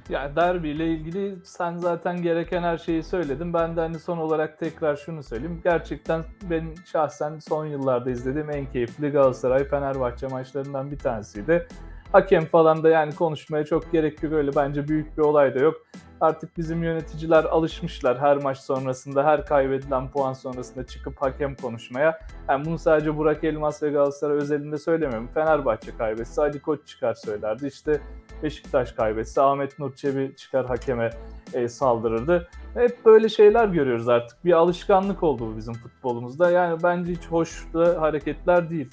Yani 0.10 0.36
derbi 0.36 0.70
ile 0.70 0.88
ilgili 0.88 1.36
sen 1.44 1.78
zaten 1.78 2.22
gereken 2.22 2.62
her 2.62 2.78
şeyi 2.78 3.04
söyledin. 3.04 3.54
Ben 3.54 3.76
de 3.76 3.82
hani 3.82 4.00
son 4.00 4.18
olarak 4.18 4.60
tekrar 4.60 4.96
şunu 4.96 5.24
söyleyeyim. 5.24 5.62
Gerçekten 5.64 6.24
ben 6.50 6.76
şahsen 6.86 7.40
son 7.40 7.66
yıllarda 7.66 8.12
izlediğim 8.12 8.52
en 8.52 8.66
keyifli 8.72 9.10
Galatasaray 9.10 9.64
Fenerbahçe 9.64 10.28
maçlarından 10.28 10.92
bir 10.92 10.98
tanesiydi. 10.98 11.68
Hakem 12.16 12.46
falan 12.46 12.84
da 12.84 12.90
yani 12.90 13.16
konuşmaya 13.16 13.66
çok 13.66 13.92
gerek 13.92 14.24
yok 14.24 14.34
öyle 14.34 14.52
bence 14.56 14.88
büyük 14.88 15.18
bir 15.18 15.22
olay 15.22 15.56
da 15.56 15.60
yok. 15.60 15.76
Artık 16.22 16.58
bizim 16.58 16.84
yöneticiler 16.84 17.44
alışmışlar 17.44 18.20
her 18.20 18.38
maç 18.38 18.58
sonrasında, 18.58 19.26
her 19.26 19.46
kaybedilen 19.46 20.12
puan 20.12 20.34
sonrasında 20.34 20.86
çıkıp 20.86 21.22
hakem 21.22 21.56
konuşmaya. 21.56 22.20
Yani 22.50 22.66
bunu 22.66 22.78
sadece 22.78 23.18
Burak 23.18 23.44
Elmas 23.44 23.84
ve 23.84 23.90
Galatasaray 23.90 24.38
özelinde 24.38 24.78
söylemiyorum. 24.78 25.30
Fenerbahçe 25.34 25.98
kaybetse 25.98 26.42
Ali 26.42 26.62
Koç 26.62 26.88
çıkar 26.88 27.14
söylerdi. 27.14 27.68
İşte 27.68 28.02
Beşiktaş 28.44 28.92
kaybetse 28.92 29.42
Ahmet 29.42 29.80
Nur 29.80 29.96
Çebi 29.96 30.36
çıkar 30.36 30.66
hakeme 30.66 31.10
e, 31.54 31.70
saldırırdı. 31.70 32.50
Hep 32.74 33.06
böyle 33.06 33.30
şeyler 33.30 33.68
görüyoruz 33.68 34.10
artık. 34.10 34.46
Bir 34.46 34.54
alışkanlık 34.54 35.24
oldu 35.24 35.52
bu 35.54 35.58
bizim 35.58 35.74
futbolumuzda. 35.74 36.52
Yani 36.52 36.84
bence 36.84 37.12
hiç 37.12 37.28
hoş 37.28 37.74
da 37.74 38.02
hareketler 38.02 38.70
değil. 38.70 38.90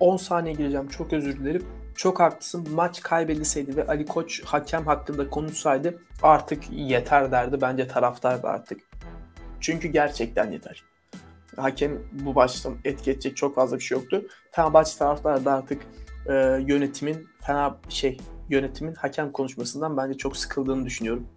10 0.00 0.16
saniye 0.16 0.54
gireceğim. 0.54 0.88
Çok 0.88 1.12
özür 1.12 1.38
dilerim. 1.38 1.62
Çok 1.94 2.20
haklısın. 2.20 2.68
Maç 2.74 3.02
kaybedilseydi 3.02 3.76
ve 3.76 3.86
Ali 3.86 4.06
Koç 4.06 4.44
hakem 4.44 4.86
hakkında 4.86 5.30
konuşsaydı 5.30 5.98
artık 6.22 6.70
yeter 6.70 7.32
derdi. 7.32 7.60
Bence 7.60 7.88
taraftar 7.88 8.42
da 8.42 8.48
artık. 8.48 8.80
Çünkü 9.60 9.88
gerçekten 9.88 10.50
yeter. 10.50 10.84
Hakem 11.56 11.98
bu 12.12 12.34
başta 12.34 12.70
etki 12.84 13.10
edecek 13.10 13.36
çok 13.36 13.54
fazla 13.54 13.76
bir 13.76 13.82
şey 13.82 13.98
yoktu. 13.98 14.22
Fenerbahçe 14.50 14.98
taraftar 14.98 15.44
da 15.44 15.52
artık 15.52 15.82
e, 16.28 16.32
yönetimin 16.66 17.28
Fener 17.40 17.72
şey 17.88 18.18
yönetimin 18.48 18.94
hakem 18.94 19.32
konuşmasından 19.32 19.96
bence 19.96 20.18
çok 20.18 20.36
sıkıldığını 20.36 20.84
düşünüyorum. 20.84 21.28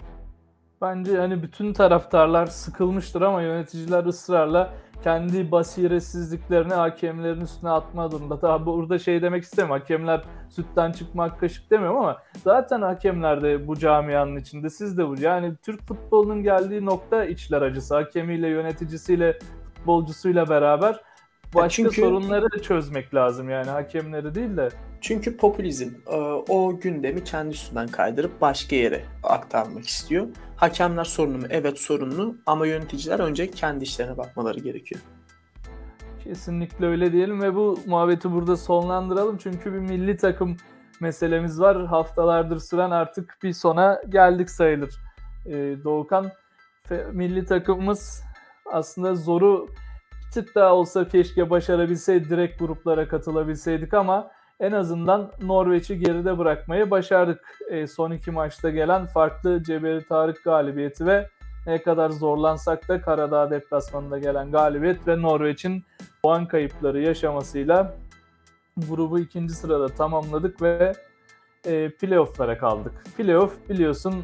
Bence 0.82 1.18
hani 1.18 1.44
bütün 1.44 1.74
taraftarlar 1.74 2.46
sıkılmıştır 2.46 3.22
ama 3.22 3.42
yöneticiler 3.42 4.06
ısrarla 4.06 4.74
kendi 5.06 5.52
basiretsizliklerini 5.52 6.74
hakemlerin 6.74 7.42
üstüne 7.42 7.70
atma 7.70 8.12
durumda. 8.12 8.40
Tabi 8.40 8.66
burada 8.66 9.00
şey 9.00 9.22
demek 9.22 9.44
istemiyorum. 9.44 9.82
Hakemler 9.82 10.22
sütten 10.50 10.92
çıkmak 10.92 11.40
kaşık 11.40 11.72
demiyorum 11.72 11.98
ama 11.98 12.18
zaten 12.44 12.82
hakemler 12.82 13.44
de 13.44 13.68
bu 13.68 13.76
camianın 13.76 14.36
içinde. 14.36 14.70
Siz 14.70 14.98
de 14.98 15.08
bu. 15.08 15.16
Yani 15.22 15.56
Türk 15.56 15.82
futbolunun 15.82 16.44
geldiği 16.44 16.86
nokta 16.86 17.26
içler 17.26 17.62
acısı. 17.62 17.96
Hakemiyle, 17.96 18.48
yöneticisiyle, 18.48 19.40
futbolcusuyla 19.76 20.50
beraber 20.50 21.00
başka 21.56 21.84
çünkü, 21.84 22.02
sorunları 22.02 22.62
çözmek 22.62 23.16
lazım 23.16 23.50
yani 23.50 23.70
hakemleri 23.70 24.36
değil 24.36 24.58
de. 24.58 24.70
Çünkü 25.02 25.38
popülizm 25.38 25.90
e, 26.08 26.16
o 26.50 26.80
gündemi 26.80 27.24
kendi 27.24 27.54
üstünden 27.54 27.88
kaydırıp 27.88 28.42
başka 28.42 28.76
yere 28.76 29.04
aktarmak 29.24 29.88
istiyor. 29.88 30.28
Hakemler 30.56 31.04
sorunlu 31.04 31.38
mu? 31.38 31.46
Evet 31.50 31.80
sorunlu 31.80 32.36
ama 32.46 32.68
yöneticiler 32.68 33.20
önce 33.20 33.52
kendi 33.52 33.84
işlerine 33.84 34.18
bakmaları 34.18 34.60
gerekiyor. 34.60 35.02
Kesinlikle 36.24 36.86
öyle 36.86 37.12
diyelim 37.12 37.42
ve 37.42 37.56
bu 37.56 37.80
muhabbeti 37.86 38.32
burada 38.32 38.58
sonlandıralım. 38.58 39.38
Çünkü 39.38 39.74
bir 39.74 39.80
milli 39.80 40.18
takım 40.18 40.58
meselemiz 41.02 41.60
var. 41.60 41.86
Haftalardır 41.86 42.60
süren 42.60 42.92
artık 42.92 43.38
bir 43.44 43.54
sona 43.54 44.02
geldik 44.10 44.50
sayılır. 44.50 44.96
Ee, 45.46 45.76
Doğukan 45.84 46.32
milli 47.12 47.46
takımımız 47.46 48.24
aslında 48.72 49.16
zoru 49.16 49.68
tık 50.36 50.56
daha 50.56 50.76
olsa 50.76 51.08
keşke 51.08 51.50
başarabilseydik 51.50 52.30
direkt 52.30 52.60
gruplara 52.60 53.08
katılabilseydik 53.08 53.94
ama 53.94 54.32
en 54.60 54.72
azından 54.72 55.32
Norveç'i 55.42 56.00
geride 56.00 56.38
bırakmayı 56.38 56.92
başardık. 56.92 57.60
E, 57.70 57.88
son 57.88 58.12
iki 58.12 58.32
maçta 58.32 58.70
gelen 58.70 59.06
farklı 59.06 59.64
Cebeli 59.64 60.06
Tarık 60.06 60.44
galibiyeti 60.44 61.06
ve 61.06 61.28
ne 61.68 61.82
kadar 61.82 62.10
zorlansak 62.10 62.88
da 62.88 63.02
Karadağ 63.02 63.52
deplasmanında 63.52 64.20
gelen 64.20 64.52
galibiyet 64.52 65.08
ve 65.08 65.22
Norveç'in 65.22 65.84
puan 66.24 66.46
kayıpları 66.48 67.02
yaşamasıyla 67.02 67.96
grubu 68.78 69.20
ikinci 69.20 69.54
sırada 69.54 69.88
tamamladık 69.88 70.62
ve 70.62 70.94
e, 71.66 71.90
playoff'lara 71.90 72.58
kaldık. 72.58 73.04
Playoff 73.18 73.70
biliyorsun 73.70 74.24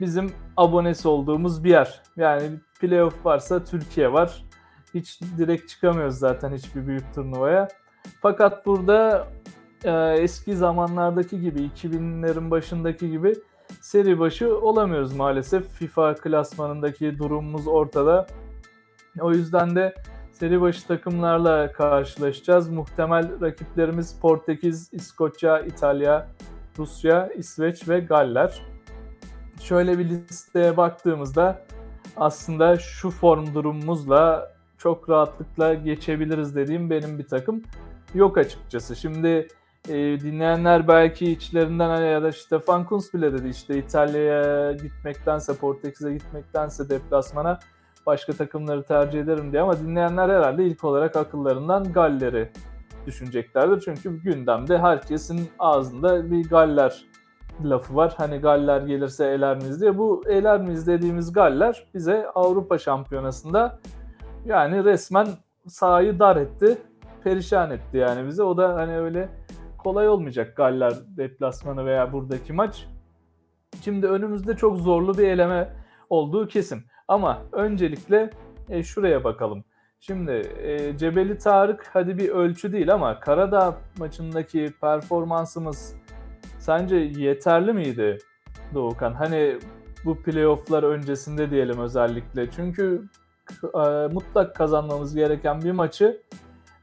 bizim 0.00 0.32
abonesi 0.56 1.08
olduğumuz 1.08 1.64
bir 1.64 1.70
yer. 1.70 2.02
Yani 2.16 2.50
playoff 2.80 3.26
varsa 3.26 3.64
Türkiye 3.64 4.12
var. 4.12 4.45
Hiç 4.96 5.20
direkt 5.38 5.68
çıkamıyoruz 5.68 6.18
zaten 6.18 6.52
hiçbir 6.52 6.86
büyük 6.86 7.14
turnuvaya. 7.14 7.68
Fakat 8.22 8.66
burada 8.66 9.28
e, 9.84 9.92
eski 10.18 10.56
zamanlardaki 10.56 11.40
gibi 11.40 11.60
2000'lerin 11.60 12.50
başındaki 12.50 13.10
gibi 13.10 13.34
seri 13.80 14.18
başı 14.18 14.58
olamıyoruz 14.58 15.16
maalesef. 15.16 15.68
FIFA 15.68 16.14
klasmanındaki 16.14 17.18
durumumuz 17.18 17.66
ortada. 17.66 18.26
O 19.20 19.32
yüzden 19.32 19.76
de 19.76 19.94
seri 20.32 20.60
başı 20.60 20.86
takımlarla 20.86 21.72
karşılaşacağız. 21.72 22.68
Muhtemel 22.68 23.40
rakiplerimiz 23.40 24.20
Portekiz, 24.20 24.92
İskoçya, 24.92 25.60
İtalya, 25.60 26.28
Rusya, 26.78 27.28
İsveç 27.28 27.88
ve 27.88 28.00
Galler. 28.00 28.62
Şöyle 29.60 29.98
bir 29.98 30.04
listeye 30.04 30.76
baktığımızda 30.76 31.62
aslında 32.16 32.76
şu 32.76 33.10
form 33.10 33.54
durumumuzla 33.54 34.55
çok 34.86 35.10
rahatlıkla 35.10 35.74
geçebiliriz 35.74 36.56
dediğim 36.56 36.90
benim 36.90 37.18
bir 37.18 37.26
takım 37.26 37.62
yok 38.14 38.38
açıkçası. 38.38 38.96
Şimdi 38.96 39.48
e, 39.88 39.94
dinleyenler 39.94 40.88
belki 40.88 41.32
içlerinden 41.32 41.88
hani 41.88 42.06
ya 42.06 42.22
da 42.22 42.32
Stefan 42.32 42.84
Kunz 42.84 43.14
bile 43.14 43.32
dedi 43.32 43.48
işte 43.48 43.78
İtalya'ya 43.78 44.72
gitmektense 44.72 45.56
Portekiz'e 45.56 46.12
gitmektense 46.12 46.88
deplasmana 46.88 47.58
başka 48.06 48.32
takımları 48.32 48.82
tercih 48.82 49.20
ederim 49.20 49.52
diye 49.52 49.62
ama 49.62 49.78
dinleyenler 49.78 50.28
herhalde 50.28 50.64
ilk 50.64 50.84
olarak 50.84 51.16
akıllarından 51.16 51.92
Galler'i 51.92 52.52
düşüneceklerdir. 53.06 53.80
Çünkü 53.80 54.22
gündemde 54.22 54.78
herkesin 54.78 55.48
ağzında 55.58 56.30
bir 56.30 56.48
Galler 56.48 57.04
lafı 57.64 57.96
var. 57.96 58.14
Hani 58.16 58.38
Galler 58.38 58.80
gelirse 58.80 59.26
eler 59.26 59.56
miyiz 59.56 59.80
diye. 59.80 59.98
Bu 59.98 60.22
eler 60.28 60.60
miyiz 60.60 60.86
dediğimiz 60.86 61.32
Galler 61.32 61.86
bize 61.94 62.26
Avrupa 62.34 62.78
Şampiyonası'nda 62.78 63.78
yani 64.46 64.84
resmen 64.84 65.28
sahayı 65.66 66.18
dar 66.18 66.36
etti. 66.36 66.78
Perişan 67.24 67.70
etti 67.70 67.96
yani 67.96 68.26
bize. 68.26 68.42
O 68.42 68.56
da 68.56 68.74
hani 68.74 68.98
öyle 68.98 69.28
kolay 69.78 70.08
olmayacak 70.08 70.56
Galler 70.56 70.94
deplasmanı 71.16 71.86
veya 71.86 72.12
buradaki 72.12 72.52
maç. 72.52 72.86
Şimdi 73.82 74.06
önümüzde 74.06 74.56
çok 74.56 74.76
zorlu 74.76 75.18
bir 75.18 75.28
eleme 75.28 75.72
olduğu 76.10 76.48
kesin. 76.48 76.82
Ama 77.08 77.42
öncelikle 77.52 78.30
e, 78.68 78.82
şuraya 78.82 79.24
bakalım. 79.24 79.64
Şimdi 80.00 80.32
e, 80.62 80.96
Cebeli 80.98 81.38
Tarık 81.38 81.90
hadi 81.92 82.18
bir 82.18 82.28
ölçü 82.28 82.72
değil 82.72 82.94
ama 82.94 83.20
Karadağ 83.20 83.76
maçındaki 83.98 84.72
performansımız 84.80 85.94
sence 86.58 86.96
yeterli 86.96 87.72
miydi 87.72 88.18
Doğukan? 88.74 89.12
Hani 89.12 89.58
bu 90.04 90.22
playofflar 90.22 90.82
öncesinde 90.82 91.50
diyelim 91.50 91.78
özellikle. 91.80 92.50
Çünkü 92.50 93.02
e, 93.74 94.14
mutlak 94.14 94.56
kazanmamız 94.56 95.14
gereken 95.14 95.62
bir 95.62 95.72
maçı 95.72 96.22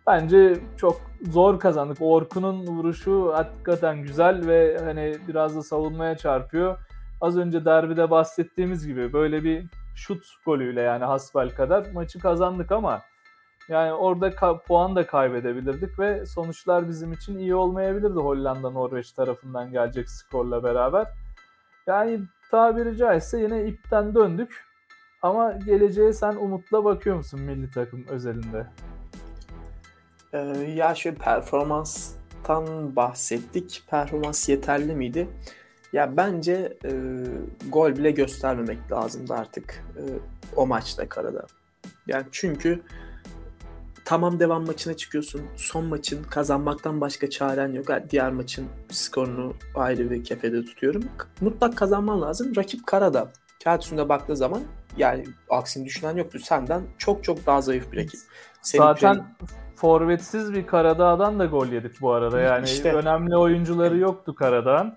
bence 0.07 0.59
çok 0.77 1.01
zor 1.21 1.59
kazandık. 1.59 1.97
Orkun'un 2.01 2.67
vuruşu 2.67 3.33
hakikaten 3.33 4.01
güzel 4.01 4.47
ve 4.47 4.77
hani 4.83 5.15
biraz 5.27 5.55
da 5.55 5.61
savunmaya 5.63 6.17
çarpıyor. 6.17 6.77
Az 7.21 7.37
önce 7.37 7.65
derbide 7.65 8.09
bahsettiğimiz 8.09 8.87
gibi 8.87 9.13
böyle 9.13 9.43
bir 9.43 9.65
şut 9.95 10.25
golüyle 10.45 10.81
yani 10.81 11.05
hasbel 11.05 11.49
kadar 11.49 11.91
maçı 11.93 12.19
kazandık 12.19 12.71
ama 12.71 13.01
yani 13.69 13.93
orada 13.93 14.29
ka- 14.29 14.63
puan 14.63 14.95
da 14.95 15.07
kaybedebilirdik 15.07 15.99
ve 15.99 16.25
sonuçlar 16.25 16.87
bizim 16.87 17.13
için 17.13 17.37
iyi 17.37 17.55
olmayabilirdi 17.55 18.19
Hollanda 18.19 18.69
Norveç 18.69 19.11
tarafından 19.11 19.71
gelecek 19.71 20.09
skorla 20.09 20.63
beraber. 20.63 21.07
Yani 21.87 22.19
tabiri 22.51 22.97
caizse 22.97 23.41
yine 23.41 23.65
ipten 23.65 24.15
döndük. 24.15 24.65
Ama 25.23 25.51
geleceğe 25.51 26.13
sen 26.13 26.35
umutla 26.35 26.85
bakıyor 26.85 27.15
musun 27.15 27.41
milli 27.41 27.69
takım 27.69 28.05
özelinde? 28.07 28.67
Ee, 30.33 30.37
ya 30.75 30.95
şöyle 30.95 31.17
performanstan 31.17 32.95
bahsettik. 32.95 33.83
Performans 33.89 34.49
yeterli 34.49 34.95
miydi? 34.95 35.27
Ya 35.93 36.17
bence 36.17 36.77
e, 36.85 36.91
gol 37.69 37.89
bile 37.95 38.11
göstermemek 38.11 38.91
lazımdı 38.91 39.33
artık 39.33 39.83
e, 39.97 40.01
o 40.55 40.67
maçta 40.67 41.09
karada. 41.09 41.45
Yani 42.07 42.25
çünkü 42.31 42.81
tamam 44.05 44.39
devam 44.39 44.65
maçına 44.65 44.93
çıkıyorsun. 44.93 45.41
Son 45.55 45.85
maçın 45.85 46.23
kazanmaktan 46.23 47.01
başka 47.01 47.29
çaren 47.29 47.71
yok. 47.71 47.87
Diğer 48.09 48.31
maçın 48.31 48.67
skorunu 48.89 49.53
ayrı 49.75 50.11
bir 50.11 50.23
kefede 50.23 50.65
tutuyorum. 50.65 51.03
Mutlak 51.41 51.77
kazanman 51.77 52.21
lazım. 52.21 52.55
Rakip 52.55 52.87
karada. 52.87 53.31
Kağıt 53.63 53.83
üstünde 53.83 54.09
baktığı 54.09 54.35
zaman 54.35 54.61
yani 54.97 55.25
aksini 55.49 55.85
düşünen 55.85 56.17
yoktu. 56.17 56.39
Senden 56.39 56.81
çok 56.97 57.23
çok 57.23 57.45
daha 57.45 57.61
zayıf 57.61 57.91
bir 57.91 57.97
rakip. 57.97 58.19
Senin 58.61 58.83
Zaten 58.83 59.13
plan... 59.13 59.27
forvetsiz 59.75 60.53
bir 60.53 60.67
Karadağ'dan 60.67 61.39
da 61.39 61.45
gol 61.45 61.67
yedik 61.67 62.01
bu 62.01 62.11
arada. 62.11 62.39
Yani 62.39 62.65
işte, 62.65 62.93
önemli 62.93 63.37
oyuncuları 63.37 63.97
yoktu 63.97 64.35
Karadağ'ın. 64.35 64.93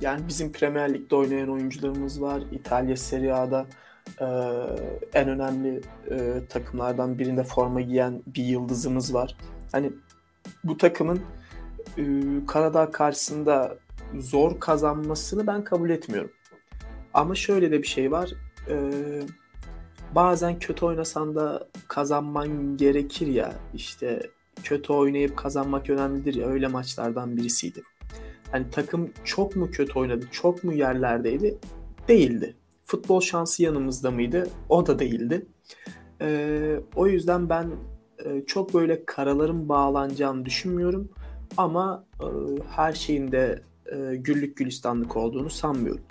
Yani 0.00 0.28
bizim 0.28 0.52
Premier 0.52 0.94
Lig'de 0.94 1.16
oynayan 1.16 1.48
oyuncularımız 1.48 2.22
var. 2.22 2.42
İtalya 2.52 2.96
Serie 2.96 3.32
A'da 3.32 3.66
e, 4.20 4.26
en 5.14 5.28
önemli 5.28 5.80
e, 6.10 6.46
takımlardan 6.48 7.18
birinde 7.18 7.44
forma 7.44 7.80
giyen 7.80 8.22
bir 8.26 8.44
yıldızımız 8.44 9.14
var. 9.14 9.36
Hani 9.72 9.92
bu 10.64 10.76
takımın 10.76 11.20
e, 11.98 12.04
Karadağ 12.46 12.90
karşısında 12.90 13.76
zor 14.18 14.60
kazanmasını 14.60 15.46
ben 15.46 15.64
kabul 15.64 15.90
etmiyorum. 15.90 16.30
Ama 17.14 17.34
şöyle 17.34 17.70
de 17.70 17.82
bir 17.82 17.86
şey 17.86 18.12
var. 18.12 18.30
E, 18.68 18.76
bazen 20.14 20.58
kötü 20.58 20.84
oynasan 20.84 21.34
da 21.34 21.68
kazanman 21.88 22.76
gerekir 22.76 23.26
ya. 23.26 23.52
İşte 23.74 24.30
kötü 24.62 24.92
oynayıp 24.92 25.36
kazanmak 25.36 25.90
önemlidir 25.90 26.34
ya. 26.34 26.46
Öyle 26.46 26.68
maçlardan 26.68 27.36
birisiydi. 27.36 27.82
Hani 28.52 28.70
takım 28.70 29.10
çok 29.24 29.56
mu 29.56 29.70
kötü 29.70 29.98
oynadı, 29.98 30.26
çok 30.30 30.64
mu 30.64 30.72
yerlerdeydi? 30.72 31.58
Değildi. 32.08 32.56
Futbol 32.84 33.20
şansı 33.20 33.62
yanımızda 33.62 34.10
mıydı? 34.10 34.48
O 34.68 34.86
da 34.86 34.98
değildi. 34.98 35.46
Ee, 36.20 36.80
o 36.96 37.06
yüzden 37.06 37.48
ben 37.48 37.70
e, 38.24 38.44
çok 38.46 38.74
böyle 38.74 39.04
karaların 39.04 39.68
bağlanacağını 39.68 40.44
düşünmüyorum. 40.44 41.10
Ama 41.56 42.04
e, 42.20 42.26
her 42.70 42.92
şeyin 42.92 43.32
de 43.32 43.62
e, 43.86 44.16
güllük 44.16 44.56
gülistanlık 44.56 45.16
olduğunu 45.16 45.50
sanmıyorum. 45.50 46.04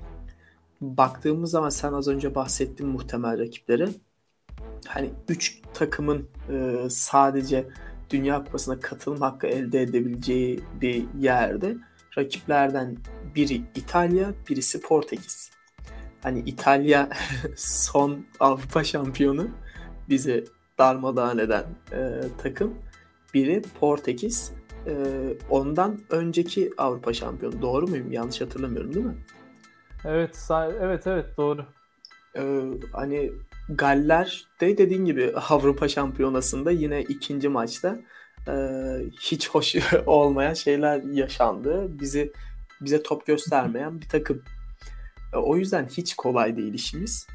Baktığımız 0.82 1.52
zaman 1.52 1.70
sen 1.70 1.94
az 1.94 2.08
önce 2.08 2.36
bahsettin 2.36 2.88
muhtemel 2.88 3.40
rakipleri. 3.40 3.88
Hani 4.88 5.10
3 5.30 5.62
takımın 5.74 6.30
e, 6.50 6.90
sadece 6.90 7.68
Dünya 8.10 8.44
Kupası'na 8.44 8.80
katılım 8.80 9.22
hakkı 9.22 9.48
elde 9.48 9.82
edebileceği 9.82 10.64
bir 10.82 11.06
yerde 11.20 11.78
rakiplerden 12.18 12.98
biri 13.36 13.62
İtalya, 13.76 14.34
birisi 14.50 14.82
Portekiz. 14.82 15.52
Hani 16.24 16.40
İtalya 16.40 17.10
son 17.58 18.26
Avrupa 18.40 18.84
şampiyonu 18.84 19.48
bizi 20.10 20.46
darmadağın 20.78 21.38
eden 21.38 21.66
e, 21.92 22.22
takım. 22.38 22.74
Biri 23.34 23.62
Portekiz. 23.80 24.52
E, 24.88 24.94
ondan 25.50 26.00
önceki 26.10 26.72
Avrupa 26.78 27.14
şampiyonu. 27.14 27.62
Doğru 27.62 27.88
muyum? 27.88 28.12
Yanlış 28.12 28.42
hatırlamıyorum 28.42 28.94
değil 28.94 29.06
mi? 29.06 29.18
Evet, 30.06 30.50
evet 30.82 31.08
evet 31.08 31.26
doğru. 31.38 31.66
E, 32.36 32.42
hani 32.94 33.32
Galler 33.70 34.46
de 34.62 34.78
dediğin 34.78 35.06
gibi 35.06 35.34
Avrupa 35.50 35.88
Şampiyonası'nda 35.88 36.72
yine 36.72 37.02
ikinci 37.02 37.50
maçta 37.50 38.00
e, 38.48 38.54
hiç 39.22 39.50
hoş 39.50 39.76
olmayan 40.06 40.54
şeyler 40.54 41.04
yaşandı. 41.04 42.00
Bizi 42.00 42.32
bize 42.82 43.04
top 43.04 43.26
göstermeyen 43.26 44.02
bir 44.02 44.10
takım. 44.10 44.42
E, 45.34 45.38
o 45.38 45.58
yüzden 45.58 45.86
hiç 45.86 46.14
kolay 46.14 46.58
değil 46.58 46.74
işimiz. 46.74 47.28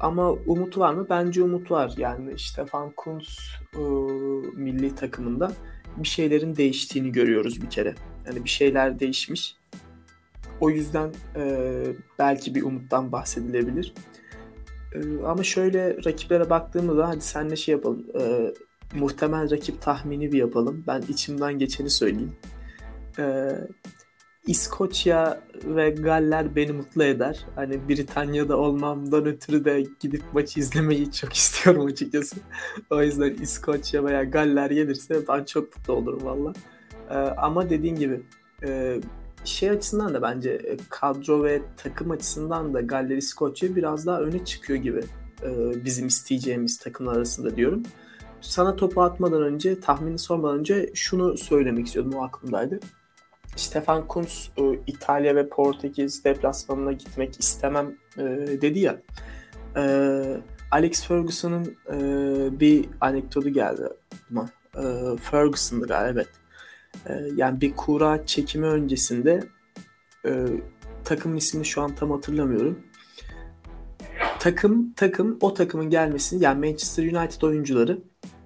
Ama 0.00 0.30
umut 0.30 0.78
var 0.78 0.94
mı? 0.94 1.06
Bence 1.10 1.42
umut 1.42 1.70
var. 1.70 1.94
Yani 1.96 2.38
Stefan 2.38 2.92
Kunz 2.96 3.38
e, 3.74 3.80
milli 4.56 4.94
takımında 4.94 5.52
bir 5.96 6.08
şeylerin 6.08 6.56
değiştiğini 6.56 7.12
görüyoruz 7.12 7.62
bir 7.62 7.70
kere. 7.70 7.94
Yani 8.26 8.44
bir 8.44 8.48
şeyler 8.50 9.00
değişmiş. 9.00 9.56
O 10.62 10.70
yüzden 10.70 11.10
e, 11.36 11.84
belki 12.18 12.54
bir 12.54 12.62
umuttan 12.62 13.12
bahsedilebilir. 13.12 13.94
E, 14.94 15.24
ama 15.26 15.42
şöyle 15.42 16.04
rakiplere 16.04 16.50
baktığımızda 16.50 17.08
hadi 17.08 17.20
senle 17.20 17.56
şey 17.56 17.72
yapalım. 17.72 18.06
E, 18.20 18.52
muhtemel 18.94 19.50
rakip 19.50 19.82
tahmini 19.82 20.32
bir 20.32 20.38
yapalım. 20.38 20.84
Ben 20.86 21.02
içimden 21.08 21.58
geçeni 21.58 21.90
söyleyeyim. 21.90 22.32
Ee, 23.18 23.48
İskoçya 24.46 25.40
ve 25.64 25.90
Galler 25.90 26.56
beni 26.56 26.72
mutlu 26.72 27.04
eder. 27.04 27.46
Hani 27.54 27.88
Britanya'da 27.88 28.56
olmamdan 28.56 29.26
ötürü 29.26 29.64
de 29.64 29.84
gidip 30.00 30.22
maçı 30.32 30.60
izlemeyi 30.60 31.12
çok 31.12 31.32
istiyorum 31.36 31.86
açıkçası. 31.86 32.36
o 32.90 33.02
yüzden 33.02 33.34
İskoçya 33.34 34.04
veya 34.04 34.24
Galler 34.24 34.70
gelirse 34.70 35.28
ben 35.28 35.44
çok 35.44 35.76
mutlu 35.76 35.92
olurum 35.92 36.24
valla. 36.24 36.52
Ee, 37.10 37.14
ama 37.16 37.70
dediğin 37.70 37.96
gibi 37.96 38.20
e, 38.62 39.00
şey 39.44 39.70
açısından 39.70 40.14
da 40.14 40.22
bence 40.22 40.50
e, 40.50 40.76
kadro 40.88 41.44
ve 41.44 41.62
takım 41.76 42.10
açısından 42.10 42.74
da 42.74 42.80
Galler 42.80 43.16
İskoçya 43.16 43.76
biraz 43.76 44.06
daha 44.06 44.20
öne 44.20 44.44
çıkıyor 44.44 44.78
gibi 44.78 45.00
e, 45.42 45.50
bizim 45.84 46.06
isteyeceğimiz 46.06 46.78
takımlar 46.78 47.16
arasında 47.16 47.56
diyorum 47.56 47.82
sana 48.42 48.76
topu 48.76 49.02
atmadan 49.02 49.42
önce, 49.42 49.80
tahmini 49.80 50.18
sormadan 50.18 50.58
önce 50.58 50.90
şunu 50.94 51.38
söylemek 51.38 51.86
istiyordum. 51.86 52.12
O 52.14 52.22
aklımdaydı. 52.22 52.80
Stefan 53.56 54.08
Kuntz 54.08 54.50
e, 54.58 54.62
İtalya 54.86 55.36
ve 55.36 55.48
Portekiz 55.48 56.24
deplasmanına 56.24 56.92
gitmek 56.92 57.40
istemem 57.40 57.96
e, 58.18 58.22
dedi 58.62 58.78
ya. 58.78 59.00
E, 59.76 59.82
Alex 60.70 61.04
Ferguson'ın 61.04 61.76
bir 62.60 62.88
anekdotu 63.00 63.48
geldi 63.48 63.82
aklıma. 64.12 64.48
Ferguson'dı 65.20 65.86
galiba 65.86 66.22
evet. 67.06 67.32
yani 67.36 67.60
bir 67.60 67.76
kura 67.76 68.26
çekimi 68.26 68.66
öncesinde 68.66 69.40
takım 71.04 71.36
ismini 71.36 71.64
şu 71.64 71.82
an 71.82 71.94
tam 71.94 72.10
hatırlamıyorum. 72.10 72.78
takım 74.40 74.92
takım 74.92 75.38
o 75.40 75.54
takımın 75.54 75.90
gelmesini 75.90 76.44
yani 76.44 76.66
Manchester 76.66 77.04
United 77.04 77.42
oyuncuları 77.42 77.98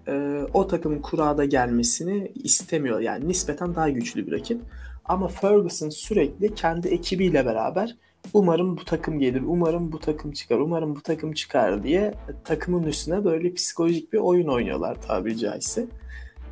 e, 0.09 0.43
o 0.55 0.67
takımın 0.67 1.03
kurada 1.03 1.45
gelmesini 1.45 2.33
istemiyor. 2.35 3.01
Yani 3.01 3.29
nispeten 3.29 3.75
daha 3.75 3.91
güçlü 3.91 4.27
bir 4.27 4.33
rakip. 4.33 4.61
Ama 5.05 5.29
Ferguson 5.29 5.89
sürekli 5.89 6.55
kendi 6.55 6.89
ekibiyle 6.89 7.47
beraber 7.47 7.97
umarım 8.35 8.77
bu 8.77 8.85
takım 8.85 9.19
gelir, 9.19 9.43
umarım 9.47 9.93
bu 9.93 9.99
takım 9.99 10.33
çıkar, 10.33 10.59
umarım 10.59 10.97
bu 10.97 11.01
takım 11.01 11.33
çıkar 11.33 11.83
diye 11.83 12.15
takımın 12.45 12.83
üstüne 12.83 13.25
böyle 13.25 13.55
psikolojik 13.55 14.13
bir 14.13 14.19
oyun 14.19 14.49
oynuyorlar 14.49 15.03
tabiri 15.03 15.39
caizse. 15.39 15.87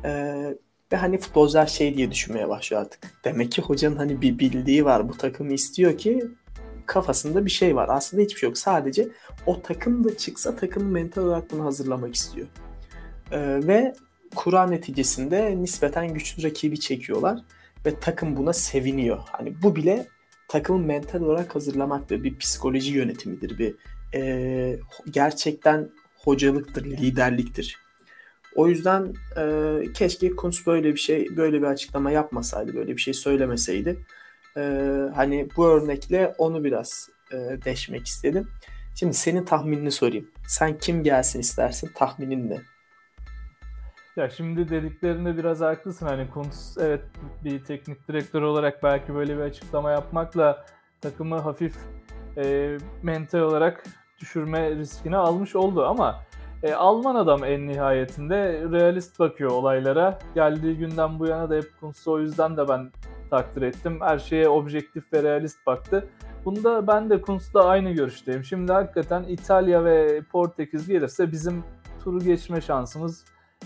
Ee, 0.05 0.57
ve 0.95 0.99
hani 0.99 1.17
futbolcular 1.17 1.67
şey 1.67 1.97
diye 1.97 2.11
düşünmeye 2.11 2.49
başlıyor 2.49 2.81
artık. 2.81 2.99
Demek 3.23 3.51
ki 3.51 3.61
hocanın 3.61 3.95
hani 3.95 4.21
bir 4.21 4.39
bildiği 4.39 4.85
var. 4.85 5.09
Bu 5.09 5.17
takımı 5.17 5.53
istiyor 5.53 5.97
ki 5.97 6.27
kafasında 6.85 7.45
bir 7.45 7.51
şey 7.51 7.75
var. 7.75 7.89
Aslında 7.91 8.23
hiçbir 8.23 8.39
şey 8.39 8.49
yok. 8.49 8.57
Sadece 8.57 9.07
o 9.45 9.61
takım 9.61 10.03
da 10.03 10.17
çıksa 10.17 10.55
takımı 10.55 10.91
mental 10.91 11.21
olarak 11.21 11.51
bunu 11.51 11.65
hazırlamak 11.65 12.15
istiyor. 12.15 12.47
Ee, 13.31 13.39
ve 13.67 13.93
kura 14.35 14.67
neticesinde 14.67 15.61
nispeten 15.61 16.13
güçlü 16.13 16.43
rakibi 16.43 16.79
çekiyorlar 16.79 17.39
ve 17.85 17.99
takım 17.99 18.37
buna 18.37 18.53
seviniyor. 18.53 19.19
Hani 19.31 19.61
bu 19.63 19.75
bile 19.75 20.07
takımın 20.47 20.85
mental 20.85 21.21
olarak 21.21 21.55
hazırlamaktır. 21.55 22.23
Bir 22.23 22.37
psikoloji 22.37 22.93
yönetimidir. 22.93 23.59
Bir 23.59 23.75
e, 24.13 24.79
gerçekten 25.11 25.89
hocalıktır, 26.23 26.85
liderliktir. 26.85 27.84
O 28.55 28.67
yüzden 28.67 29.13
e, 29.37 29.93
keşke 29.93 30.35
Kuntz 30.35 30.67
böyle 30.67 30.93
bir 30.93 30.99
şey, 30.99 31.37
böyle 31.37 31.61
bir 31.61 31.67
açıklama 31.67 32.11
yapmasaydı, 32.11 32.75
böyle 32.75 32.95
bir 32.95 33.01
şey 33.01 33.13
söylemeseydi. 33.13 33.99
E, 34.57 34.61
hani 35.15 35.47
bu 35.57 35.67
örnekle 35.67 36.35
onu 36.37 36.63
biraz 36.63 37.09
e, 37.31 37.35
deşmek 37.65 38.05
istedim. 38.05 38.47
Şimdi 38.95 39.13
senin 39.13 39.45
tahminini 39.45 39.91
sorayım. 39.91 40.31
Sen 40.47 40.77
kim 40.77 41.03
gelsin 41.03 41.39
istersin? 41.39 41.91
Tahminin 41.95 42.49
ne? 42.49 42.61
Ya 44.15 44.29
şimdi 44.29 44.69
dediklerinde 44.69 45.37
biraz 45.37 45.61
haklısın. 45.61 46.05
Hani 46.05 46.29
Kuntz 46.29 46.77
evet 46.77 47.01
bir 47.43 47.63
teknik 47.63 48.07
direktör 48.07 48.41
olarak 48.41 48.83
belki 48.83 49.15
böyle 49.15 49.37
bir 49.37 49.41
açıklama 49.41 49.91
yapmakla 49.91 50.65
takımı 51.01 51.39
hafif 51.39 51.75
e, 52.37 52.77
mental 53.03 53.39
olarak 53.39 53.83
düşürme 54.19 54.75
riskini 54.75 55.17
almış 55.17 55.55
oldu 55.55 55.85
ama 55.85 56.23
e, 56.65 56.73
Alman 56.73 57.15
adam 57.15 57.43
en 57.43 57.67
nihayetinde 57.67 58.63
realist 58.71 59.19
bakıyor 59.19 59.51
olaylara. 59.51 60.19
Geldiği 60.35 60.77
günden 60.77 61.19
bu 61.19 61.27
yana 61.27 61.49
da 61.49 61.55
hep 61.55 61.79
Kuntz'u 61.79 62.11
o 62.11 62.19
yüzden 62.19 62.57
de 62.57 62.67
ben 62.67 62.91
takdir 63.29 63.61
ettim. 63.61 64.01
Her 64.01 64.19
şeye 64.19 64.49
objektif 64.49 65.13
ve 65.13 65.23
realist 65.23 65.65
baktı. 65.67 66.09
Bunda 66.45 66.87
ben 66.87 67.09
de 67.09 67.21
Kuntz'la 67.21 67.65
aynı 67.65 67.91
görüşteyim. 67.91 68.43
Şimdi 68.43 68.71
hakikaten 68.71 69.23
İtalya 69.23 69.85
ve 69.85 70.21
Portekiz 70.31 70.87
gelirse 70.87 71.31
bizim 71.31 71.63
turu 72.03 72.19
geçme 72.19 72.61
şansımız 72.61 73.25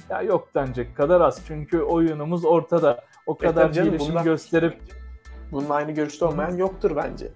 ya 0.09 0.21
yok 0.21 0.55
denecek 0.55 0.97
kadar 0.97 1.21
az. 1.21 1.41
Çünkü 1.47 1.81
oyunumuz 1.81 2.45
ortada. 2.45 3.01
O 3.27 3.33
e 3.33 3.37
kadar 3.37 3.71
canım, 3.71 3.91
gelişim 3.91 4.09
bundan, 4.09 4.23
gösterip 4.23 4.77
bunun 5.51 5.69
aynı 5.69 5.91
görüşte 5.91 6.25
olmayan 6.25 6.57
yoktur 6.57 6.95
bence. 6.95 7.31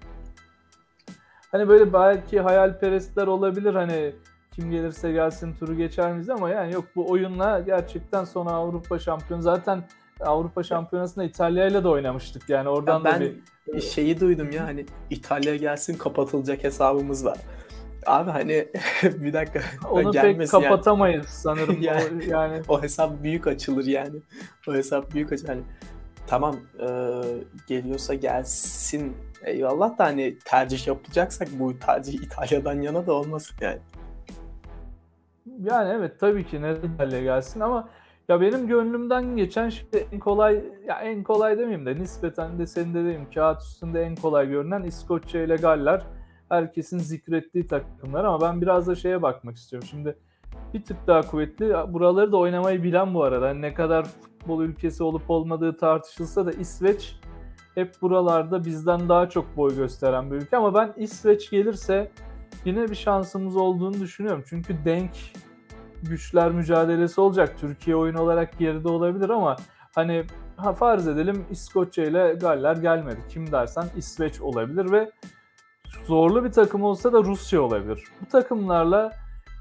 Hani 1.52 1.68
böyle 1.68 1.92
belki 1.92 2.40
hayalperestler 2.40 3.26
olabilir 3.26 3.74
hani 3.74 4.14
kim 4.56 4.70
gelirse 4.70 5.12
gelsin 5.12 5.54
turu 5.54 5.76
geçer 5.76 6.12
miyiz 6.12 6.30
ama 6.30 6.50
yani 6.50 6.72
yok 6.72 6.84
bu 6.96 7.10
oyunla 7.10 7.60
gerçekten 7.60 8.24
sonra 8.24 8.50
Avrupa 8.50 8.98
şampiyonu 8.98 9.42
zaten 9.42 9.84
Avrupa 10.20 10.62
Şampiyonası'nda 10.62 11.24
İtalya 11.24 11.66
ile 11.66 11.84
de 11.84 11.88
oynamıştık 11.88 12.48
yani 12.48 12.68
oradan 12.68 12.98
ya 12.98 13.04
ben 13.04 13.20
da 13.20 13.24
bir 13.74 13.80
şeyi 13.80 14.20
duydum 14.20 14.50
ya 14.50 14.64
hani 14.64 14.86
İtalya 15.10 15.56
gelsin 15.56 15.98
kapatılacak 15.98 16.64
hesabımız 16.64 17.24
var. 17.24 17.38
Abi 18.06 18.30
hani 18.30 18.68
bir 19.02 19.32
dakika. 19.32 19.60
Onu 19.90 20.12
pek 20.12 20.48
kapatamayız 20.48 21.16
yani. 21.24 21.26
sanırım. 21.28 21.82
yani, 21.82 22.02
o, 22.26 22.30
yani 22.30 22.62
o 22.68 22.82
hesap 22.82 23.22
büyük 23.22 23.46
açılır 23.46 23.84
yani. 23.86 24.16
O 24.68 24.74
hesap 24.74 25.14
büyük 25.14 25.32
açılır. 25.32 25.48
Hani 25.48 25.62
tamam 26.26 26.56
e, 26.80 26.88
geliyorsa 27.66 28.14
gelsin 28.14 29.16
eyvallah 29.44 29.98
da 29.98 30.04
hani 30.04 30.38
tercih 30.44 30.86
yapacaksak 30.86 31.48
bu 31.58 31.78
tercih 31.78 32.14
İtalya'dan 32.14 32.80
yana 32.80 33.06
da 33.06 33.12
olmasın 33.12 33.56
yani. 33.60 33.78
Yani 35.46 35.92
evet 35.92 36.20
tabii 36.20 36.46
ki 36.46 36.62
neden 36.62 36.88
İtalya 36.88 37.22
gelsin 37.22 37.60
ama 37.60 37.88
ya 38.28 38.40
benim 38.40 38.66
gönlümden 38.66 39.36
geçen 39.36 39.68
şimdi 39.68 40.08
en 40.12 40.18
kolay 40.18 40.64
ya 40.86 40.98
en 41.00 41.22
kolay 41.22 41.58
demeyeyim 41.58 41.86
de 41.86 41.96
nispeten 41.96 42.58
de 42.58 42.66
senin 42.66 42.94
de 42.94 43.02
diyeyim 43.02 43.26
kağıt 43.34 43.62
üstünde 43.62 44.02
en 44.02 44.16
kolay 44.16 44.48
görünen 44.48 44.82
İskoçya 44.82 45.42
ile 45.42 45.56
Galler 45.56 46.02
herkesin 46.48 46.98
zikrettiği 46.98 47.66
takımlar 47.66 48.24
ama 48.24 48.40
ben 48.40 48.60
biraz 48.60 48.86
da 48.86 48.94
şeye 48.94 49.22
bakmak 49.22 49.56
istiyorum. 49.56 49.88
Şimdi 49.90 50.16
bir 50.74 50.84
tık 50.84 51.06
daha 51.06 51.20
kuvvetli. 51.20 51.74
Buraları 51.88 52.32
da 52.32 52.36
oynamayı 52.36 52.82
bilen 52.82 53.14
bu 53.14 53.22
arada. 53.22 53.48
Yani 53.48 53.62
ne 53.62 53.74
kadar 53.74 54.04
futbol 54.04 54.62
ülkesi 54.62 55.02
olup 55.02 55.30
olmadığı 55.30 55.76
tartışılsa 55.76 56.46
da 56.46 56.52
İsveç 56.52 57.20
hep 57.74 58.02
buralarda 58.02 58.64
bizden 58.64 59.08
daha 59.08 59.28
çok 59.28 59.56
boy 59.56 59.76
gösteren 59.76 60.30
bir 60.30 60.36
ülke 60.36 60.56
ama 60.56 60.74
ben 60.74 60.92
İsveç 60.96 61.50
gelirse 61.50 62.10
yine 62.64 62.90
bir 62.90 62.94
şansımız 62.94 63.56
olduğunu 63.56 64.00
düşünüyorum. 64.00 64.44
Çünkü 64.46 64.76
denk 64.84 65.10
güçler 66.02 66.50
mücadelesi 66.50 67.20
olacak. 67.20 67.54
Türkiye 67.60 67.96
oyun 67.96 68.14
olarak 68.14 68.58
geride 68.58 68.88
olabilir 68.88 69.30
ama 69.30 69.56
hani 69.94 70.24
ha 70.56 70.72
farz 70.72 71.08
edelim 71.08 71.44
İskoçya 71.50 72.04
ile 72.04 72.34
Galler 72.34 72.76
gelmedi. 72.76 73.18
Kim 73.28 73.52
dersen 73.52 73.84
İsveç 73.96 74.40
olabilir 74.40 74.92
ve 74.92 75.10
zorlu 76.06 76.44
bir 76.44 76.52
takım 76.52 76.82
olsa 76.82 77.12
da 77.12 77.24
Rusya 77.24 77.62
olabilir. 77.62 78.04
Bu 78.20 78.26
takımlarla 78.26 79.12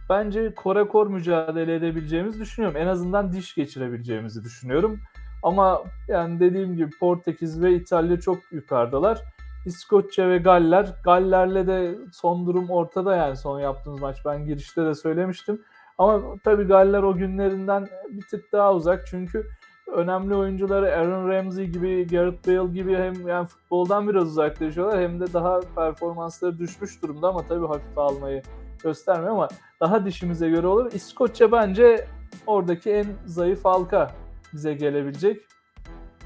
bence 0.10 0.54
kore 0.56 0.88
kor 0.88 1.08
mücadele 1.08 1.76
edebileceğimizi 1.76 2.40
düşünüyorum. 2.40 2.78
En 2.78 2.88
azından 2.88 3.34
diş 3.34 3.56
geçirebileceğimizi 3.56 4.44
düşünüyorum. 4.44 5.00
Ama 5.44 5.84
yani 6.08 6.40
dediğim 6.40 6.76
gibi 6.76 6.90
Portekiz 7.00 7.62
ve 7.62 7.76
İtalya 7.76 8.20
çok 8.20 8.52
yukarıdalar. 8.52 9.24
İskoçya 9.66 10.30
ve 10.30 10.38
Galler. 10.38 10.96
Galler'le 11.04 11.68
de 11.68 11.96
son 12.12 12.46
durum 12.46 12.70
ortada 12.70 13.16
yani 13.16 13.38
son 13.38 13.60
yaptığımız 13.60 14.02
maç. 14.02 14.18
Ben 14.26 14.46
girişte 14.46 14.86
de 14.86 14.96
söylemiştim. 14.96 15.62
Ama 15.98 16.22
tabii 16.44 16.64
Galler 16.64 17.04
o 17.04 17.16
günlerinden 17.16 17.88
bir 18.10 18.28
tık 18.28 18.52
daha 18.52 18.74
uzak. 18.74 19.08
Çünkü 19.08 19.48
önemli 19.94 20.36
oyuncuları 20.36 20.96
Aaron 20.96 21.30
Ramsey 21.30 21.68
gibi, 21.68 22.08
Gareth 22.08 22.48
Bale 22.48 22.74
gibi 22.74 22.96
hem 22.96 23.28
yani 23.28 23.48
futboldan 23.48 24.10
biraz 24.10 24.24
uzaklaşıyorlar 24.24 25.02
hem 25.02 25.20
de 25.20 25.34
daha 25.34 25.60
performansları 25.76 26.60
düşmüş 26.60 27.02
durumda 27.02 27.28
ama 27.28 27.46
tabii 27.48 27.68
hafife 27.68 28.02
almayı 28.02 28.42
göstermiyor 28.84 29.32
ama 29.32 29.48
daha 29.80 30.06
dişimize 30.06 30.50
göre 30.50 30.68
olur. 30.68 30.92
İskoçya 30.94 31.52
bence 31.52 32.08
oradaki 32.48 32.92
en 32.92 33.06
zayıf 33.26 33.66
halka 33.66 34.12
bize 34.54 34.74
gelebilecek 34.74 35.42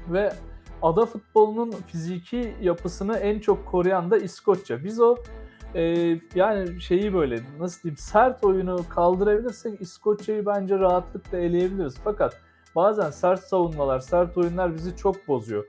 ve 0.08 0.32
ada 0.82 1.06
futbolunun 1.06 1.70
fiziki 1.70 2.54
yapısını 2.60 3.16
en 3.16 3.38
çok 3.38 3.66
koruyan 3.66 4.10
da 4.10 4.18
İskoçya. 4.18 4.84
Biz 4.84 5.00
o 5.00 5.16
e, 5.74 5.82
yani 6.34 6.80
şeyi 6.80 7.14
böyle 7.14 7.40
nasıl 7.58 7.82
diyeyim 7.82 7.96
sert 7.96 8.44
oyunu 8.44 8.84
kaldırabilirsek 8.88 9.80
İskoçya'yı 9.80 10.46
bence 10.46 10.78
rahatlıkla 10.78 11.38
eleyebiliriz. 11.38 11.96
Fakat 12.04 12.40
bazen 12.76 13.10
sert 13.10 13.40
savunmalar, 13.40 13.98
sert 13.98 14.38
oyunlar 14.38 14.74
bizi 14.74 14.96
çok 14.96 15.28
bozuyor. 15.28 15.64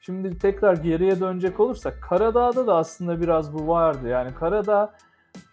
Şimdi 0.00 0.38
tekrar 0.38 0.76
geriye 0.76 1.20
dönecek 1.20 1.60
olursak 1.60 2.02
Karadağ'da 2.02 2.66
da 2.66 2.76
aslında 2.76 3.20
biraz 3.20 3.54
bu 3.54 3.68
vardı. 3.68 4.08
Yani 4.08 4.34
Karadağ 4.34 4.94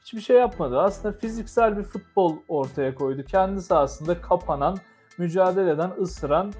hiçbir 0.02 0.22
şey 0.22 0.38
yapmadı. 0.38 0.80
Aslında 0.80 1.18
fiziksel 1.18 1.78
bir 1.78 1.84
futbol 1.84 2.36
ortaya 2.48 2.96
koydu. 2.96 3.24
Kendi 3.24 3.62
sahasında 3.62 4.22
kapanan, 4.22 4.78
mücadele 5.18 5.72
eden, 5.72 5.92
ısıran 6.02 6.54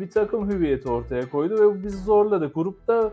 bir 0.00 0.10
takım 0.10 0.50
hüviyeti 0.50 0.88
ortaya 0.88 1.30
koydu 1.30 1.54
ve 1.54 1.84
bizi 1.84 2.04
zorladı. 2.04 2.52
Grupta 2.54 3.12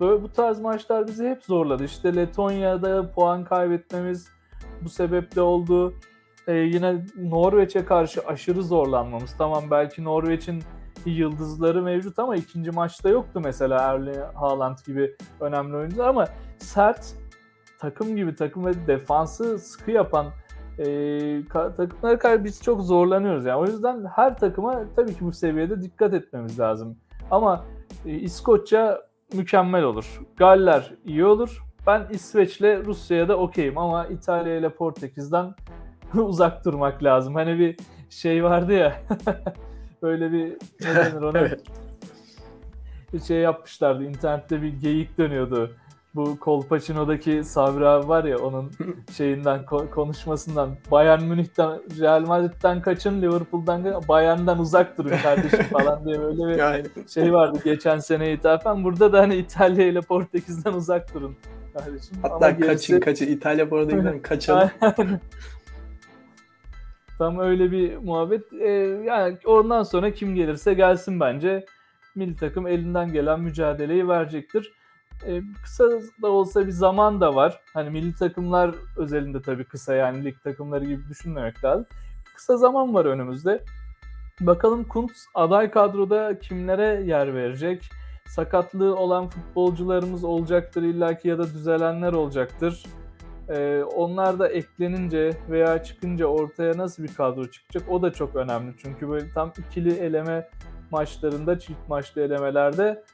böyle 0.00 0.22
bu 0.22 0.32
tarz 0.32 0.60
maçlar 0.60 1.06
bizi 1.06 1.28
hep 1.28 1.44
zorladı. 1.44 1.84
İşte 1.84 2.16
Letonya'da 2.16 3.10
puan 3.10 3.44
kaybetmemiz 3.44 4.28
bu 4.80 4.88
sebeple 4.88 5.40
oldu 5.40 5.94
e, 6.46 6.52
yine 6.52 7.04
Norveç'e 7.16 7.84
karşı 7.84 8.20
aşırı 8.20 8.62
zorlanmamız. 8.62 9.34
Tamam 9.38 9.64
belki 9.70 10.04
Norveç'in 10.04 10.62
yıldızları 11.06 11.82
mevcut 11.82 12.18
ama 12.18 12.36
ikinci 12.36 12.70
maçta 12.70 13.08
yoktu 13.08 13.40
mesela 13.44 13.82
Erling 13.82 14.16
Haaland 14.34 14.78
gibi 14.86 15.16
önemli 15.40 15.76
oyuncular 15.76 16.08
ama 16.08 16.26
sert 16.58 17.14
takım 17.78 18.16
gibi 18.16 18.34
takım 18.34 18.66
ve 18.66 18.86
defansı 18.86 19.58
sıkı 19.58 19.90
yapan 19.90 20.26
e, 20.78 21.48
takımlara 21.76 22.18
karşı 22.18 22.44
biz 22.44 22.62
çok 22.62 22.82
zorlanıyoruz. 22.82 23.44
Yani 23.44 23.58
o 23.58 23.66
yüzden 23.66 24.04
her 24.14 24.38
takıma 24.38 24.84
tabii 24.96 25.14
ki 25.14 25.20
bu 25.20 25.32
seviyede 25.32 25.82
dikkat 25.82 26.14
etmemiz 26.14 26.60
lazım. 26.60 26.96
Ama 27.30 27.64
e, 28.06 28.10
İskoçya 28.10 29.00
mükemmel 29.34 29.82
olur. 29.82 30.20
Galler 30.36 30.94
iyi 31.04 31.24
olur. 31.24 31.64
Ben 31.86 32.06
İsveç'le 32.10 32.84
Rusya'ya 32.84 33.28
da 33.28 33.36
okeyim 33.36 33.78
ama 33.78 34.06
İtalya 34.06 34.56
ile 34.56 34.68
Portekiz'den 34.68 35.54
uzak 36.14 36.64
durmak 36.64 37.04
lazım. 37.04 37.34
Hani 37.34 37.58
bir 37.58 37.76
şey 38.10 38.44
vardı 38.44 38.72
ya. 38.72 39.02
böyle 40.02 40.32
bir 40.32 40.56
ne 40.80 40.94
denir 40.94 41.22
ona? 41.22 41.38
evet. 41.40 41.62
Bir 43.12 43.20
şey 43.20 43.38
yapmışlardı. 43.38 44.04
İnternette 44.04 44.62
bir 44.62 44.80
geyik 44.80 45.18
dönüyordu. 45.18 45.76
Bu 46.14 46.38
Kolpaçino'daki 46.40 47.44
Sabri 47.44 47.86
abi 47.88 48.08
var 48.08 48.24
ya 48.24 48.38
onun 48.38 48.70
şeyinden 49.16 49.60
ko- 49.60 49.90
konuşmasından 49.90 50.70
Bayern 50.90 51.22
Münih'ten 51.22 51.80
Real 52.00 52.20
Madrid'den 52.26 52.82
kaçın 52.82 53.22
Liverpool'dan 53.22 53.84
Bayern'den 54.08 54.58
uzak 54.58 54.98
durun 54.98 55.12
kardeşim 55.22 55.62
falan 55.62 56.04
diye 56.04 56.20
böyle 56.20 56.42
bir 56.48 56.58
Yani. 56.58 56.84
şey 57.08 57.32
vardı 57.32 57.58
geçen 57.64 57.98
sene 57.98 58.32
ithafen. 58.32 58.84
Burada 58.84 59.12
da 59.12 59.20
hani 59.20 59.36
İtalya 59.36 59.86
ile 59.86 60.00
Portekiz'den 60.00 60.72
uzak 60.72 61.14
durun 61.14 61.36
kardeşim. 61.74 62.16
Hatta 62.22 62.34
Ama 62.34 62.50
gerisi- 62.50 62.66
kaçın 62.66 63.00
kaçın 63.00 63.26
İtalya 63.26 63.70
bu 63.70 63.76
arada 63.78 64.22
kaçalım. 64.22 64.70
Tam 67.18 67.38
öyle 67.38 67.70
bir 67.70 67.96
muhabbet. 67.96 68.52
Ee, 68.52 68.68
yani 69.04 69.36
ondan 69.46 69.82
sonra 69.82 70.10
kim 70.12 70.34
gelirse 70.34 70.74
gelsin 70.74 71.20
bence. 71.20 71.64
Milli 72.14 72.36
takım 72.36 72.66
elinden 72.66 73.12
gelen 73.12 73.40
mücadeleyi 73.40 74.08
verecektir. 74.08 74.72
Ee, 75.26 75.42
kısa 75.62 75.84
da 76.22 76.28
olsa 76.28 76.66
bir 76.66 76.72
zaman 76.72 77.20
da 77.20 77.34
var. 77.34 77.60
Hani 77.74 77.90
milli 77.90 78.14
takımlar 78.14 78.74
özelinde 78.96 79.42
tabii 79.42 79.64
kısa 79.64 79.94
yani 79.94 80.24
lig 80.24 80.34
takımları 80.44 80.84
gibi 80.84 81.08
düşünmemek 81.08 81.64
lazım. 81.64 81.86
Kısa 82.34 82.56
zaman 82.56 82.94
var 82.94 83.04
önümüzde. 83.04 83.64
Bakalım 84.40 84.84
Kuntz 84.84 85.26
aday 85.34 85.70
kadroda 85.70 86.38
kimlere 86.38 87.02
yer 87.06 87.34
verecek? 87.34 87.90
Sakatlığı 88.26 88.96
olan 88.96 89.28
futbolcularımız 89.28 90.24
olacaktır 90.24 90.82
illaki 90.82 91.28
ya 91.28 91.38
da 91.38 91.44
düzelenler 91.44 92.12
olacaktır. 92.12 92.82
Ee, 93.48 93.82
onlar 93.96 94.38
da 94.38 94.48
eklenince 94.48 95.30
veya 95.50 95.82
çıkınca 95.82 96.26
ortaya 96.26 96.78
nasıl 96.78 97.02
bir 97.02 97.14
kadro 97.14 97.50
çıkacak 97.50 97.90
o 97.90 98.02
da 98.02 98.12
çok 98.12 98.36
önemli. 98.36 98.74
Çünkü 98.78 99.08
böyle 99.08 99.32
tam 99.34 99.52
ikili 99.58 99.94
eleme 99.94 100.48
maçlarında, 100.90 101.58
çift 101.58 101.88
maçlı 101.88 102.22
elemelerde 102.22 103.04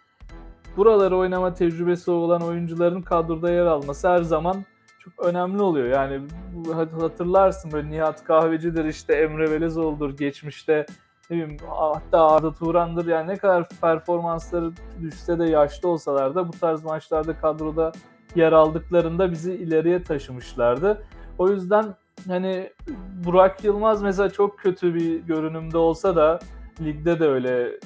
buraları 0.76 1.16
oynama 1.16 1.54
tecrübesi 1.54 2.10
olan 2.10 2.42
oyuncuların 2.42 3.02
kadroda 3.02 3.50
yer 3.52 3.66
alması 3.66 4.08
her 4.08 4.22
zaman 4.22 4.64
çok 4.98 5.26
önemli 5.26 5.62
oluyor. 5.62 5.88
Yani 5.88 6.20
hatırlarsın 7.00 7.72
böyle 7.72 7.90
Nihat 7.90 8.24
Kahveci'dir 8.24 8.84
işte 8.84 9.14
Emre 9.14 9.50
Belezoğlu'dur 9.50 10.16
geçmişte 10.16 10.86
ne 11.30 11.36
bileyim 11.36 11.56
hatta 11.68 12.30
Arda 12.30 12.52
Turan'dır 12.52 13.06
yani 13.06 13.28
ne 13.28 13.36
kadar 13.36 13.68
performansları 13.80 14.72
düşse 15.02 15.38
de 15.38 15.44
yaşlı 15.44 15.88
olsalar 15.88 16.34
da 16.34 16.48
bu 16.48 16.52
tarz 16.52 16.84
maçlarda 16.84 17.36
kadroda 17.36 17.92
yer 18.34 18.52
aldıklarında 18.52 19.30
bizi 19.30 19.54
ileriye 19.54 20.02
taşımışlardı. 20.02 21.02
O 21.38 21.48
yüzden 21.48 21.94
hani 22.28 22.72
Burak 23.24 23.64
Yılmaz 23.64 24.02
mesela 24.02 24.30
çok 24.30 24.58
kötü 24.58 24.94
bir 24.94 25.20
görünümde 25.20 25.78
olsa 25.78 26.16
da 26.16 26.38
ligde 26.80 27.20
de 27.20 27.28
öyle 27.28 27.80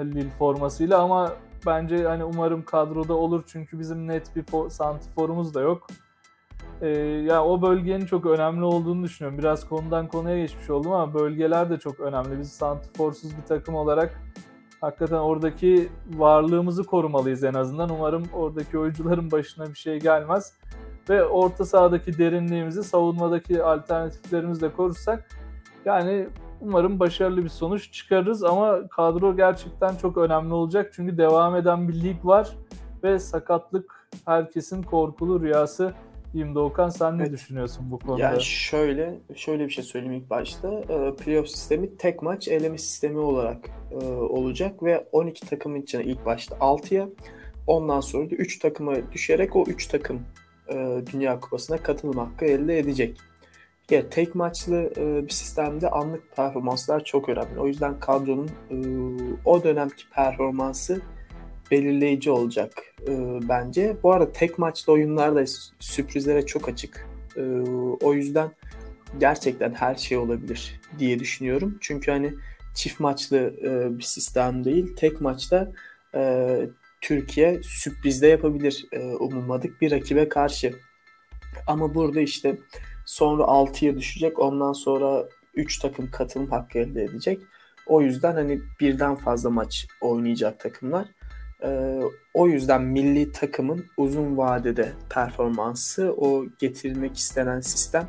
Lille 0.00 0.30
formasıyla 0.30 0.98
ama 0.98 1.32
bence 1.66 2.04
hani 2.04 2.24
umarım 2.24 2.62
kadroda 2.62 3.14
olur 3.14 3.42
çünkü 3.46 3.78
bizim 3.78 4.08
net 4.08 4.36
bir 4.36 4.44
fo- 4.44 4.70
santiforumuz 4.70 5.54
da 5.54 5.60
yok. 5.60 5.86
Ee, 6.80 6.88
ya 7.28 7.44
o 7.44 7.62
bölgenin 7.62 8.06
çok 8.06 8.26
önemli 8.26 8.64
olduğunu 8.64 9.04
düşünüyorum. 9.04 9.38
Biraz 9.38 9.68
konudan 9.68 10.08
konuya 10.08 10.38
geçmiş 10.38 10.70
oldum 10.70 10.92
ama 10.92 11.14
bölgeler 11.14 11.70
de 11.70 11.78
çok 11.78 12.00
önemli. 12.00 12.38
Biz 12.38 12.52
santiforsuz 12.52 13.36
bir 13.36 13.42
takım 13.42 13.74
olarak 13.74 14.22
hakikaten 14.80 15.16
oradaki 15.16 15.88
varlığımızı 16.10 16.84
korumalıyız 16.84 17.44
en 17.44 17.54
azından. 17.54 17.90
Umarım 17.90 18.24
oradaki 18.32 18.78
oyuncuların 18.78 19.30
başına 19.30 19.66
bir 19.66 19.78
şey 19.78 20.00
gelmez. 20.00 20.52
Ve 21.08 21.24
orta 21.24 21.64
sahadaki 21.64 22.18
derinliğimizi, 22.18 22.84
savunmadaki 22.84 23.62
alternatiflerimizle 23.62 24.72
korursak 24.72 25.28
yani 25.84 26.28
umarım 26.60 27.00
başarılı 27.00 27.44
bir 27.44 27.48
sonuç 27.48 27.92
çıkarırız 27.92 28.44
ama 28.44 28.88
kadro 28.88 29.36
gerçekten 29.36 29.96
çok 29.96 30.16
önemli 30.16 30.52
olacak. 30.54 30.90
Çünkü 30.94 31.18
devam 31.18 31.56
eden 31.56 31.88
bir 31.88 31.94
lig 32.02 32.24
var 32.24 32.48
ve 33.04 33.18
sakatlık 33.18 34.08
herkesin 34.26 34.82
korkulu 34.82 35.40
rüyası. 35.42 35.92
diyeyim 36.32 36.54
Doğukan 36.54 36.88
sen 36.88 37.18
ne 37.18 37.22
Evet. 37.22 37.32
düşünüyorsun 37.32 37.90
bu 37.90 37.98
konuda? 37.98 38.22
Yani 38.22 38.42
şöyle 38.42 39.18
şöyle 39.34 39.64
bir 39.64 39.70
şey 39.70 39.84
söyleyeyim 39.84 40.14
ilk 40.22 40.30
başta. 40.30 40.72
Ee, 40.88 41.14
Playoff 41.24 41.48
sistemi 41.48 41.96
tek 41.96 42.22
maç 42.22 42.48
eleme 42.48 42.78
sistemi 42.78 43.18
olarak 43.18 43.70
e, 43.90 44.06
olacak 44.06 44.82
ve 44.82 45.06
12 45.12 45.46
takımın 45.46 45.80
içine 45.80 46.04
ilk 46.04 46.26
başta 46.26 46.56
6'ya 46.56 47.08
ondan 47.66 48.00
sonra 48.00 48.30
da 48.30 48.34
3 48.34 48.58
takıma 48.58 48.94
düşerek 49.12 49.56
o 49.56 49.64
3 49.66 49.86
takım 49.86 50.20
e, 50.68 51.00
Dünya 51.12 51.40
Kupası'na 51.40 51.76
katılım 51.76 52.18
hakkı 52.18 52.44
elde 52.44 52.78
edecek. 52.78 53.18
Ya 53.90 54.08
tek 54.08 54.34
maçlı 54.34 54.92
e, 54.96 55.26
bir 55.26 55.32
sistemde 55.32 55.90
anlık 55.90 56.36
performanslar 56.36 57.04
çok 57.04 57.28
önemli. 57.28 57.60
O 57.60 57.66
yüzden 57.66 58.00
kadronun 58.00 58.50
e, 58.70 58.76
o 59.44 59.64
dönemki 59.64 60.10
performansı 60.10 61.00
belirleyici 61.70 62.30
olacak 62.30 62.72
e, 63.08 63.12
bence. 63.48 63.96
Bu 64.02 64.12
arada 64.12 64.32
tek 64.32 64.58
maçlı 64.58 64.92
oyunlar 64.92 65.34
da 65.34 65.44
sürprizlere 65.78 66.46
çok 66.46 66.68
açık. 66.68 67.06
E, 67.36 67.42
o 68.02 68.14
yüzden 68.14 68.50
gerçekten 69.20 69.74
her 69.74 69.94
şey 69.94 70.18
olabilir 70.18 70.80
diye 70.98 71.18
düşünüyorum. 71.18 71.78
Çünkü 71.80 72.10
hani 72.10 72.34
çift 72.74 73.00
maçlı 73.00 73.36
e, 73.62 73.98
bir 73.98 74.04
sistem 74.04 74.64
değil. 74.64 74.96
Tek 74.96 75.20
maçta 75.20 75.72
e, 76.14 76.48
Türkiye 77.00 77.62
sürprizde 77.62 78.26
yapabilir 78.26 78.86
e, 78.92 78.98
umulmadık 79.00 79.80
bir 79.80 79.90
rakibe 79.90 80.28
karşı. 80.28 80.74
Ama 81.66 81.94
burada 81.94 82.20
işte 82.20 82.58
sonra 83.08 83.42
6'ya 83.42 83.96
düşecek. 83.96 84.38
Ondan 84.38 84.72
sonra 84.72 85.28
3 85.54 85.78
takım 85.78 86.10
katılım 86.10 86.50
hakkı 86.50 86.78
elde 86.78 87.04
edecek. 87.04 87.40
O 87.86 88.02
yüzden 88.02 88.34
hani 88.34 88.60
birden 88.80 89.16
fazla 89.16 89.50
maç 89.50 89.86
oynayacak 90.00 90.60
takımlar. 90.60 91.06
Ee, 91.62 92.00
o 92.34 92.48
yüzden 92.48 92.82
milli 92.82 93.32
takımın 93.32 93.86
uzun 93.96 94.36
vadede 94.36 94.92
performansı, 95.10 96.14
o 96.16 96.44
getirilmek 96.58 97.16
istenen 97.16 97.60
sistem 97.60 98.08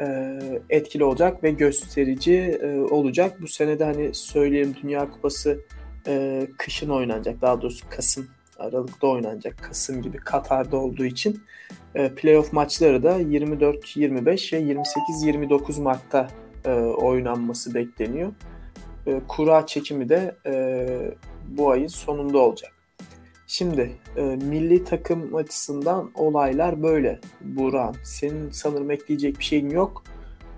e, 0.00 0.38
etkili 0.70 1.04
olacak 1.04 1.44
ve 1.44 1.50
gösterici 1.50 2.34
e, 2.62 2.80
olacak. 2.80 3.42
Bu 3.42 3.48
sene 3.48 3.78
de 3.78 3.84
hani 3.84 4.14
söyleyelim 4.14 4.76
Dünya 4.82 5.10
Kupası 5.10 5.60
e, 6.06 6.46
kışın 6.58 6.88
oynanacak. 6.88 7.40
Daha 7.40 7.62
doğrusu 7.62 7.86
Kasım, 7.90 8.26
Aralık'ta 8.62 9.06
oynanacak. 9.06 9.58
Kasım 9.62 10.02
gibi 10.02 10.16
Katar'da 10.16 10.76
olduğu 10.76 11.04
için 11.04 11.42
e, 11.94 12.14
playoff 12.14 12.52
maçları 12.52 13.02
da 13.02 13.20
24-25 13.20 14.52
ve 14.52 14.74
28-29 15.26 15.80
Mart'ta 15.82 16.28
e, 16.64 16.70
oynanması 16.80 17.74
bekleniyor. 17.74 18.32
E, 19.06 19.20
kura 19.28 19.66
çekimi 19.66 20.08
de 20.08 20.36
e, 20.46 20.86
bu 21.48 21.70
ayın 21.70 21.86
sonunda 21.86 22.38
olacak. 22.38 22.72
Şimdi 23.46 23.92
e, 24.16 24.22
milli 24.22 24.84
takım 24.84 25.34
açısından 25.34 26.10
olaylar 26.14 26.82
böyle. 26.82 27.20
Buran, 27.40 27.94
senin 28.04 28.50
sanırım 28.50 28.90
ekleyecek 28.90 29.38
bir 29.38 29.44
şeyin 29.44 29.70
yok. 29.70 30.04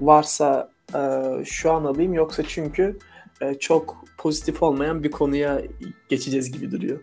Varsa 0.01 0.71
e, 0.95 1.01
şu 1.45 1.73
an 1.73 1.85
alayım 1.85 2.15
yoksa 2.15 2.43
çünkü 2.49 2.99
e, 3.41 3.55
çok 3.55 4.05
pozitif 4.19 4.63
olmayan 4.63 5.03
bir 5.05 5.11
konuya 5.11 5.63
geçeceğiz 6.09 6.53
gibi 6.53 6.71
duruyor. 6.71 7.01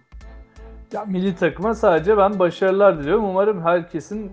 Ya 0.93 1.05
milli 1.05 1.35
takıma 1.35 1.73
sadece 1.73 2.17
ben 2.17 2.39
başarılar 2.39 2.99
diliyorum. 2.99 3.25
Umarım 3.25 3.61
herkesin 3.61 4.31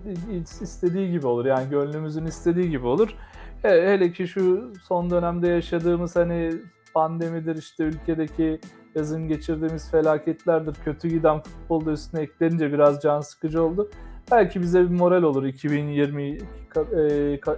istediği 0.61 1.11
gibi 1.11 1.27
olur. 1.27 1.45
Yani 1.45 1.69
gönlümüzün 1.69 2.25
istediği 2.25 2.69
gibi 2.69 2.87
olur. 2.87 3.15
E, 3.63 3.69
hele 3.69 4.11
ki 4.11 4.27
şu 4.27 4.73
son 4.83 5.09
dönemde 5.09 5.47
yaşadığımız 5.47 6.15
hani 6.15 6.51
pandemidir 6.93 7.55
işte 7.55 7.83
ülkedeki 7.83 8.59
yazın 8.95 9.27
geçirdiğimiz 9.27 9.91
felaketlerdir. 9.91 10.73
Kötü 10.73 11.07
giden 11.07 11.41
futbolda 11.41 11.91
üstüne 11.91 12.21
eklenince 12.21 12.73
biraz 12.73 13.01
can 13.01 13.21
sıkıcı 13.21 13.63
oldu. 13.63 13.89
Belki 14.31 14.61
bize 14.61 14.81
bir 14.81 14.95
moral 14.95 15.23
olur 15.23 15.43
2022 15.43 16.45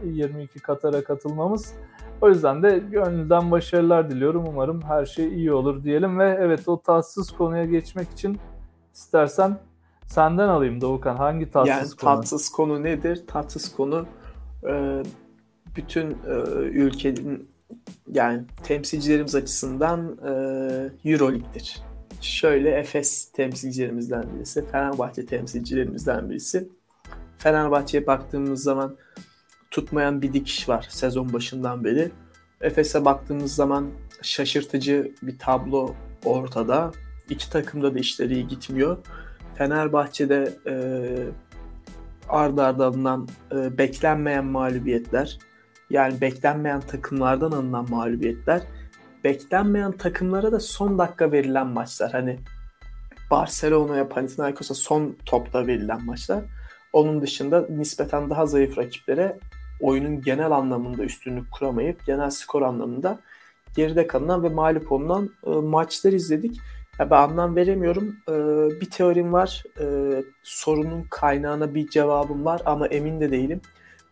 22 0.03 0.59
Katar'a 0.59 1.03
katılmamız. 1.03 1.73
O 2.21 2.29
yüzden 2.29 2.63
de 2.63 2.79
gönülden 2.91 3.51
başarılar 3.51 4.09
diliyorum. 4.09 4.45
Umarım 4.47 4.81
her 4.81 5.05
şey 5.05 5.27
iyi 5.27 5.53
olur 5.53 5.83
diyelim 5.83 6.19
ve 6.19 6.37
evet 6.41 6.67
o 6.67 6.81
tatsız 6.81 7.31
konuya 7.31 7.65
geçmek 7.65 8.09
için 8.09 8.37
istersen 8.93 9.57
senden 10.07 10.47
alayım 10.47 10.81
Doğukan. 10.81 11.15
Hangi 11.15 11.51
tatsız 11.51 11.69
yani, 11.69 11.89
konu? 11.89 12.15
Tatsız 12.15 12.49
konu 12.49 12.83
nedir? 12.83 13.23
Tatsız 13.27 13.75
konu 13.75 14.05
e, 14.69 15.03
bütün 15.75 16.11
e, 16.11 16.33
ülkenin 16.61 17.49
yani 18.11 18.43
temsilcilerimiz 18.63 19.35
açısından 19.35 20.17
e, 20.17 20.31
Euroleague'dir. 21.11 21.81
Şöyle 22.21 22.69
Efes 22.69 23.31
temsilcilerimizden 23.31 24.25
birisi, 24.35 24.65
Fenerbahçe 24.65 25.25
temsilcilerimizden 25.25 26.29
birisi. 26.29 26.69
Fenerbahçe'ye 27.37 28.07
baktığımız 28.07 28.63
zaman 28.63 28.95
tutmayan 29.71 30.21
bir 30.21 30.33
dikiş 30.33 30.69
var 30.69 30.87
sezon 30.89 31.33
başından 31.33 31.83
beri. 31.83 32.11
Efes'e 32.61 33.05
baktığımız 33.05 33.55
zaman 33.55 33.87
şaşırtıcı 34.21 35.11
bir 35.21 35.39
tablo 35.39 35.95
ortada. 36.25 36.91
İki 37.31 37.49
takımda 37.49 37.95
da 37.95 37.99
işleri 37.99 38.33
iyi 38.33 38.47
gitmiyor. 38.47 38.97
Fenerbahçe'de 39.55 40.53
e, 40.67 40.75
ardı 42.29 42.63
ardı 42.63 42.85
alınan 42.85 43.27
e, 43.51 43.77
beklenmeyen 43.77 44.45
mağlubiyetler, 44.45 45.39
yani 45.89 46.21
beklenmeyen 46.21 46.81
takımlardan 46.81 47.51
alınan 47.51 47.89
mağlubiyetler, 47.89 48.61
beklenmeyen 49.23 49.91
takımlara 49.91 50.51
da 50.51 50.59
son 50.59 50.99
dakika 50.99 51.31
verilen 51.31 51.67
maçlar. 51.67 52.11
Hani 52.11 52.39
Barcelona'ya, 53.31 54.09
Panathinaikos'a 54.09 54.73
son 54.73 55.15
topta 55.25 55.67
verilen 55.67 56.05
maçlar. 56.05 56.43
Onun 56.93 57.21
dışında 57.21 57.67
nispeten 57.69 58.29
daha 58.29 58.45
zayıf 58.45 58.77
rakiplere 58.77 59.39
oyunun 59.81 60.21
genel 60.21 60.51
anlamında 60.51 61.03
üstünlük 61.03 61.51
kuramayıp 61.51 62.05
genel 62.05 62.29
skor 62.29 62.61
anlamında 62.61 63.19
geride 63.75 64.07
kalınan 64.07 64.43
ve 64.43 64.49
mağlup 64.49 64.91
olunan 64.91 65.29
e, 65.45 65.49
maçlar 65.49 66.13
izledik. 66.13 66.59
Ya 66.99 67.09
ben 67.09 67.15
anlam 67.15 67.55
veremiyorum. 67.55 68.15
E, 68.29 68.33
bir 68.81 68.89
teorim 68.89 69.33
var. 69.33 69.63
E, 69.79 69.85
sorunun 70.43 71.03
kaynağına 71.09 71.75
bir 71.75 71.89
cevabım 71.89 72.45
var 72.45 72.61
ama 72.65 72.87
emin 72.87 73.21
de 73.21 73.31
değilim. 73.31 73.61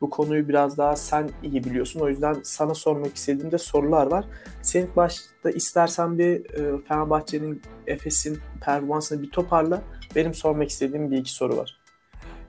Bu 0.01 0.09
konuyu 0.09 0.47
biraz 0.47 0.77
daha 0.77 0.95
sen 0.95 1.29
iyi 1.43 1.63
biliyorsun. 1.63 1.99
O 1.99 2.09
yüzden 2.09 2.35
sana 2.43 2.73
sormak 2.73 3.15
istediğimde 3.15 3.57
sorular 3.57 4.11
var. 4.11 4.25
Senin 4.61 4.89
başta 4.95 5.49
istersen 5.49 6.17
bir 6.17 6.53
e, 6.53 6.81
Fenerbahçe'nin 6.87 7.61
Efes'in 7.87 8.39
performansını 8.61 9.21
bir 9.21 9.31
toparla. 9.31 9.81
Benim 10.15 10.33
sormak 10.33 10.69
istediğim 10.69 11.11
bir 11.11 11.17
iki 11.17 11.33
soru 11.33 11.57
var. 11.57 11.79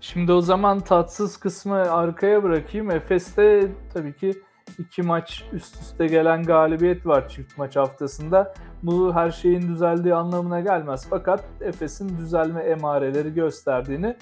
Şimdi 0.01 0.33
o 0.33 0.41
zaman 0.41 0.81
tatsız 0.81 1.37
kısmı 1.37 1.74
arkaya 1.74 2.43
bırakayım. 2.43 2.91
Efes'te 2.91 3.68
tabii 3.95 4.16
ki 4.16 4.35
iki 4.81 5.03
maç 5.03 5.45
üst 5.53 5.81
üste 5.81 6.07
gelen 6.07 6.43
galibiyet 6.43 7.07
var 7.07 7.28
çift 7.28 7.59
maç 7.59 7.76
haftasında. 7.76 8.55
Bu 8.83 9.14
her 9.14 9.31
şeyin 9.31 9.62
düzeldiği 9.62 10.14
anlamına 10.14 10.61
gelmez. 10.61 11.07
Fakat 11.11 11.45
Efes'in 11.61 12.18
düzelme 12.18 12.62
emareleri 12.62 13.35
gösterdiğini 13.35 14.16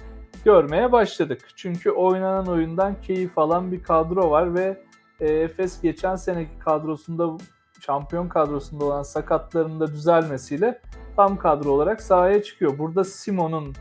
görmeye 0.45 0.93
başladık. 0.93 1.49
Çünkü 1.57 1.91
oynanan 1.91 2.47
oyundan 2.47 3.01
keyif 3.01 3.39
alan 3.39 3.73
bir 3.73 3.83
kadro 3.83 4.31
var 4.31 4.55
ve 4.55 4.83
e, 5.21 5.27
Efes 5.33 5.81
geçen 5.81 6.17
seneki 6.17 6.59
kadrosunda 6.59 7.37
şampiyon 7.81 8.29
kadrosunda 8.29 8.85
olan 8.85 9.03
sakatlarının 9.03 9.81
da 9.81 9.87
düzelmesiyle 9.87 10.81
tam 11.17 11.37
kadro 11.37 11.71
olarak 11.71 12.03
sahaya 12.03 12.43
çıkıyor. 12.43 12.79
Burada 12.79 13.05
Simon'un 13.05 13.75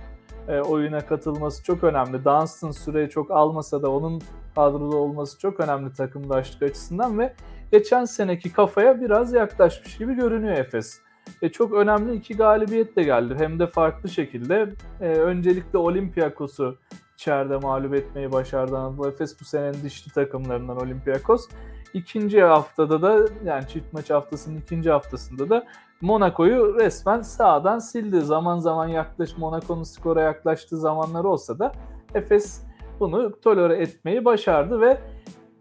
e, 0.48 0.60
oyuna 0.60 1.00
katılması 1.00 1.64
çok 1.64 1.84
önemli. 1.84 2.26
Dunstan 2.26 2.72
süreyi 2.72 3.10
çok 3.10 3.32
almasa 3.32 3.82
da 3.82 3.92
onun 3.92 4.22
kadroda 4.58 4.96
olması 4.96 5.40
çok 5.40 5.60
önemli 5.60 5.94
takımdaşlık 5.94 6.64
açısından 6.64 7.20
ve 7.20 7.34
geçen 7.72 8.06
seneki 8.06 8.54
kafaya 8.54 9.02
biraz 9.02 9.34
yaklaşmış 9.34 9.98
gibi 9.98 10.14
görünüyor 10.14 10.58
Efes. 10.58 11.02
E, 11.42 11.50
çok 11.50 11.74
önemli 11.74 12.16
iki 12.16 12.38
galibiyet 12.38 12.96
de 12.96 13.04
geldi. 13.04 13.36
Hem 13.38 13.60
de 13.60 13.68
farklı 13.68 14.10
şekilde. 14.10 14.74
E, 15.02 15.08
öncelikle 15.08 15.78
Olympiakos'u 15.78 16.78
içeride 17.14 17.58
mağlup 17.58 17.94
etmeyi 17.94 18.32
başardı 18.32 18.78
Anadolu 18.78 19.08
Efes 19.08 19.42
bu 19.42 19.46
senenin 19.46 19.84
dişli 19.84 20.12
takımlarından 20.12 20.78
Olympiakos. 20.78 21.48
İkinci 21.94 22.44
haftada 22.44 23.02
da 23.02 23.26
yani 23.46 23.68
çift 23.68 23.94
maç 23.94 24.10
haftasının 24.10 24.58
ikinci 24.58 24.92
haftasında 24.92 25.50
da 25.50 25.68
Monaco'yu 26.02 26.76
resmen 26.80 27.22
sağdan 27.22 27.80
sildi. 27.80 28.22
Zaman 28.22 28.60
zaman 28.60 28.88
yaklaş 28.88 29.38
Monaco'nun 29.38 29.84
skora 29.84 30.22
yaklaştığı 30.22 30.78
zamanlar 30.78 31.24
olsa 31.24 31.60
da 31.60 31.72
Efes 32.16 32.67
bunu 33.00 33.42
tolere 33.42 33.76
etmeyi 33.76 34.26
başardı 34.26 34.82
ve 34.82 34.98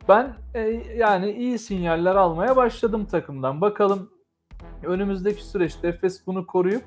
ben 0.09 0.37
e, 0.55 0.61
yani 0.97 1.33
iyi 1.33 1.59
sinyaller 1.59 2.17
almaya 2.17 2.57
başladım 2.57 3.05
takımdan. 3.05 3.61
Bakalım 3.61 4.11
önümüzdeki 4.83 5.45
süreçte 5.45 5.89
Efes 5.89 6.27
bunu 6.27 6.47
koruyup 6.47 6.83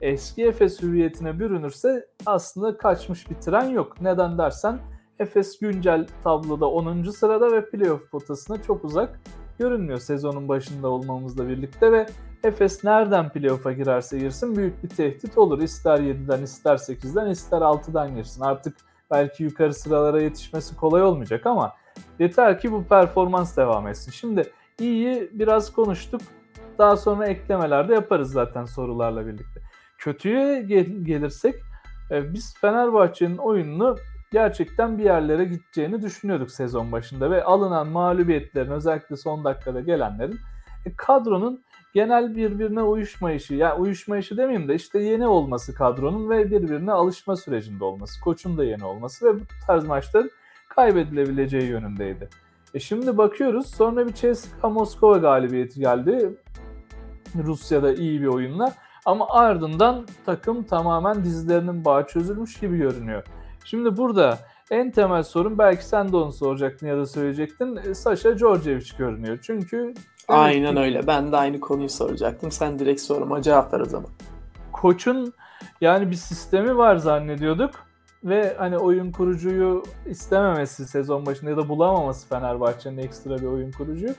eski 0.00 0.44
Efes 0.44 0.82
hüviyetine 0.82 1.38
bürünürse 1.38 2.06
aslında 2.26 2.76
kaçmış 2.76 3.30
bir 3.30 3.34
tren 3.34 3.68
yok. 3.68 4.00
Neden 4.00 4.38
dersen 4.38 4.78
Efes 5.18 5.58
güncel 5.58 6.06
tabloda 6.24 6.66
10. 6.66 7.02
sırada 7.02 7.52
ve 7.52 7.70
playoff 7.70 8.10
potasına 8.10 8.62
çok 8.62 8.84
uzak 8.84 9.20
görünmüyor 9.58 9.98
sezonun 9.98 10.48
başında 10.48 10.88
olmamızla 10.88 11.48
birlikte 11.48 11.92
ve 11.92 12.06
Efes 12.44 12.84
nereden 12.84 13.28
playoff'a 13.28 13.72
girerse 13.72 14.18
girsin 14.18 14.56
büyük 14.56 14.84
bir 14.84 14.88
tehdit 14.88 15.38
olur. 15.38 15.62
İster 15.62 15.98
7'den, 15.98 16.42
ister 16.42 16.76
8'den, 16.76 17.30
ister 17.30 17.60
6'dan 17.60 18.14
girsin. 18.16 18.42
Artık 18.42 18.76
belki 19.12 19.44
yukarı 19.44 19.74
sıralara 19.74 20.22
yetişmesi 20.22 20.76
kolay 20.76 21.02
olmayacak 21.02 21.46
ama 21.46 21.74
yeter 22.18 22.60
ki 22.60 22.72
bu 22.72 22.84
performans 22.84 23.56
devam 23.56 23.86
etsin. 23.88 24.12
Şimdi 24.12 24.50
iyi 24.80 25.30
biraz 25.32 25.72
konuştuk. 25.72 26.20
Daha 26.78 26.96
sonra 26.96 27.26
eklemelerde 27.26 27.94
yaparız 27.94 28.32
zaten 28.32 28.64
sorularla 28.64 29.26
birlikte. 29.26 29.60
Kötüye 29.98 30.62
gel- 30.62 31.04
gelirsek 31.04 31.54
e, 32.10 32.32
biz 32.32 32.54
Fenerbahçe'nin 32.60 33.36
oyununu 33.36 33.96
gerçekten 34.32 34.98
bir 34.98 35.04
yerlere 35.04 35.44
gideceğini 35.44 36.02
düşünüyorduk 36.02 36.50
sezon 36.50 36.92
başında 36.92 37.30
ve 37.30 37.44
alınan 37.44 37.88
mağlubiyetlerin 37.88 38.70
özellikle 38.70 39.16
son 39.16 39.44
dakikada 39.44 39.80
gelenlerin 39.80 40.40
e, 40.86 40.96
kadronun 40.96 41.64
genel 41.92 42.36
birbirine 42.36 42.82
uyuşmayışı, 42.82 43.54
yani 43.54 43.80
uyuşmayışı 43.80 44.36
demeyeyim 44.36 44.68
de 44.68 44.74
işte 44.74 44.98
yeni 44.98 45.26
olması 45.26 45.74
kadronun 45.74 46.30
ve 46.30 46.50
birbirine 46.50 46.92
alışma 46.92 47.36
sürecinde 47.36 47.84
olması, 47.84 48.20
koçun 48.20 48.58
da 48.58 48.64
yeni 48.64 48.84
olması 48.84 49.26
ve 49.26 49.40
bu 49.40 49.44
tarz 49.66 49.84
maçların 49.84 50.30
kaybedilebileceği 50.68 51.64
yönündeydi. 51.64 52.28
E 52.74 52.80
şimdi 52.80 53.18
bakıyoruz 53.18 53.66
sonra 53.66 54.06
bir 54.06 54.12
CSKA 54.12 54.68
Moskova 54.68 55.18
galibiyeti 55.18 55.80
geldi. 55.80 56.36
Rusya'da 57.44 57.94
iyi 57.94 58.20
bir 58.20 58.26
oyunla 58.26 58.72
ama 59.04 59.28
ardından 59.28 60.06
takım 60.26 60.62
tamamen 60.62 61.24
dizlerinin 61.24 61.84
bağı 61.84 62.06
çözülmüş 62.06 62.60
gibi 62.60 62.78
görünüyor. 62.78 63.24
Şimdi 63.64 63.96
burada 63.96 64.38
en 64.70 64.90
temel 64.90 65.22
sorun 65.22 65.58
belki 65.58 65.86
sen 65.86 66.12
de 66.12 66.16
onu 66.16 66.32
soracaktın 66.32 66.86
ya 66.86 66.96
da 66.96 67.06
söyleyecektin. 67.06 67.76
E, 67.76 67.94
Sasha 67.94 68.38
Djordjevic 68.38 68.96
görünüyor. 68.98 69.38
Çünkü 69.42 69.94
Aynen 70.28 70.76
öyle. 70.76 71.06
Ben 71.06 71.32
de 71.32 71.36
aynı 71.36 71.60
konuyu 71.60 71.88
soracaktım. 71.88 72.50
Sen 72.50 72.78
direkt 72.78 73.00
soruma 73.00 73.42
cevap 73.42 73.74
ver 73.74 73.80
o 73.80 73.84
zaman. 73.84 74.10
Koçun 74.72 75.32
yani 75.80 76.10
bir 76.10 76.16
sistemi 76.16 76.76
var 76.76 76.96
zannediyorduk 76.96 77.70
ve 78.24 78.54
hani 78.58 78.78
oyun 78.78 79.12
kurucuyu 79.12 79.82
istememesi 80.06 80.86
sezon 80.86 81.26
başında 81.26 81.50
ya 81.50 81.56
da 81.56 81.68
bulamaması 81.68 82.28
Fenerbahçe'nin 82.28 82.98
ekstra 82.98 83.38
bir 83.38 83.46
oyun 83.46 83.72
kurucuyu 83.72 84.14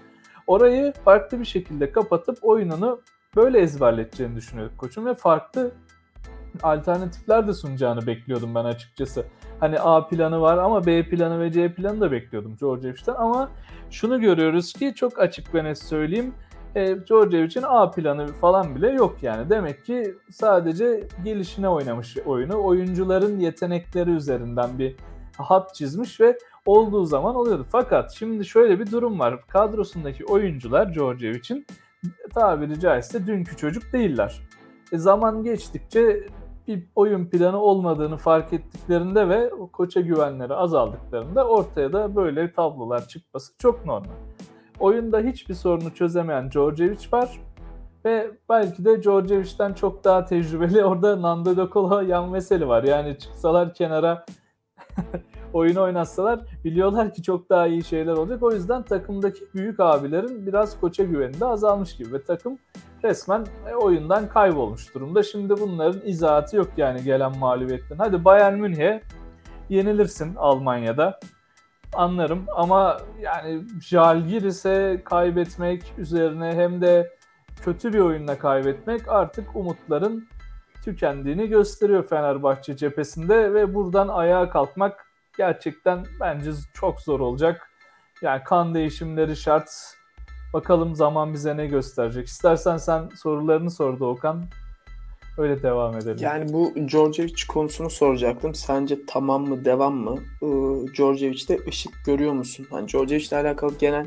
orayı 0.47 0.93
farklı 1.05 1.39
bir 1.39 1.45
şekilde 1.45 1.91
kapatıp 1.91 2.37
oyununu 2.41 3.01
böyle 3.35 3.59
ezberleteceğini 3.59 4.35
düşünüyorduk 4.35 4.77
koçun 4.77 5.05
ve 5.05 5.15
farklı 5.15 5.71
alternatifler 6.63 7.47
de 7.47 7.53
sunacağını 7.53 8.07
bekliyordum 8.07 8.55
ben 8.55 8.65
açıkçası. 8.65 9.25
Hani 9.63 9.79
A 9.79 10.07
planı 10.07 10.41
var 10.41 10.57
ama 10.57 10.85
B 10.85 11.09
planı 11.09 11.39
ve 11.39 11.51
C 11.51 11.73
planı 11.73 12.01
da 12.01 12.11
bekliyordum 12.11 12.57
Djordjevic'den 12.57 13.13
ama 13.13 13.51
şunu 13.91 14.21
görüyoruz 14.21 14.73
ki 14.73 14.93
çok 14.95 15.19
açık 15.19 15.55
ve 15.55 15.63
net 15.63 15.77
söyleyeyim. 15.77 16.33
E, 16.75 17.05
Djordjevic'in 17.07 17.63
A 17.67 17.91
planı 17.91 18.27
falan 18.27 18.75
bile 18.75 18.89
yok 18.89 19.17
yani. 19.21 19.49
Demek 19.49 19.85
ki 19.85 20.15
sadece 20.29 21.07
gelişine 21.23 21.69
oynamış 21.69 22.17
oyunu. 22.17 22.63
Oyuncuların 22.63 23.39
yetenekleri 23.39 24.09
üzerinden 24.09 24.79
bir 24.79 24.95
hat 25.37 25.75
çizmiş 25.75 26.21
ve 26.21 26.37
olduğu 26.65 27.05
zaman 27.05 27.35
oluyordu. 27.35 27.65
Fakat 27.69 28.11
şimdi 28.11 28.45
şöyle 28.45 28.79
bir 28.79 28.91
durum 28.91 29.19
var. 29.19 29.47
Kadrosundaki 29.47 30.25
oyuncular 30.25 30.93
Djordjevic'in 30.93 31.65
tabiri 32.33 32.79
caizse 32.79 33.27
dünkü 33.27 33.57
çocuk 33.57 33.93
değiller. 33.93 34.41
E, 34.91 34.97
zaman 34.97 35.43
geçtikçe 35.43 36.27
bir 36.67 36.87
oyun 36.95 37.25
planı 37.25 37.57
olmadığını 37.57 38.17
fark 38.17 38.53
ettiklerinde 38.53 39.29
ve 39.29 39.49
koça 39.71 40.01
güvenleri 40.01 40.53
azaldıklarında 40.53 41.47
ortaya 41.47 41.93
da 41.93 42.15
böyle 42.15 42.51
tablolar 42.51 43.07
çıkması 43.07 43.53
çok 43.57 43.85
normal. 43.85 44.13
Oyunda 44.79 45.19
hiçbir 45.19 45.53
sorunu 45.53 45.93
çözemeyen 45.93 46.51
Djordjevic 46.51 47.07
var 47.13 47.39
ve 48.05 48.31
belki 48.49 48.85
de 48.85 49.03
Djordjevic'den 49.03 49.73
çok 49.73 50.03
daha 50.03 50.25
tecrübeli 50.25 50.85
orada 50.85 51.21
Nando 51.21 51.57
De 51.57 51.71
Colo 51.73 52.01
yan 52.01 52.29
mesele 52.29 52.67
var. 52.67 52.83
Yani 52.83 53.17
çıksalar 53.17 53.73
kenara 53.73 54.25
oyunu 55.53 55.81
oynatsalar 55.81 56.39
biliyorlar 56.63 57.13
ki 57.13 57.23
çok 57.23 57.49
daha 57.49 57.67
iyi 57.67 57.83
şeyler 57.83 58.13
olacak. 58.13 58.43
O 58.43 58.51
yüzden 58.51 58.83
takımdaki 58.83 59.39
büyük 59.55 59.79
abilerin 59.79 60.47
biraz 60.47 60.79
koça 60.79 61.03
güveni 61.03 61.39
de 61.39 61.45
azalmış 61.45 61.95
gibi 61.95 62.13
ve 62.13 62.23
takım 62.23 62.57
resmen 63.03 63.45
e, 63.69 63.75
oyundan 63.75 64.29
kaybolmuş 64.29 64.95
durumda. 64.95 65.23
Şimdi 65.23 65.59
bunların 65.59 66.01
izahatı 66.05 66.57
yok 66.57 66.67
yani 66.77 67.03
gelen 67.03 67.37
mağlubiyetten. 67.37 67.97
Hadi 67.97 68.25
Bayern 68.25 68.53
Münih'e 68.53 69.01
yenilirsin 69.69 70.35
Almanya'da. 70.35 71.19
Anlarım 71.93 72.45
ama 72.55 72.97
yani 73.21 73.61
Jalgiris'e 73.81 75.01
kaybetmek 75.05 75.93
üzerine 75.97 76.53
hem 76.55 76.81
de 76.81 77.11
kötü 77.61 77.93
bir 77.93 77.99
oyunla 77.99 78.37
kaybetmek 78.37 79.07
artık 79.07 79.55
umutların 79.55 80.27
tükendiğini 80.83 81.47
gösteriyor 81.47 82.07
Fenerbahçe 82.07 82.77
cephesinde 82.77 83.53
ve 83.53 83.73
buradan 83.73 84.07
ayağa 84.07 84.49
kalkmak 84.49 85.02
gerçekten 85.37 86.05
bence 86.19 86.51
çok 86.73 87.01
zor 87.01 87.19
olacak. 87.19 87.69
Yani 88.21 88.43
kan 88.43 88.75
değişimleri 88.75 89.35
şart. 89.35 89.69
Bakalım 90.53 90.95
zaman 90.95 91.33
bize 91.33 91.57
ne 91.57 91.67
gösterecek. 91.67 92.27
İstersen 92.27 92.77
sen 92.77 93.09
sorularını 93.15 93.71
sor 93.71 93.99
Okan. 93.99 94.45
Öyle 95.37 95.63
devam 95.63 95.97
edelim. 95.97 96.17
Yani 96.19 96.53
bu 96.53 96.73
Djordjevic 96.87 97.47
konusunu 97.47 97.89
soracaktım. 97.89 98.55
Sence 98.55 99.05
tamam 99.07 99.47
mı, 99.47 99.65
devam 99.65 99.95
mı? 99.95 100.19
Ee, 100.41 100.93
ışık 101.67 101.93
görüyor 102.05 102.33
musun? 102.33 102.67
Hani 102.69 102.87
Djordjevic'le 102.87 103.33
alakalı 103.33 103.77
genel 103.77 104.05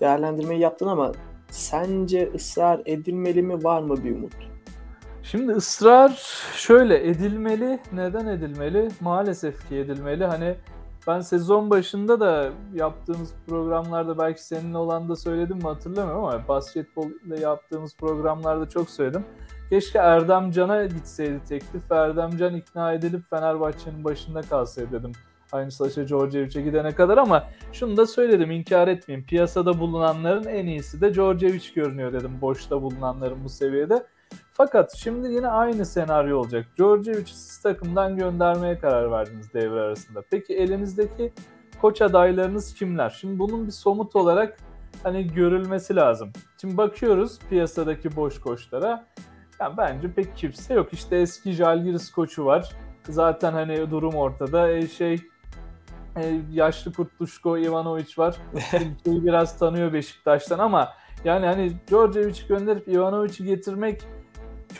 değerlendirmeyi 0.00 0.60
yaptın 0.60 0.86
ama 0.86 1.12
sence 1.50 2.30
ısrar 2.34 2.82
edilmeli 2.86 3.42
mi, 3.42 3.64
var 3.64 3.82
mı 3.82 4.04
bir 4.04 4.16
umut? 4.16 4.55
Şimdi 5.30 5.52
ısrar 5.52 6.10
şöyle 6.54 7.08
edilmeli. 7.08 7.78
Neden 7.92 8.26
edilmeli? 8.26 8.88
Maalesef 9.00 9.68
ki 9.68 9.76
edilmeli. 9.76 10.24
Hani 10.24 10.54
ben 11.06 11.20
sezon 11.20 11.70
başında 11.70 12.20
da 12.20 12.50
yaptığımız 12.74 13.32
programlarda 13.48 14.18
belki 14.18 14.44
seninle 14.44 14.78
olan 14.78 15.08
da 15.08 15.16
söyledim 15.16 15.56
mi 15.56 15.62
hatırlamıyorum 15.62 16.24
ama 16.24 16.48
basketbol 16.48 17.06
ile 17.26 17.40
yaptığımız 17.40 17.96
programlarda 17.96 18.68
çok 18.68 18.90
söyledim. 18.90 19.24
Keşke 19.70 19.98
Erdem 19.98 20.50
Can'a 20.50 20.84
gitseydi 20.84 21.40
teklif. 21.48 21.92
Erdem 21.92 22.36
Can 22.36 22.54
ikna 22.54 22.92
edilip 22.92 23.30
Fenerbahçe'nin 23.30 24.04
başında 24.04 24.42
kalsaydı 24.42 24.92
dedim. 24.92 25.12
Aynı 25.52 25.70
Saşa 25.70 26.08
Djordjevic'e 26.08 26.62
gidene 26.62 26.94
kadar 26.94 27.18
ama 27.18 27.44
şunu 27.72 27.96
da 27.96 28.06
söyledim 28.06 28.50
inkar 28.50 28.88
etmeyeyim. 28.88 29.26
Piyasada 29.26 29.78
bulunanların 29.78 30.44
en 30.44 30.66
iyisi 30.66 31.00
de 31.00 31.14
Djordjevic 31.14 31.74
görünüyor 31.74 32.12
dedim 32.12 32.38
boşta 32.40 32.82
bulunanların 32.82 33.44
bu 33.44 33.48
seviyede. 33.48 34.06
Fakat 34.52 34.96
şimdi 34.96 35.32
yine 35.32 35.48
aynı 35.48 35.86
senaryo 35.86 36.38
olacak. 36.38 36.66
Djordjevic'i 36.76 37.34
siz 37.34 37.62
takımdan 37.62 38.16
göndermeye 38.16 38.78
karar 38.78 39.10
verdiniz 39.10 39.54
devre 39.54 39.80
arasında. 39.80 40.22
Peki 40.30 40.54
elinizdeki 40.54 41.32
koç 41.80 42.02
adaylarınız 42.02 42.74
kimler? 42.74 43.10
Şimdi 43.20 43.38
bunun 43.38 43.66
bir 43.66 43.72
somut 43.72 44.16
olarak 44.16 44.56
hani 45.02 45.34
görülmesi 45.34 45.96
lazım. 45.96 46.30
Şimdi 46.60 46.76
bakıyoruz 46.76 47.38
piyasadaki 47.50 48.16
boş 48.16 48.40
koçlara. 48.40 49.06
Yani 49.60 49.76
bence 49.76 50.12
pek 50.12 50.36
kimse 50.36 50.74
yok. 50.74 50.92
İşte 50.92 51.16
eski 51.16 51.52
Jalgiris 51.52 52.10
koçu 52.10 52.44
var. 52.44 52.72
Zaten 53.08 53.52
hani 53.52 53.90
durum 53.90 54.14
ortada. 54.14 54.70
E 54.70 54.88
şey 54.88 55.20
e, 56.16 56.40
yaşlı 56.52 56.92
Kurtuşko 56.92 57.58
Ivanovic 57.58 58.12
var. 58.18 58.36
biraz 59.06 59.58
tanıyor 59.58 59.92
Beşiktaş'tan 59.92 60.58
ama 60.58 60.92
yani 61.24 61.46
hani 61.46 61.72
Djordjevic'i 61.88 62.48
gönderip 62.48 62.88
Ivanovic'i 62.88 63.44
getirmek 63.44 64.02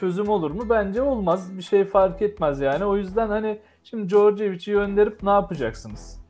çözüm 0.01 0.28
olur 0.28 0.51
mu? 0.51 0.62
Bence 0.70 1.03
olmaz. 1.03 1.57
Bir 1.57 1.62
şey 1.62 1.84
fark 1.84 2.22
etmez 2.22 2.61
yani. 2.61 2.84
O 2.84 2.97
yüzden 2.97 3.28
hani 3.28 3.59
şimdi 3.84 4.09
Djordjevic'i 4.09 4.72
gönderip 4.72 5.22
ne 5.22 5.30
yapacaksınız? 5.30 6.20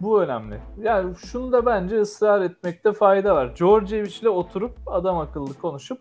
Bu 0.00 0.22
önemli. 0.22 0.60
Yani 0.82 1.16
şunu 1.16 1.52
da 1.52 1.66
bence 1.66 2.00
ısrar 2.00 2.40
etmekte 2.40 2.92
fayda 2.92 3.34
var. 3.34 3.56
Djordjevic 3.56 4.18
ile 4.20 4.28
oturup 4.28 4.72
adam 4.86 5.18
akıllı 5.18 5.54
konuşup 5.54 5.98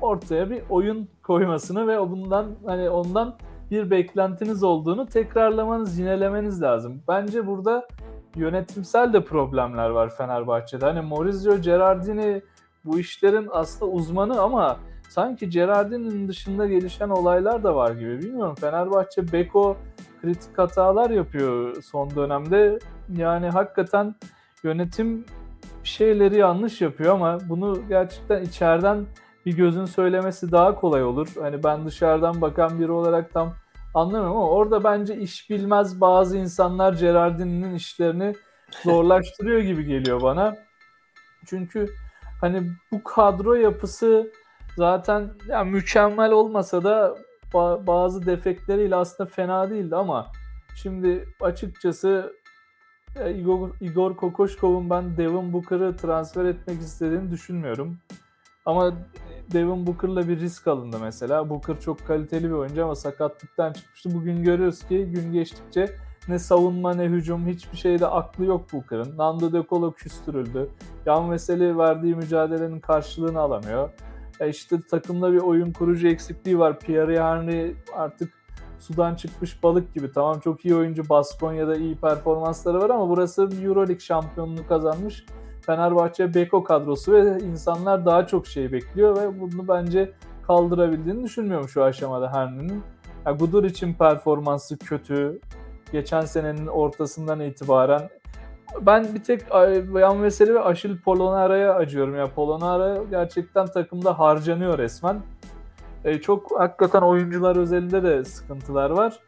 ortaya 0.00 0.50
bir 0.50 0.62
oyun 0.70 1.08
koymasını 1.22 1.86
ve 1.86 2.10
bundan 2.10 2.46
hani 2.66 2.90
ondan 2.90 3.36
bir 3.70 3.90
beklentiniz 3.90 4.62
olduğunu 4.62 5.06
tekrarlamanız, 5.06 5.98
yinelemeniz 5.98 6.62
lazım. 6.62 7.02
Bence 7.08 7.46
burada 7.46 7.88
yönetimsel 8.36 9.12
de 9.12 9.24
problemler 9.24 9.90
var 9.90 10.16
Fenerbahçe'de. 10.16 10.84
Hani 10.84 11.00
Maurizio 11.00 11.56
Gerardini 11.60 12.42
bu 12.84 12.98
işlerin 12.98 13.48
aslında 13.52 13.92
uzmanı 13.92 14.40
ama 14.40 14.76
sanki 15.08 15.48
Gerardini'nin 15.48 16.28
dışında 16.28 16.66
gelişen 16.66 17.08
olaylar 17.08 17.64
da 17.64 17.74
var 17.74 17.90
gibi. 17.90 18.22
Bilmiyorum 18.22 18.54
Fenerbahçe 18.60 19.32
Beko 19.32 19.76
kritik 20.22 20.58
hatalar 20.58 21.10
yapıyor 21.10 21.82
son 21.82 22.16
dönemde. 22.16 22.78
Yani 23.16 23.48
hakikaten 23.48 24.14
yönetim 24.62 25.24
şeyleri 25.84 26.38
yanlış 26.38 26.80
yapıyor 26.80 27.14
ama 27.14 27.38
bunu 27.48 27.88
gerçekten 27.88 28.42
içeriden 28.42 29.06
bir 29.46 29.56
gözün 29.56 29.84
söylemesi 29.84 30.52
daha 30.52 30.74
kolay 30.74 31.04
olur. 31.04 31.28
Hani 31.40 31.64
ben 31.64 31.86
dışarıdan 31.86 32.40
bakan 32.40 32.80
biri 32.80 32.92
olarak 32.92 33.32
tam 33.32 33.54
anlamıyorum 33.94 34.36
ama 34.36 34.50
orada 34.50 34.84
bence 34.84 35.16
iş 35.16 35.50
bilmez 35.50 36.00
bazı 36.00 36.38
insanlar 36.38 36.92
Gerardini'nin 36.92 37.74
işlerini 37.74 38.34
zorlaştırıyor 38.84 39.60
gibi 39.60 39.84
geliyor 39.84 40.22
bana. 40.22 40.56
Çünkü 41.46 41.86
hani 42.40 42.70
bu 42.92 43.04
kadro 43.04 43.54
yapısı 43.54 44.30
zaten 44.76 45.30
yani 45.48 45.70
mükemmel 45.70 46.32
olmasa 46.32 46.84
da 46.84 47.16
bazı 47.86 48.26
defekleriyle 48.26 48.96
aslında 48.96 49.30
fena 49.30 49.70
değildi 49.70 49.96
ama 49.96 50.26
şimdi 50.82 51.28
açıkçası 51.40 52.32
e, 53.16 53.34
Igor, 53.34 53.70
Igor 53.80 54.16
Kokoşkov'un 54.16 54.90
ben 54.90 55.16
Devin 55.16 55.52
Booker'ı 55.52 55.96
transfer 55.96 56.44
etmek 56.44 56.80
istediğini 56.80 57.30
düşünmüyorum. 57.30 57.98
Ama 58.66 58.92
Devin 59.52 59.86
Booker'la 59.86 60.28
bir 60.28 60.40
risk 60.40 60.66
alındı 60.68 60.98
mesela. 61.00 61.50
Booker 61.50 61.80
çok 61.80 62.06
kaliteli 62.06 62.44
bir 62.44 62.54
oyuncu 62.54 62.84
ama 62.84 62.94
sakatlıktan 62.94 63.72
çıkmıştı. 63.72 64.14
Bugün 64.14 64.42
görüyoruz 64.42 64.86
ki 64.86 65.04
gün 65.04 65.32
geçtikçe 65.32 65.96
ne 66.28 66.38
savunma 66.38 66.94
ne 66.94 67.04
hücum 67.04 67.46
hiçbir 67.46 67.76
şeyde 67.76 68.06
aklı 68.06 68.44
yok 68.44 68.72
Booker'ın. 68.72 69.18
Nando 69.18 69.52
De 69.52 69.62
Colo 69.70 69.92
küstürüldü. 69.92 70.68
Yan 71.06 71.30
Veseli 71.30 71.78
verdiği 71.78 72.14
mücadelenin 72.14 72.80
karşılığını 72.80 73.40
alamıyor. 73.40 73.90
E 74.40 74.48
işte 74.48 74.76
takımda 74.90 75.32
bir 75.32 75.38
oyun 75.38 75.72
kurucu 75.72 76.08
eksikliği 76.08 76.58
var. 76.58 76.78
Pierre 76.78 77.22
Henry 77.22 77.74
artık 77.96 78.32
sudan 78.78 79.14
çıkmış 79.14 79.62
balık 79.62 79.94
gibi. 79.94 80.12
Tamam 80.12 80.40
çok 80.40 80.64
iyi 80.64 80.74
oyuncu 80.74 81.08
Baskonya'da 81.08 81.76
iyi 81.76 81.96
performansları 81.96 82.80
var 82.80 82.90
ama 82.90 83.08
burası 83.08 83.48
Euroleague 83.62 84.00
şampiyonluğu 84.00 84.66
kazanmış 84.68 85.24
Fenerbahçe 85.66 86.34
Beko 86.34 86.64
kadrosu 86.64 87.12
ve 87.12 87.38
insanlar 87.38 88.06
daha 88.06 88.26
çok 88.26 88.46
şey 88.46 88.72
bekliyor 88.72 89.16
ve 89.16 89.40
bunu 89.40 89.68
bence 89.68 90.12
kaldırabildiğini 90.46 91.24
düşünmüyorum 91.24 91.68
şu 91.68 91.84
aşamada 91.84 92.32
Henry'nin. 92.32 92.82
Yani 93.26 93.38
Gudur 93.38 93.64
için 93.64 93.94
performansı 93.94 94.78
kötü. 94.78 95.40
Geçen 95.92 96.20
senenin 96.20 96.66
ortasından 96.66 97.40
itibaren 97.40 98.08
ben 98.80 99.14
bir 99.14 99.22
tek 99.22 99.40
Yan 100.00 100.22
Veseli 100.22 100.54
ve 100.54 100.60
Aşil 100.60 100.98
Polonara'ya 100.98 101.74
acıyorum. 101.74 102.16
Ya 102.16 102.26
Polonara 102.26 103.02
gerçekten 103.10 103.66
takımda 103.66 104.18
harcanıyor 104.18 104.78
resmen. 104.78 105.20
E, 106.04 106.20
çok 106.20 106.60
hakikaten 106.60 107.02
oyuncular 107.02 107.56
özelinde 107.56 108.02
de 108.02 108.24
sıkıntılar 108.24 108.90
var. 108.90 109.20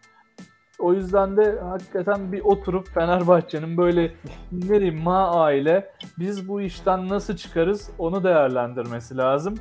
O 0.78 0.94
yüzden 0.94 1.36
de 1.36 1.60
hakikaten 1.60 2.32
bir 2.32 2.40
oturup 2.40 2.88
Fenerbahçe'nin 2.88 3.76
böyle 3.76 4.12
ne 4.52 4.68
diyeyim 4.68 5.02
ma 5.02 5.30
aile 5.30 5.90
biz 6.18 6.48
bu 6.48 6.60
işten 6.60 7.08
nasıl 7.08 7.36
çıkarız 7.36 7.90
onu 7.98 8.24
değerlendirmesi 8.24 9.16
lazım. 9.16 9.54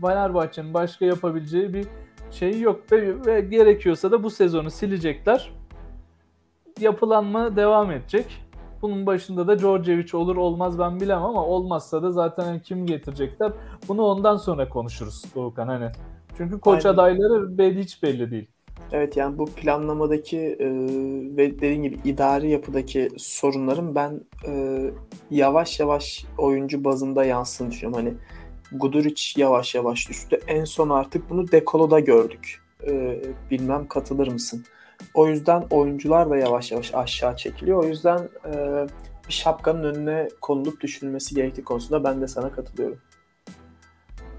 Fenerbahçe'nin 0.00 0.74
başka 0.74 1.04
yapabileceği 1.04 1.74
bir 1.74 1.86
şey 2.30 2.60
yok 2.60 2.92
ve, 2.92 3.26
ve 3.26 3.40
gerekiyorsa 3.40 4.10
da 4.10 4.22
bu 4.22 4.30
sezonu 4.30 4.70
silecekler. 4.70 5.52
Yapılanma 6.80 7.56
devam 7.56 7.90
edecek. 7.90 8.41
Bunun 8.82 9.06
başında 9.06 9.46
da 9.46 9.58
Djordjevic 9.58 10.16
olur 10.16 10.36
olmaz 10.36 10.78
ben 10.78 11.00
bilemem 11.00 11.24
ama 11.24 11.46
olmazsa 11.46 12.02
da 12.02 12.10
zaten 12.10 12.44
hani 12.44 12.62
kim 12.62 12.86
getirecekler 12.86 13.52
bunu 13.88 14.02
ondan 14.02 14.36
sonra 14.36 14.68
konuşuruz 14.68 15.24
Doğukan 15.34 15.66
hani. 15.66 15.88
Çünkü 16.36 16.60
koç 16.60 16.86
Aynen. 16.86 16.94
adayları 16.94 17.58
belli, 17.58 17.82
hiç 17.82 18.02
belli 18.02 18.30
değil. 18.30 18.48
Evet 18.92 19.16
yani 19.16 19.38
bu 19.38 19.46
planlamadaki 19.46 20.38
e, 20.38 20.68
ve 21.36 21.54
dediğim 21.56 21.82
gibi 21.82 21.98
idari 22.04 22.50
yapıdaki 22.50 23.08
sorunların 23.18 23.94
ben 23.94 24.20
e, 24.46 24.80
yavaş 25.30 25.80
yavaş 25.80 26.24
oyuncu 26.38 26.84
bazında 26.84 27.24
yansın 27.24 27.70
düşünüyorum. 27.70 28.04
Hani 28.06 28.14
Guduric 28.80 29.40
yavaş 29.40 29.74
yavaş 29.74 30.08
düştü. 30.08 30.40
En 30.46 30.64
son 30.64 30.88
artık 30.88 31.30
bunu 31.30 31.52
Dekolo'da 31.52 32.00
gördük. 32.00 32.62
E, 32.86 33.22
bilmem 33.50 33.88
katılır 33.88 34.28
mısın? 34.28 34.64
O 35.14 35.28
yüzden 35.28 35.64
oyuncular 35.70 36.30
da 36.30 36.36
yavaş 36.36 36.72
yavaş 36.72 36.94
aşağı 36.94 37.36
çekiliyor. 37.36 37.84
O 37.84 37.86
yüzden 37.86 38.18
e, 38.44 38.86
bir 39.28 39.32
şapkanın 39.32 39.82
önüne 39.82 40.28
konulup 40.40 40.80
düşünülmesi 40.80 41.34
gerektiği 41.34 41.64
konusunda 41.64 42.04
ben 42.04 42.20
de 42.20 42.28
sana 42.28 42.52
katılıyorum. 42.52 42.98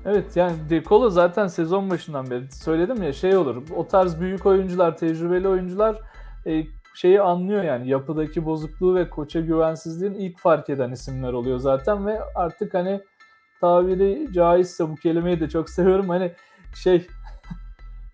Evet 0.06 0.36
yani 0.36 0.54
De 0.70 0.84
Colo 0.84 1.10
zaten 1.10 1.48
sezon 1.48 1.90
başından 1.90 2.30
beri 2.30 2.52
söyledim 2.52 3.04
ya 3.04 3.14
şey 3.14 3.38
olur. 3.38 3.64
O 3.76 3.88
tarz 3.88 4.20
büyük 4.20 4.46
oyuncular, 4.46 4.98
tecrübeli 4.98 5.48
oyuncular 5.48 6.02
e, 6.46 6.64
şeyi 6.96 7.22
anlıyor 7.22 7.64
yani 7.64 7.90
yapıdaki 7.90 8.46
bozukluğu 8.46 8.96
ve 8.96 9.10
koça 9.10 9.40
güvensizliğin 9.40 10.14
ilk 10.14 10.40
fark 10.40 10.70
eden 10.70 10.92
isimler 10.92 11.34
oluyor 11.34 11.58
zaten 11.58 12.06
ve 12.06 12.20
artık 12.36 12.74
hani 12.74 13.02
tabiri 13.62 14.34
caizse 14.34 14.90
bu 14.90 14.96
kelimeyi 14.96 15.40
de 15.40 15.50
çok 15.50 15.70
seviyorum 15.78 16.10
hani 16.10 16.32
şey 16.76 17.08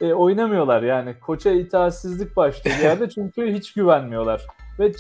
e, 0.02 0.14
oynamıyorlar 0.14 0.84
yani 0.84 1.16
koça 1.20 1.52
itaatsizlik 1.52 2.36
başlıyor 2.36 2.78
bir 2.78 2.84
yerde 2.84 3.10
çünkü 3.16 3.54
hiç 3.54 3.74
güvenmiyorlar 3.74 4.48
ve 4.80 4.94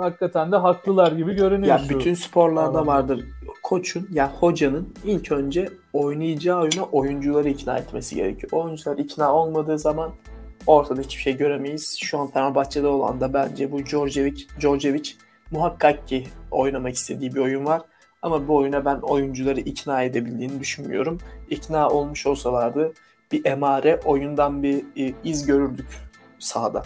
hakikaten 0.00 0.52
de 0.52 0.56
haklılar 0.56 1.12
gibi 1.12 1.34
görünüyor. 1.34 1.80
Ya 1.80 1.88
bütün 1.88 2.14
sporlarda 2.14 2.86
vardır 2.86 3.24
koçun 3.62 4.08
ya 4.12 4.32
hocanın 4.32 4.94
ilk 5.04 5.32
önce 5.32 5.68
oynayacağı 5.92 6.60
oyuna 6.60 6.84
oyuncuları 6.92 7.48
ikna 7.48 7.78
etmesi 7.78 8.14
gerekiyor. 8.14 8.52
Oyuncular 8.52 8.98
ikna 8.98 9.34
olmadığı 9.34 9.78
zaman 9.78 10.12
ortada 10.66 11.00
hiçbir 11.00 11.22
şey 11.22 11.36
göremeyiz. 11.36 11.98
Şu 12.00 12.18
an 12.18 12.30
Fenerbahçe'de 12.30 12.86
olan 12.86 13.20
da 13.20 13.34
bence 13.34 13.72
bu 13.72 13.86
Djordjevic, 13.86 14.46
Djordjevic 14.60 15.10
muhakkak 15.50 16.08
ki 16.08 16.24
oynamak 16.50 16.94
istediği 16.94 17.34
bir 17.34 17.40
oyun 17.40 17.64
var. 17.64 17.82
Ama 18.22 18.48
bu 18.48 18.56
oyuna 18.56 18.84
ben 18.84 18.96
oyuncuları 18.96 19.60
ikna 19.60 20.02
edebildiğini 20.02 20.60
düşünmüyorum. 20.60 21.18
İkna 21.50 21.90
olmuş 21.90 22.26
olsalardı 22.26 22.92
bir 23.32 23.44
emare 23.44 24.00
oyundan 24.04 24.62
bir 24.62 24.84
e, 24.96 25.14
iz 25.24 25.46
görürdük 25.46 25.86
sahada. 26.38 26.82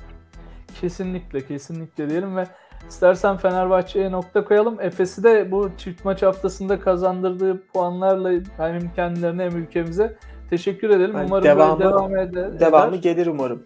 Kesinlikle 0.81 1.47
kesinlikle 1.47 2.11
diyelim 2.11 2.37
ve 2.37 2.47
istersen 2.89 3.37
Fenerbahçe'ye 3.37 4.13
nokta 4.13 4.45
koyalım. 4.45 4.81
Efes'i 4.81 5.23
de 5.23 5.51
bu 5.51 5.71
çift 5.79 6.05
maç 6.05 6.23
haftasında 6.23 6.81
kazandırdığı 6.81 7.67
puanlarla 7.67 8.43
hem 8.57 8.95
kendilerine 8.95 9.45
hem 9.45 9.57
ülkemize 9.57 10.17
Teşekkür 10.51 10.91
edelim. 10.91 11.17
Yani 11.17 11.27
umarım 11.27 11.45
devamı- 11.45 11.81
devam 11.81 12.17
eder. 12.17 12.61
Devamı 12.61 12.97
gelir 12.97 13.27
umarım. 13.27 13.63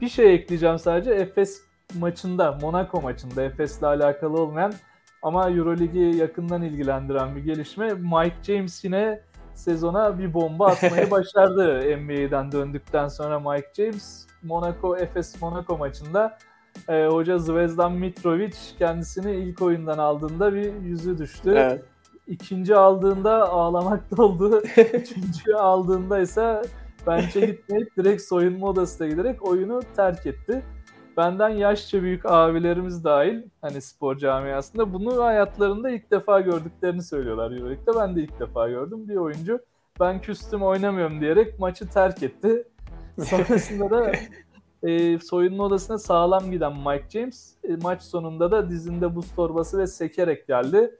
Bir 0.00 0.08
şey 0.08 0.34
ekleyeceğim 0.34 0.78
sadece. 0.78 1.10
Efes 1.10 1.62
maçında, 1.98 2.58
Monaco 2.62 3.00
maçında 3.00 3.42
Efes'le 3.42 3.82
alakalı 3.82 4.42
olmayan 4.42 4.72
ama 5.22 5.50
Euroligi 5.50 5.98
yakından 5.98 6.62
ilgilendiren 6.62 7.36
bir 7.36 7.40
gelişme. 7.40 7.88
Mike 7.94 8.42
James 8.42 8.84
yine 8.84 9.20
sezona 9.58 10.18
bir 10.18 10.34
bomba 10.34 10.66
atmayı 10.66 11.10
başardı 11.10 11.96
NBA'den 11.98 12.52
döndükten 12.52 13.08
sonra 13.08 13.40
Mike 13.40 13.68
James. 13.76 14.26
Monaco 14.42 14.96
Efes 14.96 15.42
Monaco 15.42 15.78
maçında 15.78 16.38
e, 16.88 17.06
hoca 17.06 17.38
Zvezdan 17.38 17.92
Mitrovic 17.92 18.56
kendisini 18.78 19.34
ilk 19.34 19.62
oyundan 19.62 19.98
aldığında 19.98 20.54
bir 20.54 20.74
yüzü 20.82 21.18
düştü. 21.18 21.54
Evet. 21.56 21.84
İkinci 22.26 22.76
aldığında 22.76 23.48
ağlamakta 23.48 24.22
oldu. 24.22 24.62
Üçüncü 24.92 25.54
aldığında 25.54 26.18
ise 26.18 26.62
bence 27.06 27.40
gitmeyip 27.40 27.96
direkt 27.96 28.22
soyunma 28.22 28.66
odasına 28.66 29.06
giderek 29.08 29.48
oyunu 29.48 29.80
terk 29.96 30.26
etti. 30.26 30.62
Benden 31.18 31.48
yaşça 31.48 32.02
büyük 32.02 32.26
abilerimiz 32.26 33.04
dahil 33.04 33.42
hani 33.60 33.80
spor 33.80 34.16
camiasında 34.16 34.92
bunu 34.92 35.24
hayatlarında 35.24 35.90
ilk 35.90 36.10
defa 36.10 36.40
gördüklerini 36.40 37.02
söylüyorlar 37.02 37.50
Euroleague'de. 37.50 37.90
Ben 38.00 38.16
de 38.16 38.20
ilk 38.20 38.40
defa 38.40 38.68
gördüm. 38.68 39.08
Bir 39.08 39.16
oyuncu 39.16 39.60
ben 40.00 40.20
küstüm 40.20 40.62
oynamıyorum 40.62 41.20
diyerek 41.20 41.58
maçı 41.58 41.88
terk 41.88 42.22
etti. 42.22 42.68
Sonrasında 43.24 43.90
da 43.90 44.12
e, 44.82 45.18
soyunma 45.18 45.64
odasına 45.64 45.98
sağlam 45.98 46.50
giden 46.50 46.72
Mike 46.76 47.10
James 47.10 47.54
e, 47.64 47.76
maç 47.76 48.02
sonunda 48.02 48.50
da 48.50 48.70
dizinde 48.70 49.14
buz 49.16 49.34
torbası 49.34 49.78
ve 49.78 49.86
sekerek 49.86 50.46
geldi. 50.46 50.94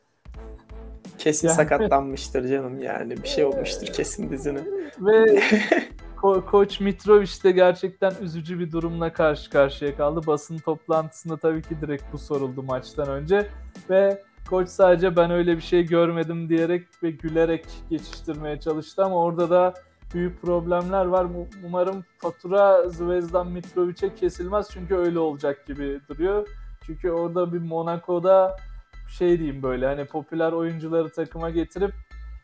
Kesin 1.19 1.49
Yani- 1.49 1.57
sakatlanmıştır 1.57 2.49
canım 2.49 2.81
yani. 2.81 3.17
Bir 3.23 3.29
şey 3.29 3.45
olmuştur 3.45 3.87
kesin 3.87 4.31
dizine. 4.31 4.61
Ve 5.01 5.43
ko- 6.23 6.47
koç 6.47 6.81
Mitrovic 6.81 7.43
de 7.45 7.51
gerçekten 7.51 8.13
üzücü 8.23 8.59
bir 8.59 8.73
durumla 8.73 9.13
karşı 9.13 9.51
karşıya 9.51 9.97
kaldı. 9.97 10.21
Basın 10.27 10.59
toplantısında 10.59 11.37
tabii 11.37 11.63
ki 11.63 11.81
direkt 11.81 12.05
bu 12.13 12.19
soruldu 12.19 12.63
maçtan 12.63 13.09
önce 13.09 13.47
ve 13.91 14.23
koç 14.51 14.69
sadece 14.69 15.17
ben 15.17 15.31
öyle 15.31 15.57
bir 15.57 15.63
şey 15.63 15.87
görmedim 15.87 16.49
diyerek 16.49 16.87
ve 17.03 17.11
gülerek 17.11 17.67
geçiştirmeye 17.91 18.61
çalıştı 18.61 19.05
ama 19.05 19.17
orada 19.17 19.51
da 19.51 19.75
büyük 20.15 20.43
problemler 20.43 21.05
var. 21.05 21.27
Umarım 21.65 22.05
fatura 22.19 22.89
Zvezdan 22.89 23.47
Mitrovic'e 23.51 24.15
kesilmez 24.15 24.69
çünkü 24.73 24.95
öyle 24.95 25.19
olacak 25.19 25.67
gibi 25.67 26.01
duruyor. 26.09 26.49
Çünkü 26.87 27.11
orada 27.11 27.53
bir 27.53 27.59
Monaco'da 27.59 28.57
şey 29.19 29.39
diyeyim 29.39 29.63
böyle 29.63 29.87
hani 29.87 30.05
popüler 30.05 30.53
oyuncuları 30.53 31.09
takıma 31.09 31.51
getirip 31.51 31.95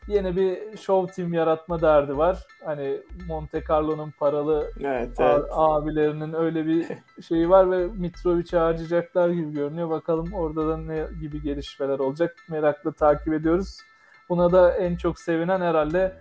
yeni 0.08 0.36
bir 0.36 0.76
show 0.76 1.12
team 1.14 1.34
yaratma 1.34 1.80
derdi 1.80 2.16
var. 2.16 2.38
Hani 2.64 3.00
Monte 3.28 3.64
Carlo'nun 3.68 4.10
paralı 4.10 4.70
Evet, 4.80 5.10
evet. 5.18 5.44
abilerinin 5.50 6.32
öyle 6.32 6.66
bir 6.66 6.86
şeyi 7.28 7.50
var 7.50 7.70
ve 7.70 7.86
Mitrovic'i 7.86 8.56
harcayacaklar 8.56 9.28
gibi 9.28 9.52
görünüyor. 9.52 9.90
Bakalım 9.90 10.32
orada 10.32 10.68
da 10.68 10.76
ne 10.76 11.06
gibi 11.20 11.42
gelişmeler 11.42 11.98
olacak 11.98 12.36
merakla 12.48 12.92
takip 12.92 13.32
ediyoruz. 13.32 13.78
Buna 14.28 14.52
da 14.52 14.76
en 14.76 14.96
çok 14.96 15.18
sevinen 15.20 15.60
herhalde 15.60 16.16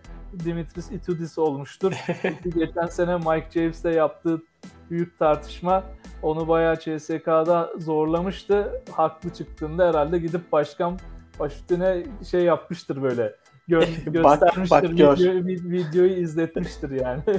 Dimitris 0.46 0.92
Itudis 0.92 1.38
olmuştur. 1.38 1.94
Geçen 2.58 2.86
sene 2.86 3.16
Mike 3.18 3.48
James'le 3.54 3.96
yaptığı 3.96 4.42
büyük 4.90 5.20
tartışma 5.20 5.84
onu 6.22 6.48
bayağı 6.48 6.80
CSK'da 6.80 7.74
zorlamıştı. 7.78 8.82
Haklı 8.92 9.30
çıktığında 9.34 9.88
herhalde 9.90 10.18
gidip 10.18 10.52
başkan 10.52 11.00
başüstüne 11.40 12.04
şey 12.32 12.44
yapmıştır 12.44 13.02
böyle. 13.02 13.36
Gö- 13.70 13.82
Bak- 14.24 14.40
göstermiştir, 14.42 14.70
bak 14.70 14.98
gör. 14.98 15.18
video- 15.18 15.34
vi- 15.48 15.70
videoyu 15.72 16.14
izletmiştir 16.14 16.92
yani. 16.92 17.22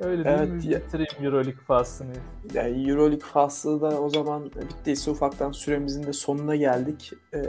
Öyle 0.00 0.24
değil 0.24 0.36
Evet, 0.38 0.48
mi? 0.64 0.72
ya- 0.72 0.80
Bitireyim 0.80 1.24
Euroleague 1.24 1.64
faslını. 1.66 2.12
Yani 2.54 2.90
Euroleague 2.90 3.26
faslı 3.32 3.80
da 3.80 4.00
o 4.00 4.08
zaman 4.08 4.44
bittiyse 4.44 5.10
ufaktan 5.10 5.52
süremizin 5.52 6.02
de 6.06 6.12
sonuna 6.12 6.56
geldik. 6.56 7.12
Ee, 7.34 7.42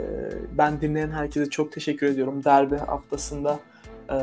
ben 0.58 0.80
dinleyen 0.80 1.10
herkese 1.10 1.50
çok 1.50 1.72
teşekkür 1.72 2.06
ediyorum. 2.06 2.44
Derbi 2.44 2.76
haftasında 2.76 3.58
e, 4.10 4.14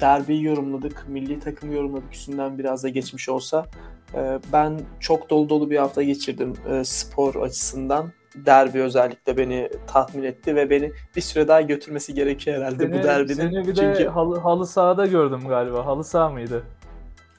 derbiyi 0.00 0.44
yorumladık, 0.44 1.04
milli 1.08 1.40
takımı 1.40 1.74
yorumladık 1.74 2.12
üstünden 2.14 2.58
biraz 2.58 2.84
da 2.84 2.88
geçmiş 2.88 3.28
olsa. 3.28 3.66
E, 4.14 4.38
ben 4.52 4.80
çok 5.00 5.30
dolu 5.30 5.48
dolu 5.48 5.70
bir 5.70 5.76
hafta 5.76 6.02
geçirdim 6.02 6.52
e, 6.70 6.84
spor 6.84 7.34
açısından. 7.34 8.12
Derbi 8.36 8.80
özellikle 8.82 9.36
beni 9.36 9.70
tatmin 9.86 10.22
etti 10.22 10.56
ve 10.56 10.70
beni 10.70 10.92
bir 11.16 11.20
süre 11.20 11.48
daha 11.48 11.60
götürmesi 11.60 12.14
gerekiyor 12.14 12.56
herhalde 12.56 12.92
bu 12.92 13.02
derbinin. 13.02 13.34
seni 13.34 13.66
bir 13.68 13.74
Çünkü 13.74 13.98
de 14.04 14.08
halı, 14.08 14.38
halı 14.38 14.66
sahada 14.66 15.06
gördüm 15.06 15.40
galiba. 15.48 15.86
Halı 15.86 16.04
saha 16.04 16.28
mıydı? 16.30 16.62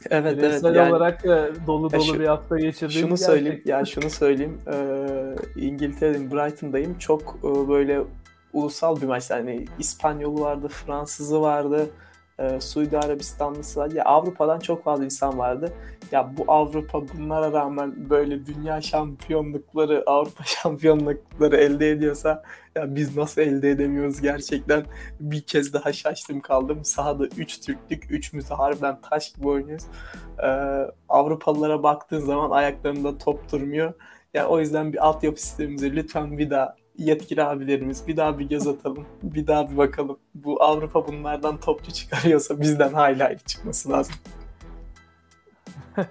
evet 0.10 0.26
evet 0.26 0.38
Bireysel 0.38 0.76
yani 0.76 0.92
olarak 0.92 1.24
da 1.24 1.50
dolu 1.68 1.90
Ya 1.94 2.00
dolu 2.00 2.06
şu- 2.14 2.20
bir 2.20 2.26
hafta 2.28 2.58
geçirdiğim 2.60 3.08
Şunu 3.08 3.18
söyleyeyim, 3.18 3.62
ya 3.66 3.86
şunu 3.86 4.10
söyleyeyim. 4.10 4.58
Ee, 4.74 5.62
İngiltere'nin 5.62 6.32
Brighton'dayım. 6.32 6.98
Çok 6.98 7.36
e, 7.44 7.70
böyle 7.70 8.02
ulusal 8.54 9.02
bir 9.02 9.06
maç. 9.08 9.30
Yani 9.30 9.66
İspanyolu 9.80 10.42
vardı, 10.42 10.68
Fransızı 10.68 11.42
vardı, 11.42 11.90
e, 12.40 12.62
Suudi 12.62 12.98
Arabistanlısı. 12.98 13.90
Ya 13.94 14.04
Avrupa'dan 14.04 14.60
çok 14.60 14.84
fazla 14.84 15.06
insan 15.06 15.38
vardı. 15.38 15.74
Ya 16.12 16.32
bu 16.38 16.52
Avrupa 16.52 17.08
bunlara 17.08 17.52
rağmen 17.52 18.10
böyle 18.10 18.46
dünya 18.46 18.82
şampiyonlukları, 18.82 20.04
Avrupa 20.06 20.44
şampiyonlukları 20.46 21.58
elde 21.58 21.92
ediyorsa 21.92 22.44
ya 22.76 22.96
biz 22.96 23.18
nasıl 23.18 23.42
elde 23.42 23.72
edemiyoruz 23.72 24.22
gerçekten 24.22 24.86
bir 25.20 25.42
kez 25.42 25.74
daha 25.74 25.94
şaştım 25.94 26.40
kaldım. 26.40 26.86
Sahada 26.86 27.26
3 27.38 27.62
Türklük, 27.62 28.12
üçümüz 28.12 28.50
de 28.50 28.54
harbiden 28.54 29.02
taş 29.02 29.34
gibi 29.34 29.48
oynuyoruz. 29.48 29.86
Ee, 30.44 30.48
Avrupalılara 31.10 31.84
baktığın 31.84 32.20
zaman 32.20 32.52
ayaklarında 32.52 33.18
top 33.18 33.52
durmuyor. 33.52 33.94
Yani 34.34 34.48
o 34.48 34.60
yüzden 34.60 34.94
bir 34.94 35.08
altyapı 35.08 35.42
sistemimize 35.42 35.96
lütfen 35.96 36.38
bir 36.38 36.50
daha 36.50 36.76
yetkili 36.98 37.44
abilerimiz 37.44 38.08
bir 38.08 38.18
daha 38.18 38.40
bir 38.40 38.50
göz 38.50 38.68
atalım. 38.68 39.06
Bir 39.24 39.48
daha 39.48 39.72
bir 39.72 39.78
bakalım. 39.78 40.18
Bu 40.36 40.64
Avrupa 40.64 41.08
bunlardan 41.08 41.60
topçu 41.60 41.92
çıkarıyorsa 41.92 42.62
bizden 42.62 42.94
hayli 42.94 43.38
çıkması 43.46 43.90
lazım. 43.90 44.16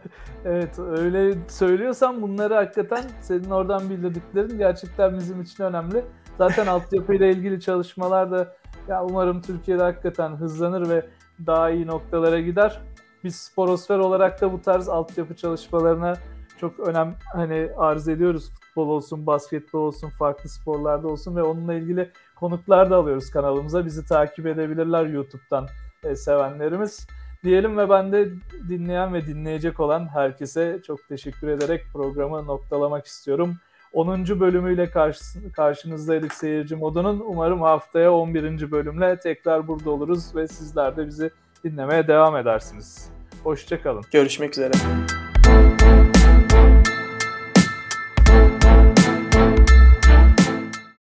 Evet 0.45 0.79
öyle 0.79 1.39
söylüyorsan 1.49 2.23
bunları 2.23 2.55
hakikaten 2.55 3.05
senin 3.21 3.51
oradan 3.51 3.91
bildirdiklerin 3.91 4.59
gerçekten 4.59 5.19
bizim 5.19 5.43
için 5.43 5.65
önemli. 5.65 6.05
Zaten 6.39 6.67
altyapıyla 6.67 7.27
ilgili 7.27 7.61
çalışmalar 7.61 8.31
da 8.31 8.57
ya 8.89 9.05
umarım 9.05 9.43
Türkiye'de 9.43 9.83
hakikaten 9.83 10.31
hızlanır 10.31 10.89
ve 10.89 11.07
daha 11.47 11.71
iyi 11.71 11.87
noktalara 11.87 12.41
gider. 12.41 12.81
Biz 13.25 13.37
sporosfer 13.37 13.99
olarak 13.99 14.41
da 14.41 14.53
bu 14.53 14.63
tarz 14.63 14.89
altyapı 14.89 15.37
çalışmalarına 15.37 16.15
çok 16.61 16.81
önem 16.81 17.15
hani 17.33 17.69
arz 17.77 18.09
ediyoruz. 18.09 18.51
Futbol 18.51 18.89
olsun, 18.89 19.27
basketbol 19.27 19.79
olsun, 19.81 20.11
farklı 20.11 20.49
sporlarda 20.51 21.09
olsun 21.09 21.37
ve 21.37 21.43
onunla 21.43 21.75
ilgili 21.75 22.11
konuklar 22.37 22.91
da 22.91 22.97
alıyoruz 22.97 23.31
kanalımıza. 23.31 23.87
Bizi 23.87 24.07
takip 24.07 24.47
edebilirler 24.47 25.07
YouTube'dan 25.07 25.69
e, 26.05 26.17
sevenlerimiz 26.17 27.07
diyelim 27.45 27.79
ve 27.79 27.91
ben 27.91 28.13
de 28.13 28.29
dinleyen 28.69 29.15
ve 29.15 29.27
dinleyecek 29.27 29.81
olan 29.81 30.09
herkese 30.09 30.81
çok 30.87 31.09
teşekkür 31.09 31.49
ederek 31.49 31.85
programı 31.93 32.47
noktalamak 32.47 33.07
istiyorum. 33.07 33.57
10. 33.93 34.41
bölümüyle 34.41 34.91
karşı, 34.91 35.53
karşınızdaydık 35.53 36.35
seyirci 36.35 36.77
modunun. 36.77 37.23
Umarım 37.27 37.63
haftaya 37.63 38.13
11. 38.13 38.71
bölümle 38.71 39.19
tekrar 39.19 39.69
burada 39.69 39.91
oluruz 39.91 40.37
ve 40.37 40.49
sizler 40.49 40.97
de 40.97 41.07
bizi 41.07 41.31
dinlemeye 41.65 42.09
devam 42.09 42.37
edersiniz. 42.37 43.11
Hoşçakalın. 43.45 44.03
Görüşmek 44.13 44.53
üzere. 44.53 44.73